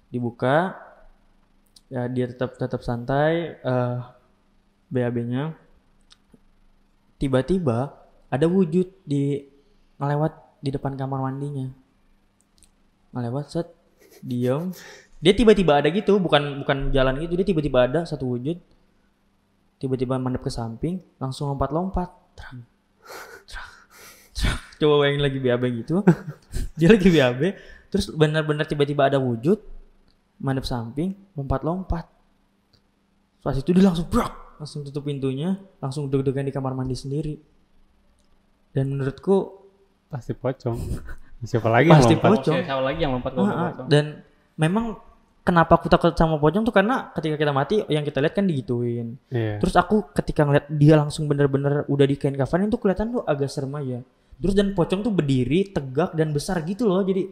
Dibuka. 0.10 0.74
Ya 1.88 2.10
dia 2.12 2.28
tetap 2.28 2.60
tetap 2.60 2.84
santai 2.84 3.56
eh 3.64 3.98
BAB-nya 4.92 5.56
tiba-tiba 7.16 7.96
ada 8.28 8.46
wujud 8.48 8.92
di 9.08 9.40
ngelewat 9.96 10.34
di 10.60 10.70
depan 10.74 11.00
kamar 11.00 11.24
mandinya. 11.24 11.72
Ngelewat 13.16 13.46
set 13.48 13.68
diem 14.20 14.74
dia 15.18 15.34
tiba-tiba 15.34 15.82
ada 15.82 15.90
gitu 15.90 16.22
bukan 16.22 16.62
bukan 16.62 16.94
jalan 16.94 17.18
gitu 17.22 17.34
dia 17.38 17.48
tiba-tiba 17.48 17.90
ada 17.90 18.00
satu 18.06 18.30
wujud 18.38 18.58
tiba-tiba 19.78 20.18
mandep 20.18 20.42
ke 20.42 20.52
samping 20.54 21.02
langsung 21.18 21.50
lompat-lompat 21.54 22.10
Trak, 22.38 22.54
trak, 23.50 23.70
trak. 24.38 24.58
coba 24.78 24.94
bayangin 25.02 25.22
lagi 25.26 25.38
BAB 25.42 25.64
gitu 25.82 26.06
dia 26.80 26.90
lagi 26.94 27.10
BAB 27.10 27.42
terus 27.90 28.14
benar-benar 28.14 28.70
tiba-tiba 28.70 29.10
ada 29.10 29.18
wujud 29.18 29.58
mandep 30.38 30.66
samping 30.70 31.18
lompat-lompat 31.34 32.06
pas 33.42 33.56
itu 33.58 33.74
dia 33.74 33.86
langsung 33.86 34.06
brak 34.06 34.62
langsung 34.62 34.86
tutup 34.86 35.06
pintunya 35.06 35.58
langsung 35.82 36.10
deg-degan 36.10 36.46
di 36.46 36.54
kamar 36.54 36.78
mandi 36.78 36.94
sendiri 36.94 37.38
dan 38.74 38.94
menurutku 38.94 39.66
Pasti 40.08 40.32
pocong. 40.32 40.78
Siapa 41.44 41.68
lagi 41.68 41.92
yang 41.92 42.00
Pasti 42.00 42.16
lompat? 42.16 42.32
pocong. 42.32 42.56
Siapa 42.64 42.84
lagi 42.84 43.00
yang 43.04 43.12
lompat 43.20 43.32
pocong? 43.36 43.88
dan 43.92 44.06
memang 44.56 44.96
kenapa 45.48 45.72
aku 45.74 45.88
takut 45.88 46.12
sama 46.12 46.36
pocong 46.36 46.62
tuh 46.62 46.72
karena 46.72 47.08
ketika 47.12 47.40
kita 47.40 47.52
mati 47.52 47.80
yang 47.88 48.04
kita 48.04 48.20
lihat 48.20 48.36
kan 48.36 48.44
digituin 48.44 49.16
Iya. 49.30 49.58
terus 49.58 49.74
aku 49.74 50.12
ketika 50.12 50.44
ngeliat 50.44 50.68
dia 50.70 50.94
langsung 50.94 51.24
bener-bener 51.26 51.88
udah 51.88 52.04
di 52.04 52.16
kain 52.16 52.36
kafanin 52.36 52.68
tuh 52.68 52.78
kelihatan 52.78 53.10
tuh 53.10 53.24
agak 53.24 53.48
serem 53.48 53.72
aja 53.74 54.04
terus 54.38 54.52
dan 54.52 54.72
pocong 54.72 55.00
tuh 55.00 55.10
berdiri 55.10 55.66
tegak 55.68 56.12
dan 56.12 56.30
besar 56.30 56.60
gitu 56.62 56.84
loh 56.84 57.00
jadi 57.00 57.32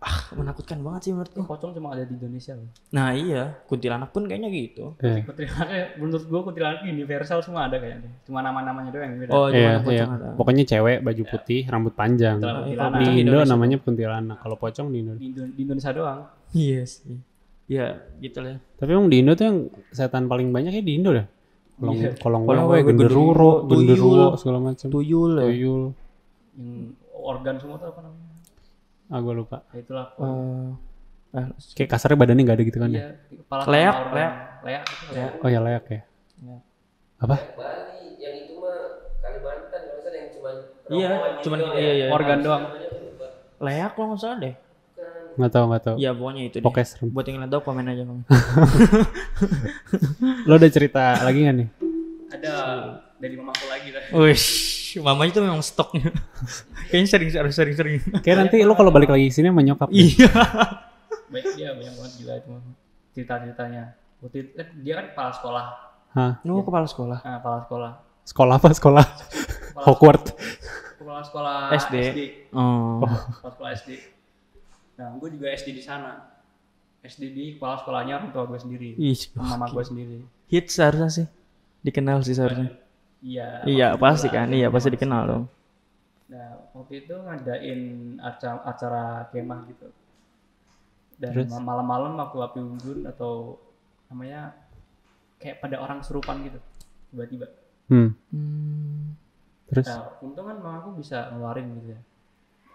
ah 0.00 0.32
menakutkan 0.32 0.80
banget 0.80 1.00
sih 1.02 1.12
menurutku 1.12 1.44
Pocong 1.44 1.76
cuma 1.76 1.92
ada 1.92 2.08
di 2.08 2.16
Indonesia 2.16 2.56
loh. 2.56 2.72
nah 2.88 3.12
iya 3.12 3.52
kuntilanak 3.64 4.08
pun 4.10 4.24
kayaknya 4.24 4.48
gitu 4.48 4.96
Iya. 4.96 5.28
Kuntilanaknya 5.28 5.84
menurut 5.96 6.24
gua 6.24 6.40
kuntilanak 6.42 6.80
universal 6.82 7.44
semua 7.44 7.68
ada 7.68 7.76
kayaknya. 7.76 8.08
Cuma 8.24 8.40
nama-namanya 8.40 8.88
doang 8.88 9.04
yang 9.06 9.20
beda. 9.20 9.30
oh 9.30 9.52
Iya, 9.52 9.76
cuma 9.78 9.92
iya. 9.92 10.04
ada 10.08 10.32
Pocongnya 10.32 10.64
cewek, 10.66 10.98
baju 11.00 11.22
putih, 11.26 11.60
rambut 11.66 11.92
panjang. 11.92 12.40
Kuntilanak 12.40 12.56
Iya, 12.56 12.68
kuntilanak. 12.80 12.96
Di 12.96 13.04
Indo 13.04 13.20
Indonesia 13.20 13.52
namanya 13.52 13.76
kuntilanak. 13.76 14.36
Kalau 14.40 14.56
pocong 14.56 14.86
di 14.88 14.96
Indo. 14.96 15.12
Di, 15.12 15.24
Indo- 15.26 15.52
di 15.52 15.60
Indonesia 15.60 15.92
doang. 15.92 16.20
Iya 16.52 16.82
sih 16.82 17.16
ya 17.66 17.86
gitu 18.18 18.38
lah 18.38 18.58
Tapi 18.74 18.90
emang 18.90 19.06
di 19.06 19.20
Indo 19.20 19.32
tuh 19.32 19.44
yang 19.44 19.58
setan 19.90 20.26
paling 20.26 20.50
banyak 20.50 20.72
ya 20.72 20.82
di 20.82 20.94
Indo 20.94 21.12
dah. 21.12 21.26
Kolong 21.76 21.96
Iya. 21.96 22.12
kolong 22.16 22.42
wewe, 22.44 22.64
wewe, 22.66 22.80
genderuwo, 22.84 23.64
genderuwo 23.64 24.36
segala 24.36 24.58
macam. 24.60 24.88
tuyul 24.88 25.32
ya 25.34 25.44
Tuyul. 25.46 25.82
Yang 26.52 26.92
organ 27.14 27.54
semua 27.56 27.76
tuh 27.76 27.88
apa 27.88 28.00
namanya? 28.02 28.28
Ah 29.06 29.18
gue 29.18 29.34
lupa. 29.34 29.58
Ya 29.70 29.78
itulah. 29.78 30.06
Eh, 30.12 30.68
eh, 31.36 31.46
Kayak 31.72 31.90
kasarnya 31.90 32.16
badannya 32.16 32.42
nggak 32.42 32.56
ada 32.56 32.64
gitu 32.64 32.78
kan 32.78 32.90
ya? 32.90 32.98
Iya, 32.98 33.08
kepala 33.38 33.62
Leak, 33.64 33.96
leak. 34.12 34.32
Leak. 34.60 34.82
itu 34.82 35.04
leak. 35.14 35.32
Oh 35.40 35.48
ya 35.48 35.60
layak 35.60 35.84
ya. 35.86 36.00
Iya. 36.36 36.58
Apa? 37.18 37.36
Bali 37.54 38.08
yang 38.18 38.34
itu 38.40 38.54
mah 38.56 38.76
Kalimantan 39.20 39.80
kalau 39.80 40.00
salah 40.00 40.16
yang 40.16 40.28
cuma 40.32 40.50
Iya, 40.90 41.08
cuman 41.40 41.58
gitu 41.60 41.76
iya 41.76 41.84
ya. 41.86 41.92
iya. 41.96 42.06
Organ 42.10 42.38
doang. 42.40 42.62
Leak 43.58 43.90
kalau 43.94 44.06
nggak 44.10 44.20
salah 44.20 44.38
deh. 44.38 44.54
Nggak 45.40 45.52
tahu 45.56 45.64
nggak 45.72 45.82
tahu. 45.88 45.96
Iya 45.96 46.10
pokoknya 46.12 46.42
itu 46.44 46.56
deh. 46.60 46.64
Pokoknya 46.68 46.86
serem. 46.92 47.08
Buat 47.08 47.24
yang 47.24 47.36
nggak 47.40 47.52
tahu 47.56 47.62
komen 47.64 47.84
aja 47.88 48.02
kamu. 48.04 48.22
Lo 50.48 50.52
ada 50.60 50.68
cerita 50.68 51.02
lagi 51.24 51.38
nggak 51.48 51.56
nih? 51.56 51.68
Ada 52.36 52.52
dari 53.16 53.34
mamaku 53.40 53.64
lagi 53.72 53.88
dah. 53.88 54.02
Wih, 54.20 54.42
mama 55.00 55.22
itu 55.24 55.40
memang 55.40 55.64
stoknya. 55.64 56.12
Kayaknya 56.92 57.08
sering 57.08 57.30
sering 57.32 57.54
sering 57.56 57.74
sering. 57.76 57.94
Kayak 58.20 58.36
nanti 58.44 58.60
lo 58.60 58.76
kalau 58.76 58.92
balik 58.92 59.08
lagi 59.08 59.32
ke 59.32 59.34
sini 59.34 59.48
sama 59.48 59.64
nyokap. 59.64 59.88
Iya. 59.88 60.28
Baik 61.32 61.46
dia 61.56 61.72
banyak 61.72 61.94
banget 61.96 62.12
gila 62.20 62.34
itu. 62.36 62.50
Cerita-ceritanya. 63.16 63.82
Waktu 64.20 64.36
itu 64.44 64.50
kan 64.52 64.68
dia 64.84 64.92
kan 65.00 65.06
kepala 65.16 65.30
sekolah. 65.32 65.64
Hah? 66.12 66.32
Nunggu 66.44 66.68
kepala 66.68 66.84
sekolah. 66.84 67.18
Nah, 67.24 67.38
kepala 67.40 67.58
sekolah. 67.64 67.92
Sekolah 68.28 68.54
apa? 68.60 68.68
Sekolah 68.76 69.04
Hogwarts. 69.88 70.30
Kepala 71.00 71.20
sekolah 71.24 71.56
SD. 71.72 71.96
SD. 71.96 72.20
Oh. 72.52 73.00
Kepala 73.40 73.52
sekolah 73.56 73.70
SD. 73.72 74.19
Nah, 75.00 75.16
gue 75.16 75.28
juga 75.32 75.48
SD 75.48 75.72
di 75.72 75.80
sana. 75.80 76.28
SD 77.00 77.32
di 77.32 77.44
kepala 77.56 77.80
sekolahnya 77.80 78.20
orang 78.20 78.30
tua 78.36 78.44
gue 78.44 78.60
sendiri. 78.60 78.92
Ih, 79.00 79.16
Sama 79.16 79.56
mama 79.56 79.72
gue 79.72 79.84
sendiri. 79.88 80.16
hits 80.52 80.76
seharusnya 80.76 81.08
sih. 81.08 81.26
Dikenal 81.80 82.20
sih 82.20 82.36
seharusnya. 82.36 82.76
Iya. 83.24 83.64
Iya 83.64 83.88
waktu 83.96 84.02
pasti 84.04 84.28
kan, 84.28 84.52
lah. 84.52 84.56
iya 84.60 84.68
pasti 84.68 84.88
dikenal 84.92 85.22
dong. 85.24 85.44
Nah, 86.28 86.48
waktu 86.76 87.08
itu 87.08 87.14
ngadain 87.16 87.80
acara, 88.20 88.60
acara 88.68 89.04
kemah 89.32 89.60
gitu. 89.72 89.88
Dan 91.16 91.32
Terus? 91.32 91.48
malam-malam 91.56 92.20
aku 92.20 92.44
api 92.44 92.60
unggun 92.60 93.08
atau 93.08 93.56
namanya 94.12 94.52
kayak 95.40 95.64
pada 95.64 95.80
orang 95.80 96.04
serupan 96.04 96.44
gitu. 96.44 96.60
Tiba-tiba. 97.12 97.48
Hmm. 97.88 98.12
Hmm. 98.28 99.16
Terus? 99.72 99.88
Nah, 99.88 100.20
untung 100.20 100.44
kan 100.44 100.60
mama 100.60 100.84
aku 100.84 101.00
bisa 101.00 101.32
ngeluarin 101.32 101.72
gitu 101.80 101.96
ya. 101.96 102.00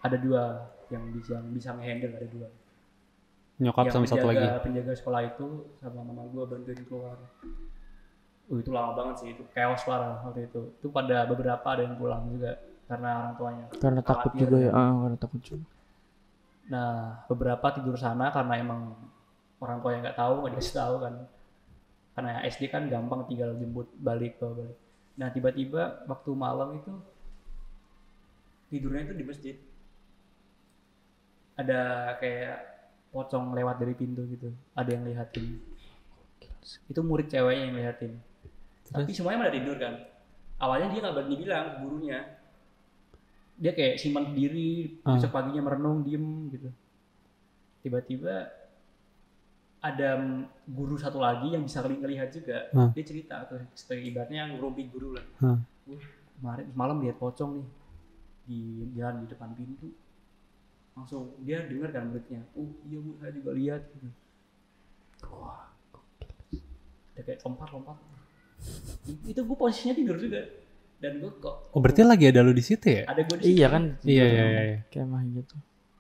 Ada 0.06 0.18
dua 0.22 0.44
yang 0.94 1.04
bisa 1.10 1.42
yang 1.42 1.50
bisa 1.50 1.70
ngehandle 1.74 2.14
ada 2.14 2.28
dua. 2.30 2.48
Nyokap 3.56 3.84
yang 3.88 3.96
sama 3.96 4.06
satu 4.06 4.28
lagi. 4.28 4.44
penjaga, 4.44 4.62
penjaga 4.62 4.94
sekolah 4.94 5.22
itu 5.32 5.48
sama 5.80 6.00
mama 6.04 6.28
gue 6.28 6.44
bantuin 6.44 6.82
keluar. 6.86 7.18
Uh, 8.46 8.62
itu 8.62 8.70
lama 8.70 8.94
banget 8.94 9.16
sih 9.24 9.28
itu 9.34 9.44
chaos 9.56 9.82
parah 9.88 10.22
waktu 10.28 10.52
itu. 10.52 10.62
Itu 10.78 10.88
pada 10.92 11.26
beberapa 11.26 11.64
ada 11.64 11.82
yang 11.82 11.96
pulang 11.96 12.28
juga 12.30 12.60
karena 12.86 13.10
orang 13.24 13.34
tuanya. 13.40 13.66
Karena 13.80 14.02
takut 14.04 14.32
juga 14.36 14.58
ya. 14.60 14.70
kan. 14.70 14.78
Ah, 14.78 14.94
karena 15.02 15.18
takut 15.18 15.42
juga. 15.42 15.66
Nah 16.70 16.92
beberapa 17.32 17.68
tidur 17.74 17.96
sana 17.98 18.30
karena 18.30 18.54
emang 18.60 18.82
orang 19.64 19.78
tua 19.80 19.92
yang 19.96 20.02
nggak 20.04 20.20
tahu 20.20 20.34
nggak 20.44 20.52
dikasih 20.60 20.76
tahu 20.76 20.96
kan. 21.02 21.14
Karena 22.16 22.32
SD 22.48 22.64
kan 22.72 22.84
gampang 22.92 23.24
tinggal 23.32 23.56
jemput 23.56 23.88
balik 23.98 24.36
bawa 24.38 24.68
balik. 24.68 24.78
Nah 25.16 25.28
tiba-tiba 25.32 26.04
waktu 26.12 26.30
malam 26.36 26.76
itu 26.76 26.92
tidurnya 28.68 29.08
itu 29.08 29.16
di 29.16 29.24
masjid. 29.24 29.56
Ada 31.56 31.80
kayak 32.20 32.58
pocong 33.10 33.56
lewat 33.56 33.80
dari 33.80 33.96
pintu 33.96 34.28
gitu. 34.28 34.52
Ada 34.76 34.90
yang 34.92 35.04
lihatin. 35.08 35.56
Itu 36.90 37.00
murid 37.00 37.32
ceweknya 37.32 37.64
yang 37.72 37.78
lihatin. 37.80 38.14
Tapi 38.86 39.12
semuanya 39.16 39.48
pada 39.48 39.54
tidur 39.56 39.78
kan. 39.80 39.94
Awalnya 40.60 40.88
dia 40.92 41.00
nggak 41.04 41.16
berani 41.16 41.36
bilang 41.36 41.66
gurunya. 41.84 42.20
Dia 43.56 43.72
kayak 43.72 43.96
simpan 43.96 44.36
diri, 44.36 45.00
Ah. 45.08 45.16
besok 45.16 45.32
paginya 45.32 45.64
merenung, 45.64 46.04
diem 46.04 46.52
gitu. 46.52 46.70
Tiba-tiba 47.82 48.52
ada 49.80 50.10
guru 50.66 50.98
satu 50.98 51.22
lagi 51.22 51.54
yang 51.54 51.64
bisa 51.64 51.80
ngeli- 51.80 52.02
ngelihat 52.04 52.30
juga. 52.36 52.68
Ah. 52.76 52.92
Dia 52.92 53.06
cerita 53.06 53.48
tuh 53.48 53.64
ibaratnya 53.96 54.44
yang 54.44 54.60
ngerumpi 54.60 54.92
guru 54.92 55.16
lah. 55.16 55.26
Ah. 55.40 55.58
Wah, 55.88 56.04
kemarin 56.36 56.68
malam 56.76 56.98
lihat 57.00 57.16
pocong 57.16 57.64
nih 57.64 57.68
di 58.46 58.60
jalan 58.98 59.24
di 59.24 59.28
depan 59.32 59.56
pintu. 59.56 59.88
Langsung 60.96 61.36
dia 61.44 61.60
dengar 61.68 61.92
kan 61.92 62.08
muridnya. 62.08 62.42
Oh 62.56 62.72
iya 62.88 62.98
bu, 62.98 63.12
saya 63.20 63.32
juga 63.32 63.52
lihat. 63.52 63.82
Gitu. 63.92 64.10
Wah, 65.28 65.68
ada 67.14 67.22
kayak 67.22 67.40
lompat-lompat. 67.44 67.98
itu 69.28 69.38
gue 69.38 69.58
posisinya 69.60 69.94
tidur 69.94 70.18
juga. 70.18 70.42
Dan 70.96 71.20
gue 71.20 71.28
kok 71.38 71.76
Oh 71.76 71.84
berarti 71.84 72.02
lagi 72.08 72.32
ada 72.32 72.40
lu 72.40 72.56
di 72.56 72.64
situ 72.64 72.88
ya? 72.88 73.04
ada 73.06 73.22
gue 73.22 73.36
di 73.38 73.44
situ. 73.44 73.52
Iya 73.60 73.68
kan? 73.68 73.84
Iya 74.02 74.26
iya 74.26 74.44
iya. 74.48 74.62
iya. 74.64 74.78
Kemah 74.88 75.22
gitu. 75.28 75.56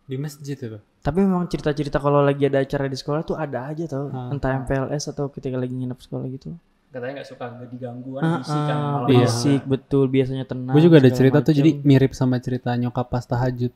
Di 0.07 0.15
masjid 0.15 0.55
itu. 0.55 0.79
Tapi 1.03 1.17
memang 1.21 1.45
cerita-cerita 1.45 1.99
kalau 1.99 2.23
lagi 2.23 2.47
ada 2.47 2.63
acara 2.63 2.87
di 2.87 2.97
sekolah 2.97 3.21
tuh 3.21 3.35
ada 3.37 3.67
aja 3.69 3.83
tau. 3.85 4.09
Ah. 4.09 4.31
Entah 4.31 4.55
MPLS 4.63 5.11
atau 5.11 5.27
ketika 5.29 5.59
lagi 5.59 5.75
nginep 5.75 5.99
sekolah 5.99 6.25
gitu. 6.31 6.55
Katanya 6.89 7.21
nggak 7.21 7.27
suka 7.27 7.43
nggak 7.51 7.69
diganggu 7.75 8.09
kan, 8.15 8.21
Ah, 8.23 8.37
bisik 8.39 8.55
kan. 8.55 8.71
ah, 8.71 8.79
malam-malam. 8.79 9.09
Iya. 9.11 9.27
Bisik 9.27 9.61
betul 9.67 10.05
biasanya 10.07 10.45
tenang. 10.47 10.73
Gue 10.73 10.81
juga 10.81 10.97
ada 11.03 11.11
cerita 11.11 11.37
tuh 11.43 11.51
macem. 11.51 11.59
jadi 11.59 11.71
mirip 11.83 12.11
sama 12.15 12.39
cerita 12.39 12.71
nyokap 12.73 13.05
pas 13.11 13.25
tahajud. 13.27 13.75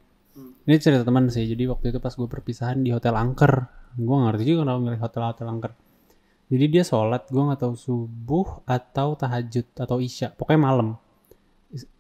Hmm. 0.70 0.78
Ini 0.78 0.78
cerita 0.78 1.02
teman 1.02 1.26
sih. 1.34 1.50
Jadi 1.50 1.66
waktu 1.66 1.90
itu 1.90 1.98
pas 1.98 2.14
gue 2.14 2.30
perpisahan 2.30 2.78
di 2.78 2.94
Hotel 2.94 3.18
Angker. 3.18 3.66
Gue 3.98 4.18
ngerti 4.22 4.46
juga 4.46 4.70
kenapa 4.70 4.80
milih 4.86 5.02
hotel-hotel 5.02 5.48
Angker. 5.50 5.74
Jadi 6.50 6.66
dia 6.70 6.86
sholat, 6.86 7.26
gue 7.26 7.42
nggak 7.42 7.62
tahu 7.62 7.74
subuh 7.74 8.62
atau 8.70 9.18
tahajud 9.18 9.66
atau 9.74 9.98
isya. 9.98 10.30
Pokoknya 10.30 10.62
malam. 10.62 10.94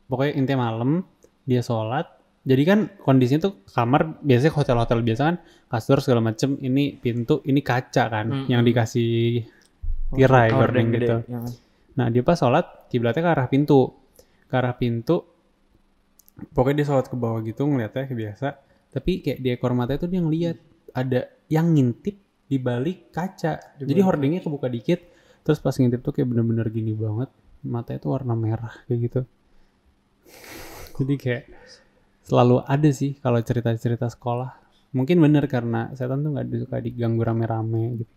Pokoknya 0.05 0.37
intinya 0.37 0.69
malam 0.69 1.01
dia 1.45 1.65
sholat. 1.65 2.05
Jadi 2.45 2.61
kan 2.65 2.79
kondisinya 3.01 3.49
tuh 3.49 3.61
kamar 3.65 4.21
biasanya 4.21 4.53
hotel-hotel 4.53 5.01
biasa 5.01 5.21
kan 5.21 5.35
kasur 5.69 5.97
segala 6.01 6.29
macem. 6.29 6.57
Ini 6.57 6.97
pintu, 6.97 7.41
ini 7.45 7.61
kaca 7.61 8.05
kan 8.09 8.25
Hmm. 8.29 8.45
yang 8.49 8.61
dikasih 8.61 9.45
tirai 10.13 10.49
Oh, 10.49 10.65
gorden 10.65 10.85
gitu. 10.93 11.25
ya. 11.25 11.41
Nah 11.97 12.09
dia 12.09 12.21
pas 12.21 12.37
sholat 12.37 12.89
kiblatnya 12.89 13.21
ke 13.21 13.29
arah 13.33 13.47
pintu, 13.49 13.93
ke 14.45 14.53
arah 14.53 14.73
pintu. 14.73 15.28
Pokoknya 16.53 16.83
dia 16.83 16.87
sholat 16.87 17.07
ke 17.11 17.15
bawah 17.19 17.39
gitu 17.43 17.67
ngeliatnya 17.67 18.07
kayak 18.07 18.19
biasa. 18.19 18.47
Tapi 18.89 19.11
kayak 19.21 19.39
di 19.43 19.49
ekor 19.53 19.71
mata 19.77 19.93
itu 19.93 20.09
dia 20.09 20.21
ngeliat 20.23 20.57
ada 20.95 21.29
yang 21.51 21.73
ngintip 21.75 22.15
di 22.49 22.57
balik 22.57 23.13
kaca. 23.13 23.77
Jadi 23.77 23.99
hordingnya 24.01 24.41
kebuka 24.41 24.67
dikit. 24.71 24.99
Terus 25.45 25.59
pas 25.61 25.73
ngintip 25.77 26.01
tuh 26.01 26.13
kayak 26.15 26.27
bener-bener 26.29 26.67
gini 26.73 26.97
banget. 26.97 27.29
Matanya 27.65 27.99
tuh 28.01 28.11
warna 28.15 28.33
merah 28.33 28.73
kayak 28.89 28.99
gitu. 29.05 29.21
Jadi 30.99 31.15
kayak 31.15 31.43
selalu 32.25 32.61
ada 32.65 32.89
sih 32.89 33.17
kalau 33.21 33.39
cerita-cerita 33.41 34.09
sekolah. 34.09 34.57
Mungkin 34.89 35.21
bener 35.21 35.45
karena 35.45 35.93
setan 35.93 36.25
tuh 36.25 36.33
nggak 36.33 36.49
suka 36.65 36.81
diganggu 36.81 37.21
rame-rame 37.21 38.01
gitu. 38.01 38.13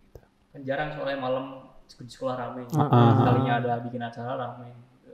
Kan 0.52 0.60
jarang 0.64 0.88
soalnya 0.96 1.18
malam 1.20 1.44
di 1.84 2.12
sekolah 2.12 2.34
rame. 2.34 2.64
Ah, 2.72 2.88
ah. 2.88 3.12
Kalinya 3.28 3.54
ada 3.60 3.72
bikin 3.84 4.00
acara 4.00 4.32
rame. 4.36 4.72
gitu. 4.72 5.12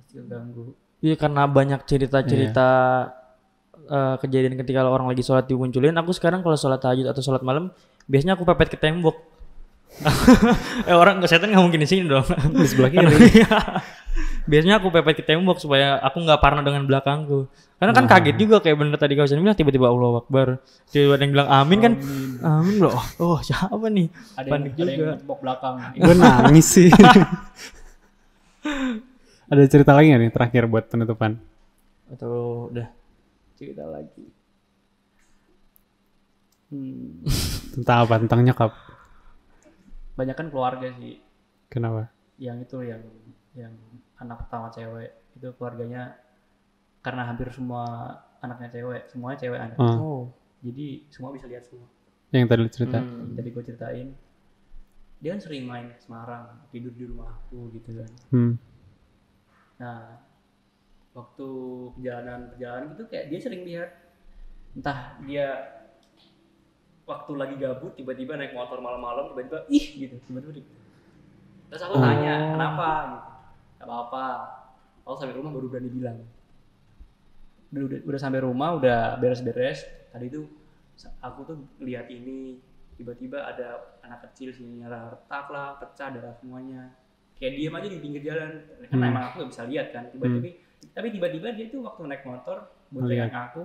Pasti 0.00 0.12
keganggu. 0.16 0.83
Iya 1.04 1.20
karena 1.20 1.44
banyak 1.44 1.84
cerita-cerita 1.84 2.68
eh, 3.76 4.16
kejadian 4.24 4.56
ketika 4.56 4.88
orang 4.88 5.04
lagi 5.04 5.20
sholat 5.20 5.44
dimunculin. 5.44 5.92
Aku 6.00 6.16
sekarang 6.16 6.40
kalau 6.40 6.56
sholat 6.56 6.80
tahajud 6.80 7.04
atau 7.04 7.20
sholat 7.20 7.44
malam, 7.44 7.68
biasanya 8.08 8.40
aku 8.40 8.48
pepet 8.48 8.72
ke 8.72 8.80
tembok. 8.80 9.12
eh 10.90 10.96
orang 10.96 11.22
kesehatan 11.22 11.52
nggak 11.52 11.60
mungkin 11.60 11.84
di 11.84 11.88
sini 11.92 12.08
dong. 12.08 12.24
Di 12.56 12.64
sebelah 12.64 12.88
kiri. 12.88 13.44
biasanya 14.48 14.80
aku 14.80 14.88
pepet 14.88 15.20
ke 15.20 15.24
tembok 15.28 15.60
supaya 15.60 16.00
aku 16.00 16.24
nggak 16.24 16.40
parno 16.40 16.64
dengan 16.64 16.88
belakangku. 16.88 17.52
Karena 17.76 17.92
kan 17.92 18.08
kaget 18.08 18.40
juga 18.40 18.64
kayak 18.64 18.76
bener 18.80 18.96
tadi 18.96 19.12
kau 19.12 19.28
bilang 19.28 19.52
tiba-tiba 19.52 19.92
Allah 19.92 20.24
Akbar. 20.24 20.56
Tiba-tiba 20.88 21.20
ada 21.20 21.22
yang 21.28 21.32
bilang 21.36 21.48
amin 21.52 21.78
kan. 21.84 21.92
Amin 22.40 22.80
loh. 22.80 22.96
Oh 23.20 23.44
siapa 23.44 23.92
nih? 23.92 24.08
Ada 24.40 24.48
Panik 24.48 24.72
yang, 24.72 24.88
ada 24.88 24.88
yang 24.88 25.20
juga. 25.20 25.36
belakang. 25.36 25.74
gue 26.00 26.14
nangis 26.16 26.64
sih 26.64 26.88
ada 29.44 29.62
cerita 29.66 29.92
lagi 29.92 30.10
gak 30.10 30.20
nih 30.20 30.32
terakhir 30.32 30.62
buat 30.66 30.84
penutupan? 30.88 31.36
Atau 32.08 32.32
udah 32.70 32.88
cerita 33.54 33.84
lagi. 33.84 34.24
Hmm, 36.72 37.22
tentang 37.76 37.96
apa? 38.08 38.14
Tentang 38.20 38.40
nyokap? 38.42 38.72
Banyak 40.14 40.36
kan 40.36 40.48
keluarga 40.48 40.88
sih. 40.96 41.20
Kenapa? 41.68 42.08
Yang 42.38 42.56
itu 42.66 42.78
yang 42.86 43.02
yang 43.54 43.74
anak 44.18 44.46
pertama 44.46 44.70
cewek. 44.70 45.10
Itu 45.34 45.50
keluarganya 45.54 46.14
karena 47.02 47.26
hampir 47.26 47.50
semua 47.50 47.84
anaknya 48.40 48.70
cewek. 48.70 49.10
Semuanya 49.10 49.38
cewek 49.38 49.58
anak 49.60 49.76
Ah, 49.78 49.98
Oh. 49.98 50.30
jadi 50.62 51.04
semua 51.10 51.30
bisa 51.34 51.46
lihat 51.46 51.66
semua. 51.66 51.86
Yang 52.32 52.46
tadi 52.50 52.60
lu 52.60 52.70
cerita? 52.70 52.98
Yang 52.98 53.34
tadi 53.36 53.48
gue 53.50 53.64
ceritain. 53.64 54.08
Dia 55.22 55.30
kan 55.32 55.40
sering 55.40 55.64
main 55.64 55.86
ke 55.88 55.98
Semarang 56.02 56.44
tidur 56.68 56.92
di 56.92 57.04
rumah 57.06 57.30
aku 57.30 57.70
gitu 57.72 57.90
kan. 57.94 58.10
Hmm. 58.28 58.52
Nah 59.80 60.22
waktu 61.14 61.48
perjalanan 61.98 62.50
perjalanan 62.54 62.86
gitu 62.94 63.04
kayak 63.10 63.26
dia 63.30 63.38
sering 63.42 63.62
lihat 63.62 63.90
entah 64.74 65.18
dia 65.22 65.46
waktu 67.04 67.32
lagi 67.36 67.54
gabut 67.60 67.92
tiba-tiba 67.94 68.34
naik 68.34 68.56
motor 68.56 68.80
malam-malam 68.80 69.30
tiba-tiba 69.34 69.68
ih 69.68 69.86
gitu 70.08 70.16
tiba-tiba 70.26 70.64
terus 71.68 71.82
aku 71.90 71.98
tanya 71.98 72.54
kenapa? 72.54 72.88
Gitu. 73.10 73.30
Gak 73.82 73.86
apa-apa. 73.90 74.26
Aku 75.04 75.18
sampai 75.18 75.36
rumah 75.36 75.50
baru 75.52 75.66
berani 75.68 75.90
bilang. 75.90 76.18
Udah, 77.74 77.82
udah, 77.90 77.98
udah 78.06 78.20
sampai 78.22 78.40
rumah 78.40 78.78
udah 78.78 79.18
beres-beres 79.18 79.82
tadi 80.14 80.30
tuh 80.30 80.46
sa- 80.94 81.12
aku 81.18 81.42
tuh 81.42 81.56
lihat 81.82 82.06
ini 82.06 82.62
tiba-tiba 82.94 83.42
ada 83.42 83.98
anak 84.06 84.30
kecil 84.30 84.54
sini 84.54 84.86
retak 84.86 85.50
lah 85.50 85.74
pecah 85.82 86.14
darah 86.14 86.30
semuanya 86.38 86.94
kayak 87.44 87.54
diam 87.60 87.74
aja 87.76 87.88
di 87.92 87.98
pinggir 88.00 88.22
jalan. 88.24 88.50
Kan 88.88 88.96
Hmm. 88.96 89.10
emang 89.12 89.24
aku 89.28 89.34
gak 89.44 89.50
bisa 89.52 89.62
lihat 89.68 89.86
kan. 89.92 90.08
Tiba-tiba 90.08 90.48
tapi 90.94 91.06
tiba-tiba 91.12 91.48
dia 91.52 91.66
tuh 91.68 91.80
waktu 91.84 92.00
naik 92.08 92.24
motor 92.24 92.56
pegang 92.88 93.32
aku 93.32 93.62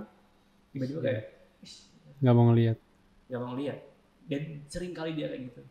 tiba-tiba 0.71 0.99
kayak 0.99 1.23
"Ih, 1.63 1.75
nggak 2.19 2.33
mau 2.35 2.45
ngelihat. 2.51 2.77
Gak 3.29 3.39
mau 3.39 3.53
lihat 3.55 3.77
dan 4.27 4.41
sering 4.67 4.91
kali 4.91 5.15
dia 5.15 5.31
kayak 5.31 5.43
gitu. 5.47 5.61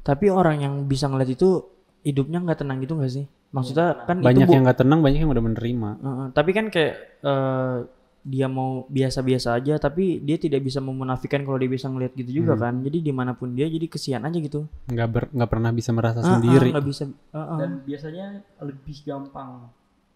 Tapi 0.00 0.26
orang 0.32 0.62
yang 0.62 0.74
bisa 0.86 1.10
ngeliat 1.10 1.28
itu 1.28 1.66
hidupnya 2.00 2.40
nggak 2.40 2.64
tenang 2.64 2.78
gitu 2.80 2.94
nggak 2.96 3.12
sih? 3.12 3.26
Maksudnya 3.50 4.06
kan 4.06 4.22
banyak 4.22 4.46
itu 4.46 4.54
yang 4.54 4.64
nggak 4.64 4.80
tenang 4.80 5.00
banyak 5.02 5.20
yang 5.26 5.32
udah 5.34 5.44
menerima. 5.44 5.90
Heeh, 6.00 6.26
tapi 6.32 6.50
kan 6.54 6.66
kayak 6.70 6.94
eh, 7.20 7.76
dia 8.22 8.46
mau 8.46 8.84
biasa-biasa 8.86 9.54
aja, 9.54 9.74
tapi 9.76 10.18
dia 10.18 10.36
tidak 10.36 10.60
bisa 10.60 10.76
memunafikan 10.78 11.40
kalau 11.40 11.56
dia 11.56 11.66
bisa 11.66 11.86
ngeliat 11.86 12.12
gitu 12.12 12.30
juga 12.36 12.52
kan. 12.54 12.78
Jadi 12.78 13.00
di 13.00 13.10
mana 13.10 13.32
pun 13.32 13.50
dia, 13.50 13.64
jadi 13.64 13.84
kesian 13.84 14.20
aja 14.20 14.36
gitu. 14.36 14.68
nggak 14.86 15.08
ber 15.08 15.24
nggak 15.30 15.48
pernah 15.48 15.70
bisa 15.70 15.90
merasa 15.90 16.18
Ah, 16.18 16.24
ah, 16.24 16.32
sendiri 16.36 16.68
nggak 16.68 16.84
bisa. 16.84 17.04
ah, 17.30 17.38
ah. 17.38 17.58
dan 17.58 17.70
biasanya 17.80 18.26
lebih 18.60 18.96
gampang 19.02 19.72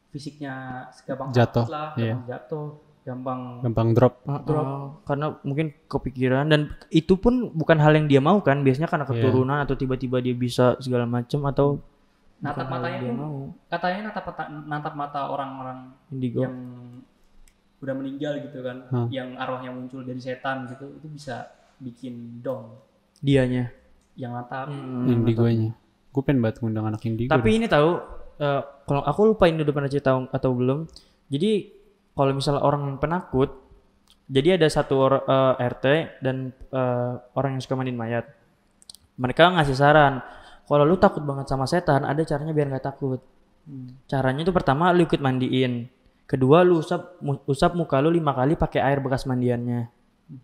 fisiknya 0.09 0.55
gampang 1.03 1.29
Jatuh, 1.33 1.65
lah 1.67 1.91
iya. 1.97 2.15
gampang 2.15 2.29
jatuh 2.29 2.67
gampang 3.05 3.41
gampang 3.61 3.89
drop 3.93 4.15
Ah, 4.25 4.41
ah. 4.41 4.85
karena 5.05 5.27
mungkin 5.41 5.67
kepikiran 5.85 6.45
dan 6.47 6.61
itu 6.89 7.17
pun 7.17 7.51
bukan 7.51 7.77
hal 7.77 7.93
yang 7.93 8.07
dia 8.07 8.21
mau 8.21 8.41
kan. 8.41 8.61
Biasanya 8.61 8.87
karena 8.87 9.05
keturunan 9.05 9.59
atau 9.61 9.75
tiba-tiba 9.75 10.21
dia 10.21 10.33
bisa 10.33 10.77
segala 10.79 11.05
macam 11.05 11.41
atau 11.45 11.81
natap 12.37 12.69
matanya 12.69 13.01
yang 13.01 13.05
dia 13.05 13.15
mau. 13.17 13.37
katanya 13.67 14.01
natap 14.09 14.25
mata 14.27 14.43
natap 14.69 14.95
mata 14.95 15.21
orang-orang 15.27 15.79
Indigo. 16.11 16.45
yang 16.45 16.57
udah 17.85 17.95
meninggal 17.95 18.41
gitu 18.41 18.59
kan 18.61 18.83
Hah. 18.89 19.07
yang 19.09 19.37
arwahnya 19.37 19.71
muncul 19.71 20.01
dari 20.01 20.19
setan 20.19 20.65
gitu 20.67 20.89
itu 20.97 21.07
bisa 21.07 21.53
bikin 21.79 22.41
down 22.41 22.73
Dianya. 23.21 23.69
yang 24.17 24.33
natap 24.33 24.73
Hmm, 24.73 25.07
indigonya 25.07 25.77
gue 26.11 26.23
pengen 26.23 26.41
banget 26.41 26.63
ngundang 26.63 26.87
anak 26.87 27.03
indigo 27.03 27.29
Tapi 27.29 27.51
ini 27.53 27.67
tahu 27.67 27.99
eh, 28.39 28.63
kalau 28.87 29.03
aku 29.03 29.21
lupa 29.31 29.45
ini 29.47 29.61
udah 29.61 29.75
pernah 29.75 29.91
cerita 29.91 30.15
atau 30.31 30.51
belum. 30.55 30.87
Jadi 31.27 31.51
kalau 32.15 32.31
misalnya 32.31 32.63
orang 32.63 32.87
yang 32.87 32.99
penakut, 32.99 33.51
jadi 34.27 34.55
ada 34.55 34.67
satu 34.67 34.95
or- 34.95 35.25
eh, 35.25 35.55
RT 35.59 35.85
dan 36.23 36.51
eh, 36.51 37.13
orang 37.35 37.59
yang 37.59 37.63
suka 37.63 37.75
mandiin 37.75 37.99
mayat. 37.99 38.31
Mereka 39.15 39.59
ngasih 39.59 39.75
saran, 39.75 40.23
kalau 40.67 40.83
lu 40.83 40.95
takut 40.95 41.23
banget 41.23 41.47
sama 41.47 41.67
setan, 41.67 42.03
ada 42.03 42.23
caranya 42.23 42.51
biar 42.51 42.71
nggak 42.71 42.87
takut. 42.87 43.19
Caranya 44.07 44.43
itu 44.43 44.53
pertama 44.53 44.91
lu 44.91 45.03
ikut 45.03 45.19
mandiin. 45.19 45.91
Kedua 46.25 46.65
lu 46.65 46.81
usap 46.81 47.21
usap 47.45 47.77
muka 47.77 48.01
lu 48.01 48.09
lima 48.09 48.33
kali 48.33 48.57
pakai 48.57 48.81
air 48.81 48.99
bekas 49.05 49.29
mandiannya. 49.29 49.93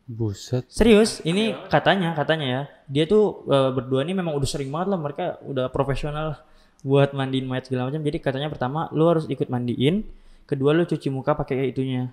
Buset. 0.04 0.68
Serius, 0.68 1.24
ini 1.24 1.56
katanya 1.72 2.12
katanya 2.12 2.46
ya. 2.46 2.62
Dia 2.84 3.04
tuh 3.08 3.48
eh, 3.48 3.70
berdua 3.72 4.04
ini 4.04 4.12
memang 4.12 4.36
udah 4.36 4.48
sering 4.48 4.68
banget 4.68 4.92
lah 4.92 4.98
mereka 5.00 5.24
udah 5.40 5.72
profesional 5.72 6.36
buat 6.84 7.16
mandiin 7.16 7.48
mayat 7.48 7.68
segala 7.68 7.88
macam. 7.88 8.04
Jadi 8.04 8.18
katanya 8.20 8.52
pertama 8.52 8.92
lu 8.92 9.08
harus 9.08 9.24
ikut 9.24 9.48
mandiin, 9.48 10.04
kedua 10.44 10.76
lu 10.76 10.84
cuci 10.84 11.08
muka 11.08 11.32
pakai 11.32 11.72
itunya. 11.72 12.12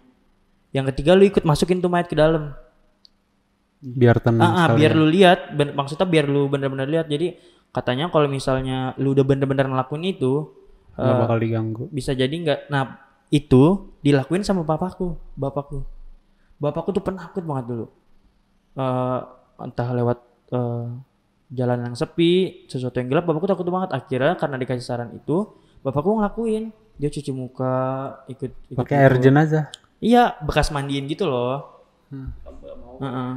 Yang 0.72 0.96
ketiga 0.96 1.20
lu 1.20 1.28
ikut 1.28 1.44
masukin 1.44 1.84
tuh 1.84 1.92
mayat 1.92 2.08
ke 2.08 2.16
dalam. 2.16 2.56
Biar 3.84 4.18
tenang. 4.24 4.48
Ah, 4.48 4.56
ah, 4.64 4.68
biar 4.74 4.96
ya. 4.96 4.98
lu 4.98 5.06
lihat, 5.12 5.40
ben- 5.54 5.76
maksudnya 5.76 6.08
biar 6.08 6.26
lu 6.28 6.48
bener-bener 6.48 6.88
lihat. 6.88 7.08
Jadi 7.12 7.36
katanya 7.76 8.08
kalau 8.08 8.32
misalnya 8.32 8.96
lu 8.96 9.12
udah 9.12 9.28
bener-bener 9.28 9.68
ngelakuin 9.68 10.08
itu 10.08 10.56
nggak 10.98 11.14
eh, 11.14 11.20
bakal 11.20 11.38
diganggu. 11.38 11.84
bisa 11.92 12.16
jadi 12.16 12.32
nggak. 12.32 12.60
Nah 12.72 13.07
itu 13.28 13.64
dilakuin 14.00 14.42
sama 14.42 14.64
bapakku, 14.64 15.20
bapakku. 15.36 15.84
Bapakku 16.58 16.90
tuh 16.92 17.04
penakut 17.04 17.44
banget 17.44 17.66
dulu. 17.70 17.86
Eh, 18.78 19.20
entah 19.60 19.90
lewat 19.92 20.20
eh, 20.48 20.86
jalan 21.52 21.80
yang 21.92 21.96
sepi, 21.96 22.66
sesuatu 22.68 22.98
yang 23.00 23.12
gelap, 23.12 23.28
bapakku 23.28 23.48
takut 23.48 23.68
banget. 23.68 23.92
Akhirnya 23.92 24.36
karena 24.36 24.56
dikasih 24.56 24.86
saran 24.86 25.12
itu, 25.12 25.48
bapakku 25.84 26.16
ngelakuin. 26.16 26.72
Dia 26.98 27.14
cuci 27.14 27.30
muka, 27.30 27.76
ikut, 28.26 28.52
ikut 28.74 28.80
Pakai 28.80 29.06
air 29.06 29.22
jenazah. 29.22 29.70
Iya, 30.02 30.34
bekas 30.42 30.74
mandiin 30.74 31.06
gitu 31.06 31.30
loh. 31.30 31.84
Heeh. 32.98 33.32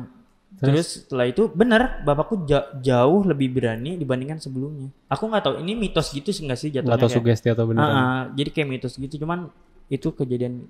Terus 0.61 1.07
setelah 1.07 1.25
itu 1.25 1.49
benar 1.49 2.05
bapakku 2.05 2.45
ja- 2.45 2.69
jauh 2.85 3.25
lebih 3.25 3.49
berani 3.49 3.97
dibandingkan 3.97 4.37
sebelumnya. 4.37 4.93
Aku 5.09 5.25
nggak 5.25 5.45
tahu 5.47 5.55
ini 5.65 5.73
mitos 5.73 6.13
gitu 6.13 6.35
sih 6.35 6.45
nggak 6.45 6.61
sih 6.61 6.69
jatuhnya? 6.69 7.01
Kayak- 7.01 7.17
sugesti 7.17 7.49
atau 7.49 7.65
beneran. 7.65 7.89
Ah, 7.89 7.97
ah, 7.97 8.21
jadi 8.37 8.51
kayak 8.53 8.69
mitos 8.69 8.93
gitu, 8.97 9.25
cuman 9.25 9.49
itu 9.91 10.09
kejadian 10.11 10.65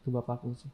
ke 0.00 0.08
bapakku 0.08 0.56
sih. 0.56 0.72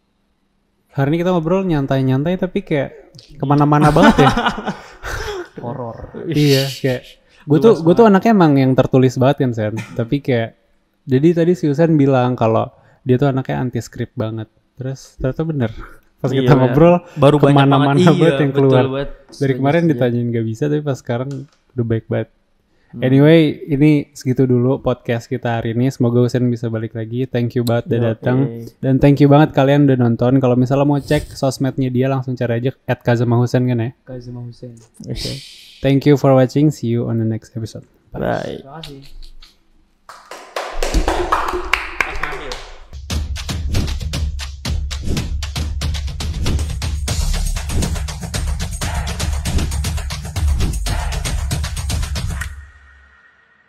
Hari 0.91 1.11
ini 1.11 1.23
kita 1.23 1.31
ngobrol 1.31 1.63
nyantai-nyantai 1.63 2.35
tapi 2.35 2.63
kayak 2.63 2.91
ke 3.37 3.45
mana-mana 3.45 3.91
banget 3.91 4.27
ya. 4.27 4.31
horor 5.63 6.25
iya 6.27 6.65
kayak 6.67 7.03
gue 7.43 7.59
tuh 7.59 7.75
gue 7.81 7.95
tuh 7.95 8.07
anaknya 8.07 8.33
emang 8.33 8.53
yang 8.57 8.73
tertulis 8.73 9.15
banget 9.15 9.45
kan 9.45 9.53
Sen 9.53 9.75
tapi 9.93 10.19
kayak 10.19 10.57
jadi 11.05 11.29
tadi 11.37 11.53
si 11.53 11.69
Usen 11.69 11.95
bilang 11.95 12.33
kalau 12.33 12.71
dia 13.03 13.17
tuh 13.17 13.29
anaknya 13.29 13.61
anti 13.61 13.81
script 13.81 14.15
banget 14.15 14.49
terus 14.75 15.15
ternyata 15.17 15.43
bener 15.45 15.71
pas 16.17 16.29
Iya, 16.29 16.43
kita 16.43 16.53
bener. 16.53 16.61
ngobrol 16.63 16.95
Baru 17.17 17.37
ke 17.37 17.49
mana-mana 17.49 17.97
banget, 17.97 18.09
banget 18.11 18.33
iya, 18.33 18.41
yang 18.41 18.53
keluar 18.53 18.85
banget. 18.87 19.09
dari 19.37 19.53
kemarin 19.55 19.83
ditanyain 19.87 20.29
gak 20.31 20.47
bisa 20.47 20.65
tapi 20.67 20.81
pas 20.81 20.97
sekarang 20.97 21.29
udah 21.71 21.85
baik 21.87 22.05
banget 22.09 22.29
Hmm. 22.91 23.07
Anyway, 23.07 23.71
ini 23.71 24.11
segitu 24.11 24.51
dulu 24.51 24.83
podcast 24.83 25.31
kita 25.31 25.63
hari 25.63 25.79
ini. 25.79 25.87
Semoga 25.95 26.27
Usen 26.27 26.51
bisa 26.51 26.67
balik 26.67 26.99
lagi. 26.99 27.23
Thank 27.31 27.55
you 27.55 27.63
banget 27.63 27.87
udah 27.87 27.99
Oke. 27.99 28.09
datang. 28.19 28.39
Dan 28.83 28.99
thank 28.99 29.23
you 29.23 29.31
banget 29.31 29.55
kalian 29.55 29.87
udah 29.87 29.95
nonton. 29.95 30.43
Kalau 30.43 30.59
misalnya 30.59 30.83
mau 30.83 30.99
cek 30.99 31.31
sosmednya 31.39 31.87
dia 31.87 32.11
langsung 32.11 32.35
cari 32.35 32.59
aja 32.59 32.75
at 32.91 32.99
Kazama 33.07 33.39
Husen 33.39 33.71
kan 33.71 33.79
ya. 33.79 33.91
Kazuma 34.03 34.43
Hussein 34.43 34.75
Oke. 35.07 35.33
Thank 35.81 36.11
you 36.11 36.19
for 36.19 36.35
watching. 36.35 36.75
See 36.75 36.91
you 36.91 37.07
on 37.07 37.23
the 37.23 37.29
next 37.29 37.55
episode. 37.55 37.87
Bye. 38.11 38.59
terima 38.59 38.83
kasih 38.83 39.30